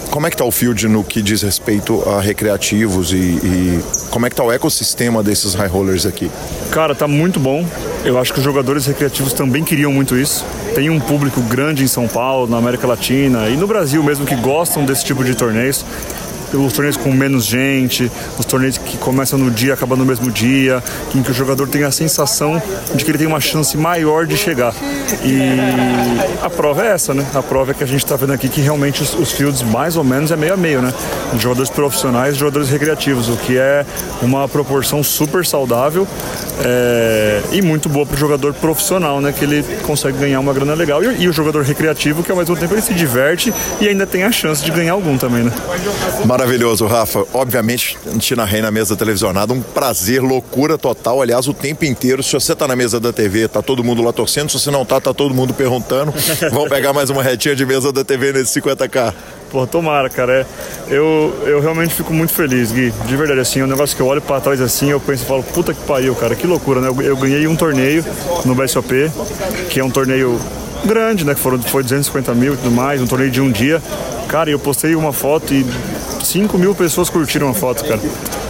Como 0.09 0.25
é 0.25 0.29
que 0.29 0.35
está 0.35 0.45
o 0.45 0.51
field 0.51 0.87
no 0.87 1.03
que 1.03 1.21
diz 1.21 1.41
respeito 1.41 2.01
a 2.09 2.21
recreativos 2.21 3.11
e, 3.11 3.17
e 3.17 3.79
como 4.09 4.25
é 4.25 4.29
que 4.29 4.33
está 4.33 4.43
o 4.43 4.51
ecossistema 4.51 5.21
desses 5.21 5.53
high 5.53 5.67
rollers 5.67 6.05
aqui? 6.05 6.31
Cara, 6.71 6.95
tá 6.95 7.07
muito 7.07 7.39
bom. 7.39 7.67
Eu 8.05 8.17
acho 8.17 8.31
que 8.31 8.39
os 8.39 8.45
jogadores 8.45 8.85
recreativos 8.85 9.33
também 9.33 9.63
queriam 9.63 9.91
muito 9.91 10.17
isso. 10.17 10.45
Tem 10.73 10.89
um 10.89 10.99
público 10.99 11.41
grande 11.41 11.83
em 11.83 11.87
São 11.87 12.07
Paulo, 12.07 12.47
na 12.49 12.57
América 12.57 12.87
Latina 12.87 13.49
e 13.49 13.57
no 13.57 13.67
Brasil 13.67 14.01
mesmo 14.01 14.25
que 14.25 14.35
gostam 14.35 14.85
desse 14.85 15.03
tipo 15.03 15.23
de 15.23 15.35
torneios 15.35 15.85
os 16.53 16.73
torneios 16.73 16.97
com 16.97 17.11
menos 17.11 17.45
gente, 17.45 18.11
os 18.37 18.45
torneios 18.45 18.77
que 18.77 18.97
começam 18.97 19.37
no 19.37 19.51
dia, 19.51 19.73
acabam 19.73 19.97
no 19.97 20.05
mesmo 20.05 20.31
dia, 20.31 20.83
em 21.15 21.21
que 21.21 21.31
o 21.31 21.33
jogador 21.33 21.67
tem 21.67 21.83
a 21.83 21.91
sensação 21.91 22.61
de 22.93 23.03
que 23.03 23.11
ele 23.11 23.17
tem 23.17 23.27
uma 23.27 23.41
chance 23.41 23.75
maior 23.77 24.25
de 24.25 24.37
chegar. 24.37 24.73
E 25.23 25.37
a 26.41 26.49
prova 26.49 26.85
é 26.85 26.91
essa, 26.91 27.13
né? 27.13 27.25
A 27.33 27.41
prova 27.41 27.71
é 27.71 27.73
que 27.73 27.83
a 27.83 27.87
gente 27.87 28.03
está 28.03 28.15
vendo 28.15 28.33
aqui 28.33 28.47
que 28.47 28.61
realmente 28.61 29.01
os, 29.01 29.13
os, 29.13 29.31
fields 29.31 29.61
mais 29.61 29.95
ou 29.95 30.03
menos 30.03 30.31
é 30.31 30.35
meio 30.35 30.53
a 30.53 30.57
meio, 30.57 30.81
né? 30.81 30.93
De 31.33 31.41
jogadores 31.41 31.69
profissionais 31.69 32.35
e 32.35 32.39
jogadores 32.39 32.69
recreativos, 32.69 33.29
o 33.29 33.37
que 33.37 33.57
é 33.57 33.85
uma 34.21 34.47
proporção 34.47 35.03
super 35.03 35.45
saudável 35.45 36.07
é, 36.63 37.41
e 37.51 37.61
muito 37.61 37.89
boa 37.89 38.05
para 38.05 38.15
o 38.15 38.17
jogador 38.17 38.53
profissional, 38.53 39.21
né? 39.21 39.31
Que 39.31 39.45
ele 39.45 39.63
consegue 39.83 40.17
ganhar 40.17 40.39
uma 40.39 40.53
grana 40.53 40.73
legal. 40.73 41.03
E, 41.03 41.23
e, 41.23 41.27
o 41.27 41.33
jogador 41.33 41.63
recreativo, 41.63 42.23
que 42.23 42.31
ao 42.31 42.37
mesmo 42.37 42.55
tempo 42.55 42.73
ele 42.73 42.81
se 42.81 42.93
diverte 42.93 43.53
e 43.79 43.87
ainda 43.87 44.05
tem 44.05 44.23
a 44.23 44.31
chance 44.31 44.63
de 44.63 44.71
ganhar 44.71 44.93
algum 44.93 45.17
também, 45.17 45.43
né? 45.43 45.51
Maravilhoso, 46.37 46.85
Rafa. 46.85 47.25
Obviamente, 47.33 47.97
Tina 48.19 48.45
Rei 48.45 48.61
na 48.61 48.69
mesa 48.69 48.95
televisionada, 48.95 49.53
um 49.53 49.59
prazer, 49.59 50.21
loucura 50.21 50.77
total. 50.77 51.19
Aliás, 51.19 51.47
o 51.47 51.53
tempo 51.53 51.83
inteiro, 51.83 52.21
se 52.21 52.31
você 52.31 52.55
tá 52.55 52.67
na 52.67 52.75
mesa 52.75 52.99
da 52.99 53.11
TV, 53.11 53.47
tá 53.47 53.59
todo 53.59 53.83
mundo 53.83 54.03
lá 54.03 54.13
torcendo. 54.13 54.51
Se 54.51 54.59
você 54.59 54.69
não 54.69 54.85
tá, 54.85 55.01
tá 55.01 55.15
todo 55.15 55.33
mundo 55.33 55.51
perguntando. 55.51 56.13
Vamos 56.53 56.69
pegar 56.69 56.93
mais 56.93 57.09
uma 57.09 57.23
retinha 57.23 57.55
de 57.55 57.65
mesa 57.65 57.91
da 57.91 58.03
TV 58.03 58.33
nesse 58.33 58.61
50K. 58.61 59.15
Pô, 59.49 59.65
tomara, 59.65 60.11
cara. 60.11 60.45
É, 60.87 60.93
eu, 60.93 61.33
eu 61.43 61.59
realmente 61.59 61.95
fico 61.95 62.13
muito 62.13 62.31
feliz, 62.31 62.71
Gui. 62.71 62.93
De 63.07 63.17
verdade, 63.17 63.39
assim, 63.39 63.61
é 63.61 63.63
um 63.63 63.67
negócio 63.67 63.95
que 63.95 64.01
eu 64.03 64.05
olho 64.05 64.21
para 64.21 64.39
trás 64.39 64.61
assim, 64.61 64.91
eu 64.91 64.99
penso 64.99 65.23
e 65.23 65.25
falo, 65.25 65.41
puta 65.41 65.73
que 65.73 65.81
pariu, 65.87 66.13
cara, 66.13 66.35
que 66.35 66.45
loucura, 66.45 66.79
né? 66.81 66.87
Eu, 66.87 67.01
eu 67.01 67.17
ganhei 67.17 67.47
um 67.47 67.55
torneio 67.55 68.05
no 68.45 68.53
BSOP, 68.53 69.11
que 69.71 69.79
é 69.79 69.83
um 69.83 69.89
torneio 69.89 70.39
grande, 70.85 71.25
né? 71.25 71.33
Que 71.33 71.39
foram, 71.39 71.59
foi 71.63 71.81
250 71.81 72.33
mil 72.35 72.53
e 72.53 72.57
tudo 72.57 72.71
mais, 72.71 73.01
um 73.01 73.07
torneio 73.07 73.31
de 73.31 73.41
um 73.41 73.49
dia. 73.49 73.81
Cara, 74.27 74.49
eu 74.49 74.59
postei 74.59 74.93
uma 74.95 75.13
foto 75.13 75.53
e 75.53 75.65
5 76.23 76.57
mil 76.57 76.75
pessoas 76.75 77.09
curtiram 77.09 77.49
a 77.49 77.53
foto, 77.53 77.85
cara. 77.85 78.01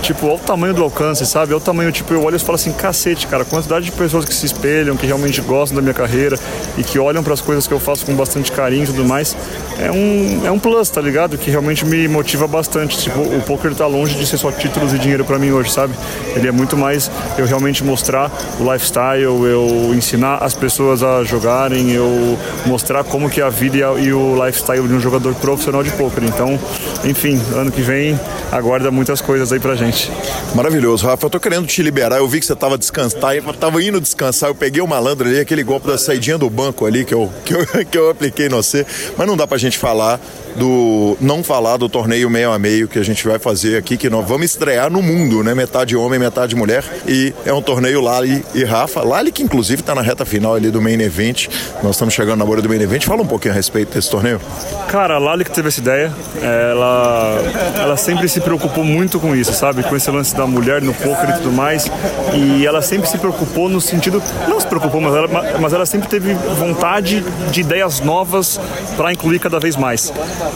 Tipo, 0.01 0.27
olha 0.27 0.35
o 0.35 0.39
tamanho 0.39 0.73
do 0.73 0.83
alcance, 0.83 1.25
sabe? 1.25 1.53
Olha 1.53 1.57
o 1.57 1.63
tamanho, 1.63 1.91
tipo, 1.91 2.11
eu 2.13 2.23
olho 2.23 2.35
e 2.35 2.39
falo 2.39 2.55
assim, 2.55 2.71
cacete, 2.71 3.27
cara, 3.27 3.43
a 3.43 3.45
quantidade 3.45 3.85
de 3.85 3.91
pessoas 3.91 4.25
que 4.25 4.33
se 4.33 4.45
espelham, 4.45 4.95
que 4.95 5.05
realmente 5.05 5.41
gostam 5.41 5.75
da 5.75 5.81
minha 5.81 5.93
carreira 5.93 6.39
e 6.77 6.83
que 6.83 6.97
olham 6.97 7.23
para 7.23 7.33
as 7.33 7.41
coisas 7.41 7.67
que 7.67 7.73
eu 7.73 7.79
faço 7.79 8.05
com 8.05 8.15
bastante 8.15 8.51
carinho 8.51 8.83
e 8.83 8.87
tudo 8.87 9.05
mais, 9.05 9.35
é 9.77 9.91
um, 9.91 10.41
é 10.45 10.51
um 10.51 10.57
plus, 10.57 10.89
tá 10.89 11.01
ligado? 11.01 11.37
Que 11.37 11.51
realmente 11.51 11.85
me 11.85 12.07
motiva 12.07 12.47
bastante. 12.47 12.97
Tipo, 12.97 13.19
o 13.19 13.41
poker 13.41 13.75
tá 13.75 13.85
longe 13.85 14.15
de 14.15 14.25
ser 14.25 14.37
só 14.37 14.51
títulos 14.51 14.93
e 14.93 14.97
dinheiro 14.97 15.23
para 15.25 15.37
mim 15.37 15.51
hoje, 15.51 15.71
sabe? 15.71 15.93
Ele 16.35 16.47
é 16.47 16.51
muito 16.51 16.75
mais 16.75 17.11
eu 17.37 17.45
realmente 17.45 17.83
mostrar 17.83 18.31
o 18.59 18.71
lifestyle, 18.71 19.23
eu 19.23 19.93
ensinar 19.93 20.37
as 20.37 20.53
pessoas 20.53 21.03
a 21.03 21.23
jogarem, 21.23 21.91
eu 21.91 22.37
mostrar 22.65 23.03
como 23.03 23.29
que 23.29 23.41
é 23.41 23.43
a 23.43 23.49
vida 23.49 23.77
e 23.99 24.11
o 24.13 24.43
lifestyle 24.45 24.87
de 24.87 24.93
um 24.93 24.99
jogador 24.99 25.35
profissional 25.35 25.66
de 25.83 25.91
poker. 25.91 26.23
Então, 26.23 26.59
enfim, 27.03 27.39
ano 27.53 27.71
que 27.71 27.81
vem 27.81 28.19
aguarda 28.51 28.91
muitas 28.91 29.21
coisas 29.21 29.51
aí 29.51 29.59
pra 29.59 29.75
gente. 29.75 30.11
Maravilhoso, 30.55 31.05
Rafa. 31.05 31.25
Eu 31.25 31.29
tô 31.29 31.39
querendo 31.39 31.67
te 31.67 31.81
liberar. 31.81 32.17
Eu 32.17 32.27
vi 32.27 32.39
que 32.39 32.45
você 32.45 32.55
tava 32.55 32.77
descansar, 32.77 33.35
tava 33.59 33.83
indo 33.83 33.99
descansar. 33.99 34.49
Eu 34.49 34.55
peguei 34.55 34.81
o 34.81 34.87
malandro 34.87 35.27
ali, 35.27 35.39
aquele 35.39 35.63
golpe 35.63 35.87
da 35.87 35.97
saidinha 35.97 36.37
do 36.37 36.49
banco 36.49 36.85
ali 36.85 37.05
que 37.05 37.13
eu, 37.13 37.31
que 37.45 37.53
eu, 37.53 37.85
que 37.85 37.97
eu 37.97 38.09
apliquei 38.09 38.49
no 38.49 38.57
você. 38.57 38.85
Mas 39.17 39.27
não 39.27 39.37
dá 39.37 39.47
pra 39.47 39.57
gente 39.57 39.77
falar 39.77 40.19
do. 40.57 41.17
não 41.21 41.43
falar 41.43 41.77
do 41.77 41.87
torneio 41.87 42.29
meio 42.29 42.51
a 42.51 42.59
meio 42.59 42.87
que 42.87 42.99
a 42.99 43.03
gente 43.03 43.25
vai 43.27 43.39
fazer 43.39 43.77
aqui, 43.77 43.95
que 43.95 44.09
nós 44.09 44.27
vamos 44.27 44.45
estrear 44.45 44.89
no 44.89 45.01
mundo, 45.01 45.43
né? 45.43 45.53
Metade 45.53 45.95
homem, 45.95 46.19
metade 46.19 46.55
mulher. 46.55 46.83
E 47.07 47.33
é 47.45 47.53
um 47.53 47.61
torneio 47.61 48.01
Lali 48.01 48.43
e 48.53 48.63
Rafa. 48.63 49.01
Lali, 49.03 49.31
que 49.31 49.43
inclusive 49.43 49.81
tá 49.81 49.93
na 49.93 50.01
reta 50.01 50.25
final 50.25 50.55
ali 50.55 50.69
do 50.69 50.81
main 50.81 50.99
event. 51.01 51.47
Nós 51.83 51.91
estamos 51.91 52.13
chegando 52.13 52.39
na 52.39 52.45
borda 52.45 52.63
do 52.63 52.69
main 52.69 52.81
event. 52.81 53.03
Fala 53.05 53.21
um 53.21 53.27
pouquinho 53.27 53.53
a 53.53 53.55
respeito 53.55 53.93
desse 53.93 54.09
torneio. 54.09 54.41
Cara, 54.87 55.15
a 55.15 55.19
Lali 55.19 55.43
que 55.43 55.51
teve 55.51 55.67
essa 55.67 55.79
ideia, 55.79 56.11
ela, 56.41 57.37
ela 57.81 57.97
sempre 57.97 58.27
se 58.27 58.41
preocupou 58.41 58.83
muito 58.83 59.19
com 59.19 59.35
isso, 59.35 59.53
sabe? 59.53 59.83
Com 59.83 59.95
esse 59.95 60.09
lance 60.09 60.35
da 60.35 60.47
mulher 60.47 60.81
no 60.81 60.93
poker 60.93 61.29
e 61.29 61.33
tudo 61.33 61.51
mais. 61.51 61.89
E 62.33 62.65
ela 62.65 62.81
sempre 62.81 63.07
se 63.07 63.17
preocupou 63.17 63.69
no 63.69 63.79
sentido. 63.79 64.21
Não 64.47 64.59
se 64.59 64.67
preocupou, 64.67 64.99
mas 65.01 65.13
ela, 65.13 65.27
mas 65.59 65.73
ela 65.73 65.85
sempre 65.85 66.07
teve 66.07 66.33
vontade 66.33 67.23
de 67.51 67.61
ideias 67.61 67.99
novas 67.99 68.59
para 68.95 69.11
incluir 69.11 69.39
cada 69.39 69.59
vez 69.59 69.75
mais. 69.75 70.11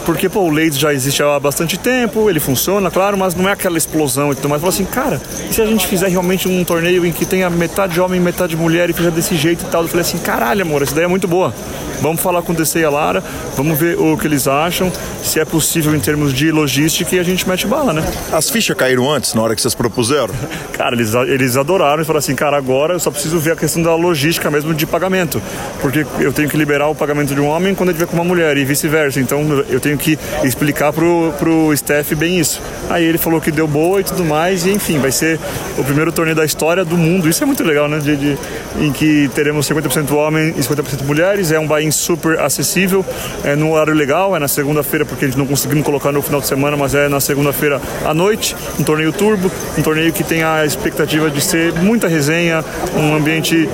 Porque, 0.06 0.30
pô, 0.30 0.42
o 0.42 0.50
Ladies 0.50 0.78
já 0.78 0.94
existe 0.94 1.22
há 1.22 1.39
bastante 1.39 1.78
tempo, 1.78 2.30
ele 2.30 2.39
funciona, 2.39 2.89
claro, 2.89 3.18
mas 3.18 3.36
não 3.36 3.48
é 3.48 3.52
aquela 3.52 3.78
explosão 3.78 4.32
e 4.32 4.36
tudo 4.36 4.50
mais. 4.50 4.62
Falou 4.62 4.74
assim, 4.74 4.86
cara, 4.86 5.22
e 5.50 5.54
se 5.54 5.62
a 5.62 5.66
gente 5.66 5.88
fizer 5.88 6.08
realmente 6.08 6.48
um 6.48 6.64
torneio 6.64 7.06
em 7.06 7.12
que 7.12 7.26
tenha 7.26 7.50
metade 7.50 8.00
homem, 8.00 8.20
metade 8.20 8.56
mulher 8.56 8.89
e 8.89 8.94
fizer 8.94 9.12
desse 9.12 9.36
jeito 9.36 9.66
e 9.66 9.70
tal? 9.70 9.84
Eu 9.84 9.88
falei 9.88 10.02
assim, 10.02 10.18
caralho, 10.18 10.62
amor, 10.62 10.82
essa 10.82 10.92
ideia 10.92 11.06
é 11.06 11.08
muito 11.08 11.28
boa. 11.28 11.54
Vamos 12.02 12.20
falar 12.20 12.42
com 12.42 12.52
o 12.52 12.56
DC 12.56 12.80
e 12.80 12.84
a 12.84 12.89
Lara, 12.89 13.24
vamos 13.56 13.78
ver 13.78 13.98
o 14.00 14.18
que 14.18 14.26
eles 14.26 14.48
acham, 14.48 14.92
se 15.24 15.39
é 15.39 15.46
possível 15.46 15.96
em 15.96 16.00
termos 16.00 16.34
de 16.34 16.52
logística 16.52 17.16
e 17.16 17.20
a 17.20 17.24
gente 17.24 17.48
mete 17.48 17.68
bala, 17.68 17.94
né? 17.94 18.04
As 18.32 18.50
fichas 18.50 18.76
caíram 18.76 19.12
antes, 19.12 19.36
na 19.36 19.42
hora 19.44 19.56
que 19.56 19.62
vocês 19.62 19.76
propuseram? 19.76 20.34
cara, 20.74 20.96
eles, 20.96 21.14
eles 21.14 21.58
adoraram 21.58 22.02
e 22.02 22.06
falaram 22.06 22.20
assim, 22.20 22.34
cara, 22.34 22.58
agora 22.58 22.94
eu 22.94 23.00
só 23.00 23.12
preciso 23.12 23.38
ver 23.38 23.52
a 23.52 23.56
questão 23.56 23.84
da 23.84 23.94
logística 23.96 24.50
mesmo 24.50 24.74
de 24.74 24.88
pagamento. 24.88 25.39
Porque 25.80 26.06
eu 26.20 26.34
tenho 26.34 26.50
que 26.50 26.58
liberar 26.58 26.88
o 26.88 26.96
pagamento 26.96 27.36
de 27.36 27.42
um 27.42 27.48
homem 27.48 27.76
quando 27.76 27.89
ele 27.89 28.00
tiver 28.00 28.10
com 28.10 28.16
uma 28.16 28.24
mulher 28.24 28.58
e 28.58 28.66
vice-versa. 28.66 29.20
Então 29.20 29.64
eu 29.70 29.80
tenho 29.82 29.97
que 29.97 30.17
explicar 30.43 30.93
pro, 30.93 31.34
pro 31.39 31.73
staff 31.73 32.13
bem 32.15 32.39
isso. 32.39 32.61
Aí 32.89 33.03
ele 33.03 33.17
falou 33.17 33.41
que 33.41 33.51
deu 33.51 33.67
boa 33.67 34.01
e 34.01 34.03
tudo 34.03 34.23
mais, 34.23 34.65
e 34.65 34.71
enfim, 34.71 34.99
vai 34.99 35.11
ser 35.11 35.39
o 35.77 35.84
primeiro 35.84 36.11
torneio 36.11 36.36
da 36.36 36.45
história 36.45 36.86
do 36.86 36.97
mundo. 36.97 37.27
Isso 37.27 37.43
é 37.43 37.45
muito 37.45 37.63
legal, 37.63 37.88
né? 37.88 37.99
De, 37.99 38.15
de 38.15 38.38
em 38.79 38.91
que 38.91 39.29
teremos 39.34 39.67
50% 39.67 40.11
homens 40.11 40.55
e 40.57 40.61
50% 40.61 41.03
mulheres. 41.03 41.51
É 41.51 41.59
um 41.59 41.67
buy 41.67 41.91
super 41.91 42.39
acessível, 42.39 43.05
é 43.43 43.55
no 43.55 43.73
horário 43.73 43.93
legal, 43.93 44.36
é 44.36 44.39
na 44.39 44.47
segunda-feira, 44.47 45.05
porque 45.05 45.25
eles 45.25 45.36
não 45.36 45.45
conseguimos 45.45 45.84
colocar 45.84 46.11
no 46.11 46.21
final 46.21 46.39
de 46.39 46.47
semana, 46.47 46.77
mas 46.77 46.95
é 46.95 47.09
na 47.09 47.19
segunda-feira 47.19 47.82
à 48.05 48.13
noite, 48.13 48.55
um 48.79 48.84
torneio 48.84 49.11
turbo, 49.11 49.51
um 49.77 49.82
torneio 49.82 50.13
que 50.13 50.23
tem 50.23 50.43
a 50.43 50.65
expectativa 50.65 51.29
de 51.29 51.41
ser 51.41 51.73
muita 51.73 52.07
resenha, 52.07 52.63
um 52.95 53.15
ambiente 53.15 53.67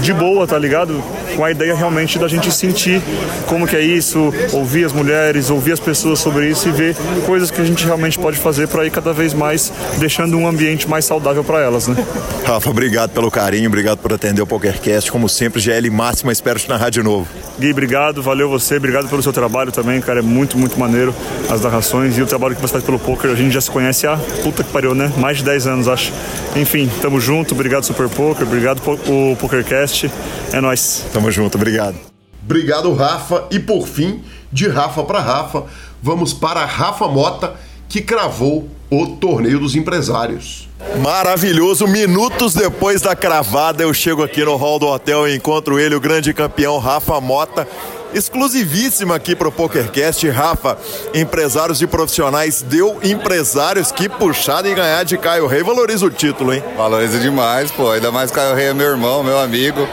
de 0.00 0.12
boa, 0.12 0.46
tá 0.46 0.58
ligado? 0.58 1.02
Com 1.36 1.44
a 1.44 1.50
ideia 1.50 1.74
realmente 1.74 2.18
da 2.18 2.28
gente 2.28 2.50
sentir 2.50 3.02
como 3.46 3.66
que 3.66 3.76
é 3.76 3.80
isso, 3.80 4.32
ouvir 4.52 4.84
as 4.84 4.92
mulheres, 4.92 5.31
ouvir 5.50 5.72
as 5.72 5.80
pessoas 5.80 6.18
sobre 6.18 6.48
isso 6.48 6.68
e 6.68 6.72
ver 6.72 6.96
coisas 7.26 7.50
que 7.50 7.60
a 7.60 7.64
gente 7.64 7.84
realmente 7.84 8.18
pode 8.18 8.38
fazer 8.38 8.68
para 8.68 8.86
ir 8.86 8.90
cada 8.90 9.12
vez 9.12 9.32
mais 9.32 9.72
deixando 9.98 10.36
um 10.36 10.46
ambiente 10.46 10.88
mais 10.88 11.04
saudável 11.04 11.42
para 11.42 11.60
elas, 11.60 11.88
né? 11.88 11.96
Rafa, 12.44 12.70
obrigado 12.70 13.10
pelo 13.10 13.30
carinho, 13.30 13.68
obrigado 13.68 13.98
por 13.98 14.12
atender 14.12 14.42
o 14.42 14.46
PokerCast. 14.46 15.10
Como 15.10 15.28
sempre, 15.28 15.60
GL 15.60 15.90
Máxima, 15.90 16.32
espero 16.32 16.58
te 16.58 16.68
narrar 16.68 16.90
de 16.90 17.02
novo. 17.02 17.26
Gui, 17.58 17.70
obrigado, 17.70 18.22
valeu 18.22 18.48
você, 18.48 18.76
obrigado 18.76 19.08
pelo 19.08 19.22
seu 19.22 19.32
trabalho 19.32 19.70
também, 19.70 20.00
cara, 20.00 20.20
é 20.20 20.22
muito, 20.22 20.58
muito 20.58 20.78
maneiro 20.78 21.14
as 21.50 21.60
narrações 21.60 22.16
e 22.16 22.22
o 22.22 22.26
trabalho 22.26 22.54
que 22.54 22.60
você 22.60 22.72
faz 22.72 22.84
pelo 22.84 22.98
poker, 22.98 23.30
a 23.30 23.34
gente 23.34 23.52
já 23.52 23.60
se 23.60 23.70
conhece 23.70 24.06
há, 24.06 24.16
puta 24.42 24.64
que 24.64 24.70
pariu, 24.70 24.94
né? 24.94 25.12
Mais 25.18 25.38
de 25.38 25.44
10 25.44 25.66
anos, 25.66 25.88
acho. 25.88 26.12
Enfim, 26.56 26.90
tamo 27.00 27.20
junto, 27.20 27.54
obrigado 27.54 27.84
Super 27.84 28.08
Poker, 28.08 28.46
obrigado 28.46 28.80
o 29.06 29.36
PokerCast, 29.36 30.10
é 30.52 30.60
nóis. 30.60 31.04
Tamo 31.12 31.30
junto, 31.30 31.56
obrigado. 31.56 31.96
Obrigado, 32.44 32.92
Rafa. 32.92 33.44
E 33.50 33.58
por 33.58 33.86
fim, 33.86 34.20
de 34.52 34.68
Rafa 34.68 35.02
para 35.02 35.20
Rafa, 35.20 35.64
vamos 36.02 36.32
para 36.32 36.64
Rafa 36.64 37.08
Mota, 37.08 37.54
que 37.88 38.00
cravou 38.00 38.68
o 38.90 39.06
torneio 39.16 39.58
dos 39.58 39.74
empresários. 39.74 40.68
Maravilhoso. 41.00 41.86
Minutos 41.86 42.54
depois 42.54 43.00
da 43.00 43.16
cravada, 43.16 43.82
eu 43.82 43.94
chego 43.94 44.22
aqui 44.22 44.44
no 44.44 44.56
hall 44.56 44.78
do 44.78 44.86
hotel 44.86 45.26
e 45.26 45.36
encontro 45.36 45.78
ele, 45.78 45.94
o 45.94 46.00
grande 46.00 46.34
campeão 46.34 46.78
Rafa 46.78 47.20
Mota. 47.20 47.66
Exclusivíssima 48.12 49.14
aqui 49.14 49.34
pro 49.34 49.50
PokerCast, 49.50 50.28
Rafa. 50.28 50.76
Empresários 51.14 51.80
e 51.80 51.86
profissionais 51.86 52.60
deu 52.60 52.98
empresários 53.02 53.90
que 53.90 54.06
puxada 54.06 54.68
em 54.68 54.74
ganhar 54.74 55.02
de 55.04 55.16
Caio 55.16 55.46
Rei. 55.46 55.62
Valoriza 55.62 56.04
o 56.04 56.10
título, 56.10 56.52
hein? 56.52 56.62
Valoriza 56.76 57.18
demais, 57.18 57.70
pô. 57.70 57.90
Ainda 57.90 58.12
mais 58.12 58.30
Caio 58.30 58.54
Rei 58.54 58.66
é 58.66 58.74
meu 58.74 58.88
irmão, 58.88 59.22
meu 59.22 59.40
amigo. 59.40 59.88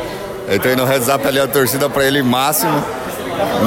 Entrei 0.53 0.75
no 0.75 0.83
up 0.83 1.27
ali 1.27 1.39
a 1.39 1.47
torcida 1.47 1.89
pra 1.89 2.03
ele 2.03 2.21
máximo. 2.21 2.83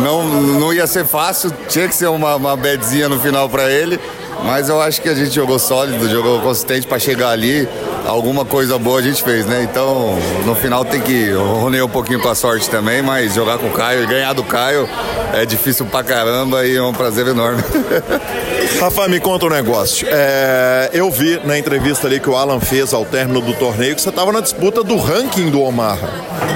Não, 0.03 0.25
não 0.25 0.73
ia 0.73 0.87
ser 0.87 1.05
fácil, 1.05 1.53
tinha 1.69 1.89
que 1.89 1.95
ser 1.95 2.09
uma, 2.09 2.37
uma 2.37 2.57
bedzinha 2.57 3.09
no 3.09 3.19
final 3.19 3.49
pra 3.49 3.71
ele. 3.71 3.99
Mas 4.45 4.69
eu 4.69 4.81
acho 4.81 5.01
que 5.01 5.09
a 5.09 5.15
gente 5.15 5.33
jogou 5.33 5.59
sólido, 5.59 6.09
jogou 6.09 6.41
consistente 6.41 6.87
para 6.87 6.99
chegar 6.99 7.31
ali. 7.31 7.69
Alguma 8.07 8.45
coisa 8.45 8.77
boa 8.77 8.99
a 8.99 9.03
gente 9.03 9.23
fez, 9.23 9.47
né? 9.47 9.63
Então, 9.63 10.19
no 10.45 10.55
final 10.57 10.85
tem 10.85 11.01
que 11.01 11.31
ronear 11.31 11.87
um 11.87 11.89
pouquinho 11.89 12.21
com 12.21 12.29
a 12.29 12.35
sorte 12.35 12.69
também, 12.69 13.03
mas 13.03 13.35
jogar 13.35 13.59
com 13.59 13.69
o 13.69 13.71
Caio 13.71 14.03
e 14.03 14.07
ganhar 14.07 14.33
do 14.33 14.43
Caio 14.43 14.89
é 15.33 15.47
difícil 15.47 15.87
pra 15.87 16.03
caramba 16.03 16.67
e 16.67 16.77
é 16.77 16.83
um 16.83 16.93
prazer 16.93 17.29
enorme. 17.29 17.63
Rafa, 18.81 19.09
me 19.09 19.21
conta 19.21 19.47
um 19.47 19.49
negócio. 19.49 20.07
É, 20.11 20.91
eu 20.93 21.11
vi 21.11 21.41
na 21.45 21.59
entrevista 21.59 22.07
ali 22.07 22.19
que 22.19 22.29
o 22.29 22.37
Alan 22.37 22.61
fez 22.61 22.93
ao 22.93 23.05
término 23.05 23.41
do 23.41 23.55
torneio 23.55 23.95
que 23.95 24.03
você 24.03 24.09
estava 24.09 24.33
na 24.33 24.41
disputa 24.41 24.83
do 24.83 24.97
ranking 24.97 25.51
do 25.51 25.61
Omaha. 25.63 26.09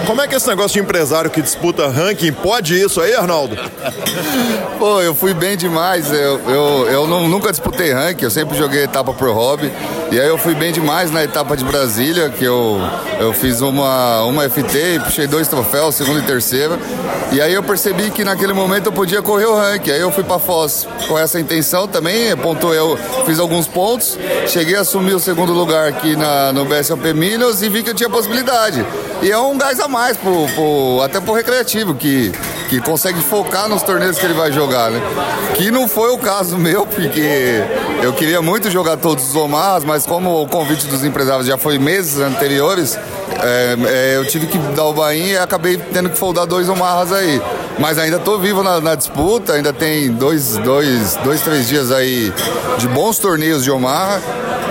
Como 0.06 0.20
é 0.22 0.28
que 0.28 0.34
esse 0.34 0.46
negócio 0.48 0.74
de 0.74 0.80
empresário 0.80 1.30
que 1.30 1.42
disputa 1.42 1.88
ranking 1.88 2.32
pode 2.32 2.80
isso 2.80 3.00
aí, 3.00 3.14
Arnaldo? 3.14 3.56
Pô, 4.78 5.00
eu 5.00 5.14
fui 5.14 5.34
bem 5.34 5.56
demais. 5.56 6.12
Eu, 6.12 6.40
eu, 6.48 6.88
eu 6.88 7.06
não, 7.06 7.28
nunca 7.28 7.50
disputei 7.50 7.92
ranking, 7.92 8.24
eu 8.24 8.30
sempre 8.30 8.56
joguei 8.56 8.84
etapa 8.84 9.12
pro 9.12 9.32
hobby. 9.32 9.72
E 10.12 10.20
aí 10.20 10.28
eu 10.28 10.38
fui 10.38 10.54
bem 10.54 10.72
demais 10.72 11.10
na 11.10 11.24
etapa 11.24 11.56
de 11.56 11.64
Brasília, 11.64 12.30
que 12.30 12.44
eu, 12.44 12.78
eu 13.18 13.32
fiz 13.32 13.60
uma, 13.60 14.22
uma 14.22 14.48
FT 14.48 15.00
puxei 15.04 15.26
dois 15.26 15.48
troféus, 15.48 15.94
segundo 15.94 16.20
e 16.20 16.22
terceiro. 16.22 16.78
E 17.32 17.40
aí 17.40 17.52
eu 17.52 17.62
percebi 17.62 18.10
que 18.10 18.22
naquele 18.22 18.52
momento 18.52 18.86
eu 18.86 18.92
podia 18.92 19.20
correr 19.20 19.46
o 19.46 19.56
ranking. 19.56 19.90
Aí 19.90 20.00
eu 20.00 20.12
fui 20.12 20.22
pra 20.22 20.38
Foz 20.38 20.86
com 21.08 21.18
essa 21.18 21.40
intenção 21.40 21.88
também, 21.88 22.05
pontou 22.36 22.74
eu, 22.74 22.98
fiz 23.24 23.38
alguns 23.38 23.66
pontos, 23.66 24.18
cheguei 24.46 24.76
a 24.76 24.80
assumir 24.80 25.14
o 25.14 25.20
segundo 25.20 25.52
lugar 25.52 25.88
aqui 25.88 26.16
na, 26.16 26.52
no 26.52 26.64
BSOP 26.64 27.12
Milhos 27.12 27.62
e 27.62 27.68
vi 27.68 27.82
que 27.82 27.90
eu 27.90 27.94
tinha 27.94 28.08
possibilidade. 28.08 28.84
E 29.22 29.30
é 29.30 29.38
um 29.38 29.56
gás 29.56 29.80
a 29.80 29.88
mais, 29.88 30.16
pro, 30.16 30.46
pro, 30.54 31.00
até 31.02 31.20
pro 31.20 31.32
recreativo, 31.32 31.94
que, 31.94 32.32
que 32.68 32.80
consegue 32.80 33.20
focar 33.20 33.68
nos 33.68 33.82
torneios 33.82 34.18
que 34.18 34.24
ele 34.24 34.34
vai 34.34 34.52
jogar, 34.52 34.90
né? 34.90 35.00
Que 35.54 35.70
não 35.70 35.88
foi 35.88 36.10
o 36.10 36.18
caso 36.18 36.56
meu, 36.58 36.86
porque 36.86 37.62
eu 38.02 38.12
queria 38.12 38.42
muito 38.42 38.70
jogar 38.70 38.96
todos 38.96 39.30
os 39.30 39.34
Omars, 39.34 39.84
mas 39.84 40.04
como 40.04 40.42
o 40.42 40.48
convite 40.48 40.86
dos 40.86 41.04
empresários 41.04 41.46
já 41.46 41.56
foi 41.56 41.78
meses 41.78 42.18
anteriores, 42.18 42.98
é, 43.42 43.76
é, 43.86 44.16
eu 44.16 44.26
tive 44.26 44.46
que 44.46 44.58
dar 44.58 44.84
o 44.84 44.92
bain 44.92 45.28
e 45.28 45.38
acabei 45.38 45.76
tendo 45.76 46.10
que 46.10 46.18
foldar 46.18 46.46
dois 46.46 46.68
Omarras 46.68 47.12
aí. 47.12 47.40
Mas 47.78 47.98
ainda 47.98 48.18
tô 48.18 48.38
vivo 48.38 48.62
na, 48.62 48.80
na, 48.80 48.94
disputa, 48.94 49.52
ainda 49.52 49.72
tem 49.72 50.10
dois, 50.10 50.56
dois, 50.58 51.16
dois, 51.16 51.42
três 51.42 51.68
dias 51.68 51.92
aí 51.92 52.32
de 52.78 52.88
bons 52.88 53.18
torneios 53.18 53.62
de 53.62 53.70
Omaha. 53.70 54.20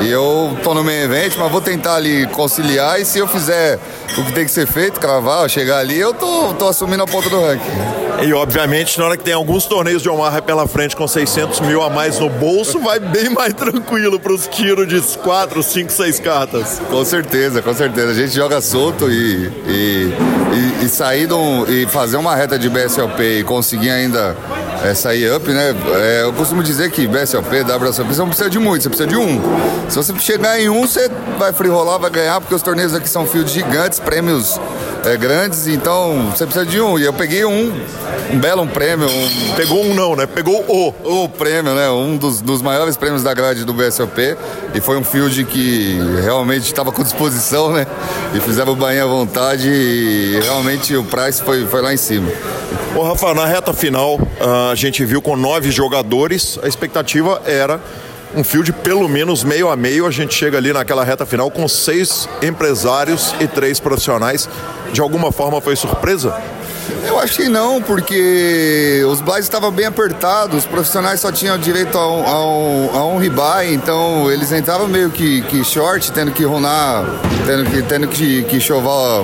E 0.01 0.10
eu 0.10 0.58
tô 0.64 0.74
no 0.74 0.84
meio 0.84 1.03
evento, 1.03 1.38
mas 1.39 1.51
vou 1.51 1.62
tentar 1.62 1.95
ali 1.95 2.28
conciliar 2.28 2.99
e 2.99 3.06
se 3.06 3.20
eu 3.20 3.28
fizer 3.28 3.80
o 4.18 4.26
que 4.26 4.34
tem 4.34 4.43
que 4.43 4.51
ser 4.51 4.68
feito, 4.68 4.99
cravar, 4.99 5.47
chegar 5.49 5.78
ali, 5.78 5.97
eu 5.97 6.14
tô, 6.14 6.53
tô 6.56 6.68
assumindo 6.68 7.03
a 7.03 7.08
ponta 7.08 7.30
do 7.30 7.39
ranking. 7.39 8.05
E 8.24 8.34
obviamente, 8.34 8.97
na 8.97 9.05
hora 9.05 9.18
que 9.18 9.24
tem 9.24 9.34
alguns 9.34 9.66
torneios 9.66 10.01
de 10.01 10.09
Omaha 10.09 10.41
pela 10.41 10.68
frente 10.68 10.95
com 10.95 11.07
600 11.07 11.59
mil 11.61 11.82
a 11.84 11.89
mais 11.89 12.20
no 12.20 12.30
bolso, 12.30 12.80
vai 12.80 12.99
bem 12.99 13.30
mais 13.30 13.53
tranquilo 13.53 14.20
para 14.20 14.34
os 14.34 14.47
tiros 14.47 14.88
de 14.88 15.01
4, 15.18 15.61
5, 15.61 15.91
6 15.91 16.20
cartas. 16.20 16.82
Com 16.89 17.03
certeza, 17.03 17.61
com 17.61 17.74
certeza. 17.74 18.11
A 18.11 18.13
gente 18.13 18.34
joga 18.34 18.61
solto 18.61 19.11
e, 19.11 19.51
e, 19.68 20.13
e, 20.82 20.86
e 20.86 20.89
sair 20.89 21.32
um, 21.32 21.66
e 21.66 21.86
fazer 21.88 22.18
uma 22.18 22.36
reta 22.36 22.57
de 22.57 22.70
BSLP 22.70 23.39
e 23.39 23.43
conseguir 23.43 23.89
ainda 23.89 24.36
é, 24.84 24.93
sair 24.93 25.32
up, 25.34 25.47
né? 25.47 25.76
É, 25.95 26.22
eu 26.24 26.34
costumo 26.34 26.63
dizer 26.63 26.91
que 26.91 27.07
BSLP, 27.07 27.63
WSLP, 27.63 28.13
você 28.13 28.20
não 28.20 28.28
precisa 28.28 28.49
de 28.49 28.59
muito, 28.59 28.84
você 28.84 28.89
precisa 28.89 29.09
de 29.09 29.18
um. 29.18 29.41
Se 29.89 29.97
você 29.97 30.18
chegar 30.20 30.59
em 30.59 30.70
um, 30.70 30.82
você 30.82 31.09
vai 31.38 31.51
free 31.51 31.70
rolar, 31.70 31.97
vai 31.97 32.09
ganhar, 32.09 32.39
porque 32.39 32.55
os 32.55 32.61
torneios 32.61 32.93
aqui 32.93 33.09
são 33.09 33.26
fios 33.26 33.51
gigantes, 33.51 33.99
prêmios 33.99 34.59
é, 35.06 35.16
grandes, 35.18 35.68
então 35.68 36.32
você 36.32 36.45
precisa 36.45 36.66
de 36.66 36.82
um. 36.82 36.97
E 36.97 37.03
eu 37.03 37.14
peguei 37.14 37.45
um, 37.45 37.74
um 38.34 38.39
belo 38.39 38.64
um 38.64 38.68
prêmio. 38.68 39.08
Um... 39.08 39.56
Pegou 39.56 39.84
um 39.84 39.93
não, 39.93 40.16
né? 40.16 40.26
Pegou 40.26 40.66
o. 40.68 41.24
O 41.24 41.30
prêmio, 41.30 41.74
né? 41.74 41.89
Um 41.89 42.18
dos, 42.18 42.41
dos 42.41 42.62
maiores 42.62 42.97
prêmios 42.97 43.22
da 43.22 43.34
grade 43.34 43.64
do 43.64 43.74
BSOP. 43.74 44.36
E 44.74 44.82
foi 44.82 44.97
um 44.97 45.03
field 45.03 45.45
que 45.45 45.99
realmente 46.24 46.64
estava 46.64 46.91
com 46.91 47.03
disposição, 47.03 47.72
né? 47.72 47.86
E 48.34 48.39
fizeram 48.39 48.74
o 48.74 48.76
banho 48.76 49.03
à 49.03 49.08
vontade 49.08 49.70
e 49.70 50.39
realmente 50.41 50.95
o 50.95 51.03
price 51.03 51.41
foi, 51.41 51.66
foi 51.66 51.82
lá 51.82 51.93
em 51.93 51.97
cima. 51.97 52.30
Ô 52.95 53.03
Rafa, 53.03 53.34
na 53.34 53.45
reta 53.45 53.74
final 53.74 54.20
a 54.72 54.74
gente 54.76 55.03
viu 55.06 55.22
com 55.22 55.36
nove 55.36 55.70
jogadores, 55.72 56.58
a 56.64 56.68
expectativa 56.68 57.41
era 57.45 57.80
um 58.34 58.44
field 58.44 58.72
pelo 58.74 59.08
menos 59.08 59.44
meio 59.44 59.70
a 59.70 59.76
meio. 59.76 60.06
A 60.06 60.12
gente 60.12 60.34
chega 60.34 60.58
ali 60.58 60.74
naquela 60.74 61.04
reta 61.04 61.26
final 61.26 61.52
com 61.52 61.68
seis 61.68 62.28
empresários 62.42 63.36
e 63.40 63.48
três 63.48 63.80
profissionais. 63.80 64.50
De 64.92 65.02
alguma 65.02 65.32
forma 65.32 65.62
foi 65.62 65.76
surpresa? 65.76 66.36
Eu 67.08 67.20
acho 67.20 67.38
que 67.38 67.50
não, 67.50 67.82
porque 67.82 69.04
os 69.08 69.22
blinds 69.22 69.46
estavam 69.46 69.72
bem 69.72 69.86
apertados, 69.86 70.60
os 70.60 70.66
profissionais 70.66 71.20
só 71.20 71.32
tinham 71.32 71.58
direito 71.58 71.98
a 71.98 72.08
um, 72.08 72.26
a 72.26 72.46
um, 72.46 72.98
a 72.98 73.06
um 73.08 73.18
rebuy, 73.18 73.74
então 73.74 74.32
eles 74.32 74.52
entravam 74.52 74.88
meio 74.88 75.10
que, 75.10 75.42
que 75.44 75.64
short, 75.64 76.12
tendo 76.12 76.32
que 76.32 76.44
runar, 76.44 77.06
tendo 77.46 77.70
que, 77.70 77.82
tendo 77.84 78.08
que, 78.08 78.44
que 78.44 78.60
chovar 78.60 79.24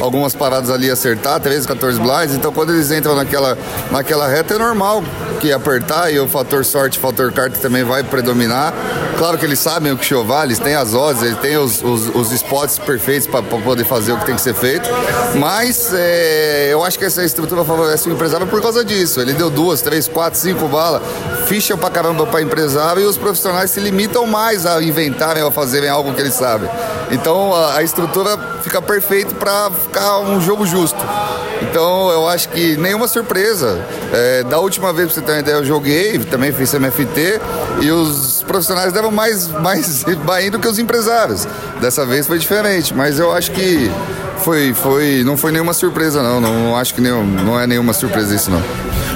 algumas 0.00 0.34
paradas 0.34 0.70
ali 0.70 0.90
acertar, 0.90 1.40
13, 1.40 1.66
14 1.66 2.00
blinds, 2.00 2.34
então 2.34 2.52
quando 2.52 2.72
eles 2.72 2.90
entram 2.90 3.14
naquela, 3.14 3.56
naquela 3.90 4.28
reta 4.28 4.54
é 4.54 4.58
normal 4.58 5.02
que 5.40 5.52
apertar 5.52 6.12
e 6.12 6.20
o 6.20 6.28
fator 6.28 6.64
sorte, 6.64 6.98
fator 6.98 7.32
carta 7.32 7.58
também 7.58 7.82
vai 7.82 8.02
predominar. 8.02 8.74
Claro 9.16 9.36
que 9.36 9.44
eles 9.44 9.58
sabem 9.58 9.92
o 9.92 9.98
que 9.98 10.04
chovar, 10.04 10.44
eles 10.44 10.58
têm 10.58 10.74
as 10.74 10.94
odds, 10.94 11.22
eles 11.22 11.38
têm 11.38 11.56
os, 11.58 11.82
os, 11.82 12.14
os 12.14 12.32
spots 12.32 12.78
perfeitos 12.78 13.26
para 13.26 13.42
poder 13.42 13.84
fazer 13.84 14.12
o 14.12 14.18
que 14.18 14.26
tem 14.26 14.34
que 14.34 14.40
ser 14.40 14.54
feito, 14.54 14.88
mas 15.34 15.92
é, 15.92 16.68
eu 16.72 16.82
acho 16.82 16.98
que 16.98 17.04
essa 17.04 17.22
estrutura 17.22 17.64
favorece 17.64 18.08
o 18.08 18.12
empresário 18.12 18.46
por 18.46 18.62
causa 18.62 18.84
disso. 18.84 19.20
Ele 19.20 19.32
deu 19.32 19.50
duas, 19.50 19.82
três, 19.82 20.08
quatro, 20.08 20.38
cinco 20.38 20.68
balas, 20.68 21.02
ficha 21.46 21.76
pra 21.76 21.90
caramba 21.90 22.26
para 22.26 22.40
empresário 22.40 23.02
e 23.02 23.04
os 23.04 23.18
profissionais 23.18 23.70
se 23.70 23.80
limitam 23.80 24.26
mais 24.26 24.64
a 24.64 24.82
inventarem 24.82 25.42
a 25.42 25.50
fazerem 25.50 25.88
algo 25.88 26.14
que 26.14 26.20
eles 26.20 26.34
sabem. 26.34 26.70
Então 27.10 27.54
a, 27.54 27.76
a 27.76 27.82
estrutura 27.82 28.38
fica 28.62 28.80
perfeita 28.80 29.34
para 29.34 29.70
ficar 29.80 30.20
um 30.20 30.40
jogo 30.40 30.66
justo. 30.66 30.98
Então 31.62 32.10
eu 32.10 32.28
acho 32.28 32.48
que 32.48 32.76
nenhuma 32.76 33.08
surpresa. 33.08 33.84
É, 34.12 34.42
da 34.44 34.58
última 34.58 34.92
vez, 34.92 35.12
pra 35.12 35.14
você 35.14 35.20
ter 35.20 35.32
uma 35.32 35.40
ideia, 35.40 35.54
eu 35.56 35.64
joguei, 35.64 36.18
também 36.18 36.52
fiz 36.52 36.72
MFT, 36.74 37.40
e 37.80 37.90
os 37.90 38.42
profissionais 38.46 38.92
deram 38.92 39.10
mais, 39.10 39.48
mais 39.48 40.04
bain 40.24 40.50
do 40.50 40.58
que 40.58 40.68
os 40.68 40.78
empresários. 40.78 41.46
Dessa 41.80 42.04
vez 42.04 42.26
foi 42.26 42.38
diferente, 42.38 42.94
mas 42.94 43.18
eu 43.18 43.32
acho 43.32 43.50
que 43.52 43.90
foi, 44.38 44.72
foi, 44.74 45.22
não 45.24 45.36
foi 45.36 45.52
nenhuma 45.52 45.72
surpresa, 45.72 46.22
não. 46.22 46.40
Não, 46.40 46.52
não 46.52 46.76
acho 46.76 46.94
que 46.94 47.00
nenhum, 47.00 47.24
não 47.24 47.58
é 47.58 47.66
nenhuma 47.66 47.92
surpresa 47.92 48.34
isso, 48.34 48.50
não. 48.50 48.62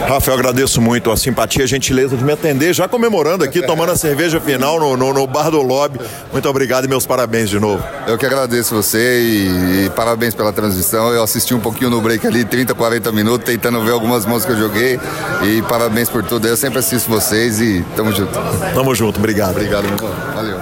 Rafael, 0.08 0.36
agradeço 0.36 0.80
muito 0.80 1.10
a 1.10 1.16
simpatia, 1.16 1.64
a 1.64 1.66
gentileza 1.66 2.16
de 2.16 2.24
me 2.24 2.32
atender, 2.32 2.74
já 2.74 2.86
comemorando 2.86 3.44
aqui, 3.44 3.62
tomando 3.62 3.92
a 3.92 3.96
cerveja 3.96 4.40
final 4.40 4.78
no, 4.78 4.96
no, 4.96 5.14
no, 5.14 5.26
bar 5.26 5.50
do 5.50 5.62
lobby. 5.62 5.98
Muito 6.32 6.48
obrigado 6.48 6.84
e 6.84 6.88
meus 6.88 7.06
parabéns 7.06 7.48
de 7.48 7.58
novo. 7.58 7.82
Eu 8.06 8.18
que 8.18 8.26
agradeço 8.26 8.74
você 8.74 9.20
e, 9.22 9.86
e, 9.86 9.90
parabéns 9.90 10.34
pela 10.34 10.52
transmissão. 10.52 11.10
Eu 11.12 11.22
assisti 11.22 11.54
um 11.54 11.60
pouquinho 11.60 11.90
no 11.90 12.00
break 12.00 12.26
ali, 12.26 12.44
30, 12.44 12.74
40 12.74 13.12
minutos, 13.12 13.46
tentando 13.46 13.82
ver 13.82 13.92
algumas 13.92 14.26
músicas 14.26 14.56
que 14.56 14.62
eu 14.62 14.68
joguei. 14.68 15.00
E 15.42 15.62
parabéns 15.62 16.08
por 16.08 16.22
tudo. 16.22 16.46
Eu 16.46 16.56
sempre 16.56 16.80
assisto 16.80 17.08
vocês 17.08 17.60
e 17.60 17.84
tamo 17.96 18.12
junto. 18.12 18.32
Tamo 18.74 18.94
junto, 18.94 19.18
obrigado. 19.18 19.52
Obrigado, 19.52 19.84
meu. 19.84 20.34
Valeu. 20.34 20.60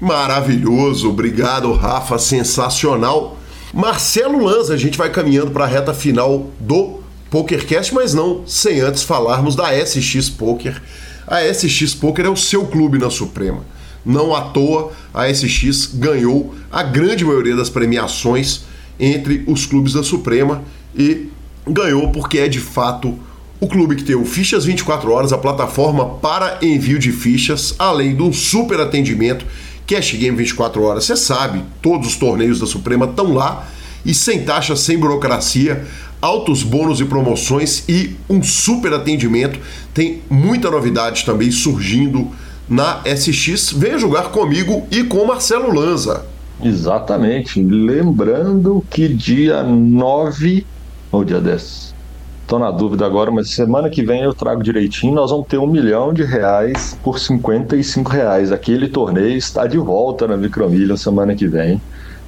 Maravilhoso, 0.00 1.10
obrigado, 1.10 1.72
Rafa, 1.72 2.18
sensacional. 2.18 3.36
Marcelo 3.72 4.42
Lanza, 4.42 4.74
a 4.74 4.76
gente 4.76 4.96
vai 4.96 5.10
caminhando 5.10 5.50
para 5.50 5.64
a 5.64 5.68
reta 5.68 5.92
final 5.92 6.46
do 6.58 6.99
PokerCast, 7.30 7.94
mas 7.94 8.12
não 8.12 8.42
sem 8.46 8.80
antes 8.80 9.02
falarmos 9.02 9.54
da 9.54 9.70
SX 9.72 10.28
Poker. 10.28 10.80
A 11.26 11.42
SX 11.42 11.94
Poker 11.94 12.26
é 12.26 12.28
o 12.28 12.36
seu 12.36 12.66
clube 12.66 12.98
na 12.98 13.08
Suprema. 13.10 13.64
Não 14.04 14.34
à 14.34 14.42
toa, 14.42 14.92
a 15.12 15.32
SX 15.32 15.90
ganhou 15.94 16.54
a 16.72 16.82
grande 16.82 17.24
maioria 17.24 17.54
das 17.54 17.70
premiações 17.70 18.62
entre 18.98 19.44
os 19.46 19.66
clubes 19.66 19.92
da 19.92 20.02
Suprema 20.02 20.62
e 20.96 21.28
ganhou 21.66 22.10
porque 22.10 22.38
é 22.38 22.48
de 22.48 22.60
fato 22.60 23.18
o 23.60 23.68
clube 23.68 23.94
que 23.94 24.04
tem 24.04 24.16
o 24.16 24.24
Fichas 24.24 24.64
24 24.64 25.10
Horas, 25.10 25.32
a 25.32 25.38
plataforma 25.38 26.06
para 26.16 26.58
envio 26.62 26.98
de 26.98 27.12
fichas, 27.12 27.74
além 27.78 28.16
de 28.16 28.22
um 28.22 28.32
super 28.32 28.80
atendimento 28.80 29.44
Cash 29.90 30.12
Game 30.12 30.36
24 30.36 30.80
horas, 30.84 31.04
você 31.04 31.16
sabe, 31.16 31.64
todos 31.82 32.06
os 32.06 32.14
torneios 32.14 32.60
da 32.60 32.66
Suprema 32.66 33.06
estão 33.06 33.34
lá 33.34 33.66
e 34.06 34.14
sem 34.14 34.44
taxa, 34.44 34.76
sem 34.76 34.96
burocracia. 34.96 35.84
Altos 36.20 36.62
bônus 36.62 37.00
e 37.00 37.04
promoções 37.04 37.84
e 37.88 38.16
um 38.28 38.42
super 38.42 38.92
atendimento. 38.92 39.58
Tem 39.94 40.22
muita 40.28 40.70
novidade 40.70 41.24
também 41.24 41.50
surgindo 41.50 42.28
na 42.68 43.00
SX. 43.04 43.72
Venha 43.72 43.98
jogar 43.98 44.30
comigo 44.30 44.86
e 44.90 45.04
com 45.04 45.24
Marcelo 45.24 45.72
Lanza. 45.72 46.24
Exatamente. 46.62 47.62
Lembrando 47.62 48.84
que 48.90 49.08
dia 49.08 49.62
9 49.62 50.66
ou 51.10 51.24
dia 51.24 51.40
10. 51.40 51.90
Tô 52.46 52.58
na 52.58 52.70
dúvida 52.70 53.06
agora, 53.06 53.30
mas 53.30 53.50
semana 53.50 53.88
que 53.88 54.02
vem 54.02 54.22
eu 54.22 54.34
trago 54.34 54.62
direitinho. 54.62 55.14
Nós 55.14 55.30
vamos 55.30 55.46
ter 55.46 55.58
um 55.58 55.68
milhão 55.68 56.12
de 56.12 56.24
reais 56.24 56.98
por 57.02 57.18
55 57.18 58.10
reais. 58.10 58.50
Aquele 58.50 58.88
torneio 58.88 59.36
está 59.36 59.66
de 59.68 59.78
volta 59.78 60.26
na 60.26 60.36
Micromilha 60.36 60.96
semana 60.96 61.34
que 61.34 61.46
vem. 61.46 61.80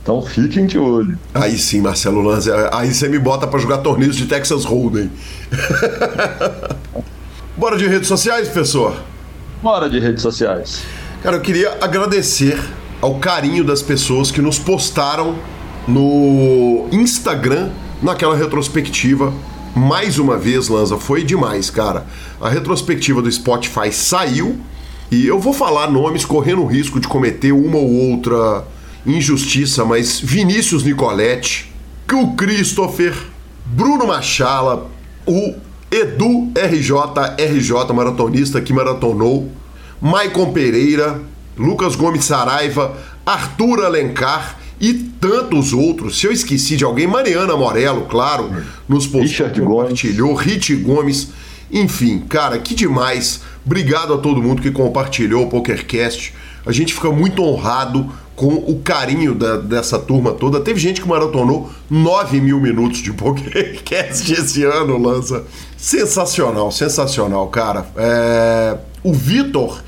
Então 0.03 0.21
fiquem 0.21 0.67
de 0.67 0.79
olho. 0.79 1.17
Aí 1.33 1.57
sim, 1.57 1.81
Marcelo 1.81 2.21
Lanza. 2.21 2.71
Aí 2.73 2.93
você 2.93 3.09
me 3.09 3.19
bota 3.19 3.47
para 3.47 3.59
jogar 3.61 3.79
torneios 3.79 4.17
de 4.17 4.27
Texas 4.27 4.65
Hold'em. 4.65 5.11
Bora 7.57 7.77
de 7.77 7.87
redes 7.87 8.09
sociais, 8.09 8.49
professor? 8.49 8.97
Bora 9.63 9.89
de 9.89 10.01
redes 10.01 10.23
sociais. 10.23 10.83
Cara, 11.23 11.37
eu 11.37 11.41
queria 11.41 11.79
agradecer 11.81 12.59
ao 13.01 13.21
carinho 13.21 13.63
das 13.63 13.81
pessoas 13.81 14.33
que 14.33 14.43
nos 14.43 14.59
postaram 14.59 15.37
no 15.87 16.89
Instagram 16.91 17.71
naquela 18.03 18.35
retrospectiva. 18.35 19.33
Mais 19.75 20.19
uma 20.19 20.37
vez, 20.37 20.69
Lanza, 20.69 20.99
foi 20.99 21.23
demais, 21.23 21.71
cara. 21.71 22.07
A 22.41 22.49
retrospectiva 22.49 23.23
do 23.23 23.31
Spotify 23.31 23.93
saiu 23.93 24.59
e 25.11 25.27
eu 25.27 25.39
vou 25.39 25.53
falar 25.53 25.91
nomes 25.91 26.25
correndo 26.25 26.63
o 26.63 26.67
risco 26.67 26.99
de 26.99 27.07
cometer 27.07 27.53
uma 27.53 27.79
ou 27.79 28.11
outra 28.11 28.65
injustiça, 29.07 29.85
mas 29.85 30.21
Vinícius 30.21 30.85
Nicoletti, 30.85 31.73
o 32.13 32.35
Christopher, 32.35 33.15
Bruno 33.65 34.07
Machala, 34.07 34.91
o 35.27 35.55
Edu 35.91 36.53
RJ, 36.55 36.93
RJ 37.39 37.93
maratonista 37.95 38.61
que 38.61 38.73
maratonou, 38.73 39.51
Maicon 40.01 40.53
Pereira, 40.53 41.21
Lucas 41.57 41.97
Gomes 41.97 42.25
Saraiva, 42.25 42.97
Arthur 43.25 43.85
Alencar 43.85 44.59
e 44.81 44.95
tantos 44.95 45.73
outros. 45.73 46.19
Se 46.19 46.27
eu 46.27 46.33
esqueci 46.33 46.77
de 46.77 46.85
alguém, 46.85 47.07
Mariana 47.07 47.57
Morello, 47.57 48.07
claro, 48.07 48.51
nos 48.89 49.07
postou, 49.07 49.49
compartilhou, 49.65 50.35
Rit 50.35 50.75
Gomes. 50.77 51.29
Enfim, 51.71 52.21
cara, 52.29 52.59
que 52.59 52.75
demais. 52.75 53.41
Obrigado 53.65 54.13
a 54.13 54.19
todo 54.19 54.43
mundo 54.43 54.61
que 54.61 54.71
compartilhou 54.71 55.45
o 55.45 55.49
PokerCast. 55.49 56.35
A 56.65 56.73
gente 56.73 56.95
fica 56.95 57.11
muito 57.11 57.43
honrado 57.43 58.11
com 58.35 58.55
o 58.55 58.81
carinho 58.81 59.35
da, 59.35 59.57
dessa 59.57 59.99
turma 59.99 60.33
toda. 60.33 60.61
Teve 60.61 60.81
gente 60.81 61.01
que 61.01 61.09
maratonou 61.09 61.71
9 61.91 62.41
mil 62.41 62.61
minutos 62.61 62.99
de 62.99 63.13
PokerCast 63.13 64.33
esse 64.33 64.65
ano, 64.65 64.99
Lança. 64.99 65.45
Sensacional, 65.77 66.71
sensacional, 66.71 67.49
cara. 67.49 67.87
É... 67.97 68.79
O 69.03 69.13
Vitor 69.13 69.83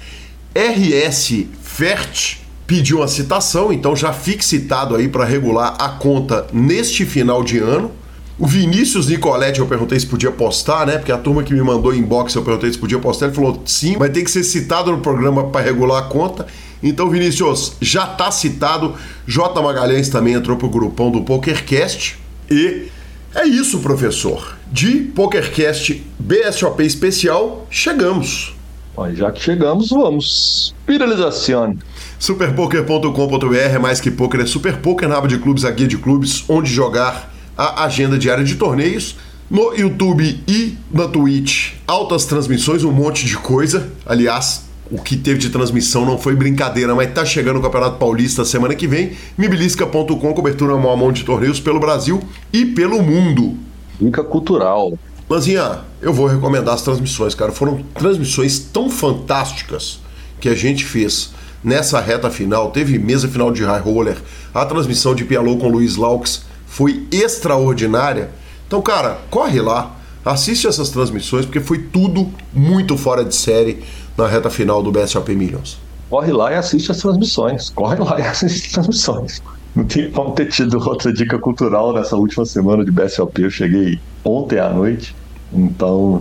RS 0.54 1.46
Fert 1.62 2.38
pediu 2.66 2.98
uma 2.98 3.08
citação, 3.08 3.72
então 3.72 3.94
já 3.94 4.12
fique 4.12 4.44
citado 4.44 4.96
aí 4.96 5.08
para 5.08 5.24
regular 5.24 5.76
a 5.78 5.88
conta 5.90 6.46
neste 6.52 7.04
final 7.04 7.42
de 7.42 7.58
ano. 7.58 7.90
O 8.36 8.48
Vinícius 8.48 9.06
Nicoletti, 9.06 9.60
eu 9.60 9.66
perguntei 9.66 9.98
se 9.98 10.06
podia 10.06 10.32
postar, 10.32 10.86
né? 10.86 10.98
Porque 10.98 11.12
a 11.12 11.18
turma 11.18 11.44
que 11.44 11.54
me 11.54 11.62
mandou 11.62 11.94
inbox, 11.94 12.34
eu 12.34 12.42
perguntei 12.42 12.72
se 12.72 12.78
podia 12.78 12.98
postar. 12.98 13.26
Ele 13.26 13.34
falou 13.34 13.62
sim, 13.64 13.96
mas 13.96 14.10
tem 14.10 14.24
que 14.24 14.30
ser 14.30 14.42
citado 14.42 14.90
no 14.90 14.98
programa 14.98 15.44
para 15.44 15.64
regular 15.64 16.02
a 16.02 16.06
conta. 16.08 16.46
Então, 16.82 17.08
Vinícius, 17.08 17.76
já 17.80 18.06
tá 18.06 18.32
citado. 18.32 18.94
J. 19.26 19.62
Magalhães 19.62 20.08
também 20.08 20.34
entrou 20.34 20.56
pro 20.56 20.68
grupão 20.68 21.12
do 21.12 21.22
PokerCast. 21.22 22.18
E 22.50 22.88
é 23.34 23.46
isso, 23.46 23.78
professor. 23.78 24.56
De 24.70 24.96
PokerCast 24.96 26.04
BSOP 26.18 26.80
especial, 26.80 27.66
chegamos. 27.70 28.54
Bom, 28.96 29.12
já 29.14 29.30
que 29.30 29.40
chegamos, 29.40 29.90
vamos. 29.90 30.74
Viralização. 30.86 31.76
Superpoker.com.br 32.18 33.54
é 33.56 33.78
mais 33.78 34.00
que 34.00 34.10
poker, 34.10 34.40
é 34.40 34.46
Super 34.46 34.78
Poker 34.78 35.08
na 35.08 35.18
aba 35.18 35.28
de 35.28 35.38
clubes, 35.38 35.64
a 35.64 35.70
guia 35.70 35.86
de 35.86 35.98
clubes, 35.98 36.44
onde 36.48 36.72
jogar 36.72 37.33
a 37.56 37.84
agenda 37.84 38.18
diária 38.18 38.44
de 38.44 38.56
torneios. 38.56 39.16
No 39.50 39.74
YouTube 39.74 40.42
e 40.48 40.76
na 40.90 41.06
Twitch, 41.06 41.74
altas 41.86 42.24
transmissões, 42.24 42.82
um 42.82 42.90
monte 42.90 43.26
de 43.26 43.36
coisa. 43.36 43.90
Aliás, 44.06 44.64
o 44.90 45.00
que 45.00 45.16
teve 45.16 45.38
de 45.38 45.50
transmissão 45.50 46.04
não 46.04 46.18
foi 46.18 46.34
brincadeira, 46.34 46.94
mas 46.94 47.12
tá 47.12 47.24
chegando 47.24 47.58
o 47.58 47.62
Campeonato 47.62 47.98
Paulista 47.98 48.44
semana 48.44 48.74
que 48.74 48.86
vem. 48.86 49.12
Mibilisca.com, 49.36 50.34
cobertura 50.34 50.76
mão 50.76 50.92
a 50.92 50.96
mão 50.96 51.12
de 51.12 51.24
torneios 51.24 51.60
pelo 51.60 51.78
Brasil 51.78 52.22
e 52.52 52.64
pelo 52.64 53.02
mundo. 53.02 53.56
Dica 54.00 54.24
cultural. 54.24 54.98
Lanzinha, 55.28 55.80
eu 56.02 56.12
vou 56.12 56.26
recomendar 56.26 56.74
as 56.74 56.82
transmissões, 56.82 57.34
cara. 57.34 57.52
Foram 57.52 57.82
transmissões 57.94 58.58
tão 58.58 58.90
fantásticas 58.90 60.00
que 60.40 60.48
a 60.48 60.54
gente 60.54 60.84
fez 60.84 61.32
nessa 61.62 62.00
reta 62.00 62.30
final. 62.30 62.70
Teve 62.70 62.98
mesa 62.98 63.26
final 63.26 63.50
de 63.50 63.64
High 63.64 63.80
Roller, 63.80 64.16
a 64.52 64.66
transmissão 64.66 65.14
de 65.14 65.24
Pialô 65.24 65.56
com 65.56 65.68
Luiz 65.68 65.96
Laux 65.96 66.44
foi 66.74 67.06
extraordinária. 67.12 68.30
Então, 68.66 68.82
cara, 68.82 69.18
corre 69.30 69.60
lá, 69.60 69.94
assiste 70.24 70.66
essas 70.66 70.90
transmissões, 70.90 71.44
porque 71.44 71.60
foi 71.60 71.78
tudo 71.78 72.28
muito 72.52 72.96
fora 72.96 73.24
de 73.24 73.32
série 73.36 73.84
na 74.18 74.26
reta 74.26 74.50
final 74.50 74.82
do 74.82 74.90
BSOP 74.90 75.36
Millions. 75.36 75.78
Corre 76.10 76.32
lá 76.32 76.50
e 76.50 76.56
assiste 76.56 76.90
as 76.90 76.98
transmissões. 76.98 77.70
Corre 77.70 78.02
lá 78.02 78.18
e 78.18 78.22
assiste 78.26 78.66
as 78.66 78.72
transmissões. 78.72 79.40
Não 79.72 79.84
tem 79.84 80.10
como 80.10 80.32
ter 80.32 80.48
tido 80.48 80.76
outra 80.84 81.12
dica 81.12 81.38
cultural 81.38 81.92
nessa 81.92 82.16
última 82.16 82.44
semana 82.44 82.84
de 82.84 82.90
BSOP. 82.90 83.42
Eu 83.42 83.50
cheguei 83.50 84.00
ontem 84.24 84.58
à 84.58 84.68
noite. 84.68 85.14
Então, 85.52 86.18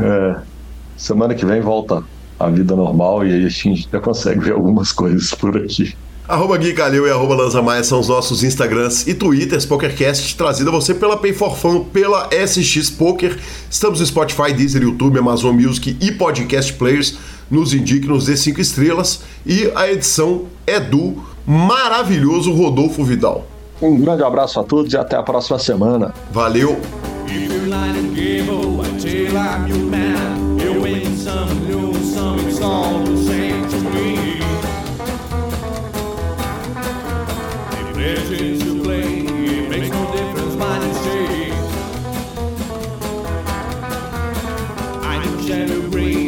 é, 0.00 0.36
semana 0.96 1.32
que 1.32 1.46
vem 1.46 1.60
volta 1.60 2.02
a 2.40 2.48
vida 2.48 2.74
normal 2.74 3.24
e 3.24 3.32
aí 3.32 3.46
a 3.46 3.48
gente 3.48 3.88
já 3.90 4.00
consegue 4.00 4.40
ver 4.40 4.54
algumas 4.54 4.90
coisas 4.90 5.32
por 5.32 5.56
aqui. 5.56 5.94
Arroba 6.28 6.56
Gui 6.56 6.72
Calil 6.72 7.06
e 7.06 7.10
arroba 7.10 7.34
Lanza 7.34 7.60
Maia 7.60 7.82
são 7.82 7.98
os 7.98 8.08
nossos 8.08 8.44
Instagrams 8.44 9.08
e 9.08 9.14
Twitters 9.14 9.66
PokerCast, 9.66 10.36
trazido 10.36 10.70
a 10.70 10.72
você 10.72 10.94
pela 10.94 11.16
Pay 11.16 11.32
for 11.32 11.56
Fun, 11.56 11.84
pela 11.84 12.28
SX 12.30 12.90
Poker. 12.90 13.36
Estamos 13.68 13.98
no 13.98 14.06
Spotify, 14.06 14.52
Deezer, 14.52 14.82
YouTube, 14.82 15.18
Amazon 15.18 15.54
Music 15.54 15.96
e 16.00 16.12
Podcast 16.12 16.72
Players. 16.74 17.16
Nos 17.50 17.74
indique, 17.74 18.06
nos 18.06 18.26
dê 18.26 18.36
cinco 18.36 18.60
estrelas. 18.60 19.22
E 19.44 19.70
a 19.74 19.90
edição 19.90 20.44
é 20.64 20.78
do 20.78 21.16
maravilhoso 21.44 22.52
Rodolfo 22.52 23.02
Vidal. 23.02 23.44
Um 23.80 24.00
grande 24.00 24.22
abraço 24.22 24.60
a 24.60 24.64
todos 24.64 24.92
e 24.92 24.96
até 24.96 25.16
a 25.16 25.22
próxima 25.24 25.58
semana. 25.58 26.14
Valeu! 26.30 26.80
Jerry. 45.42 46.21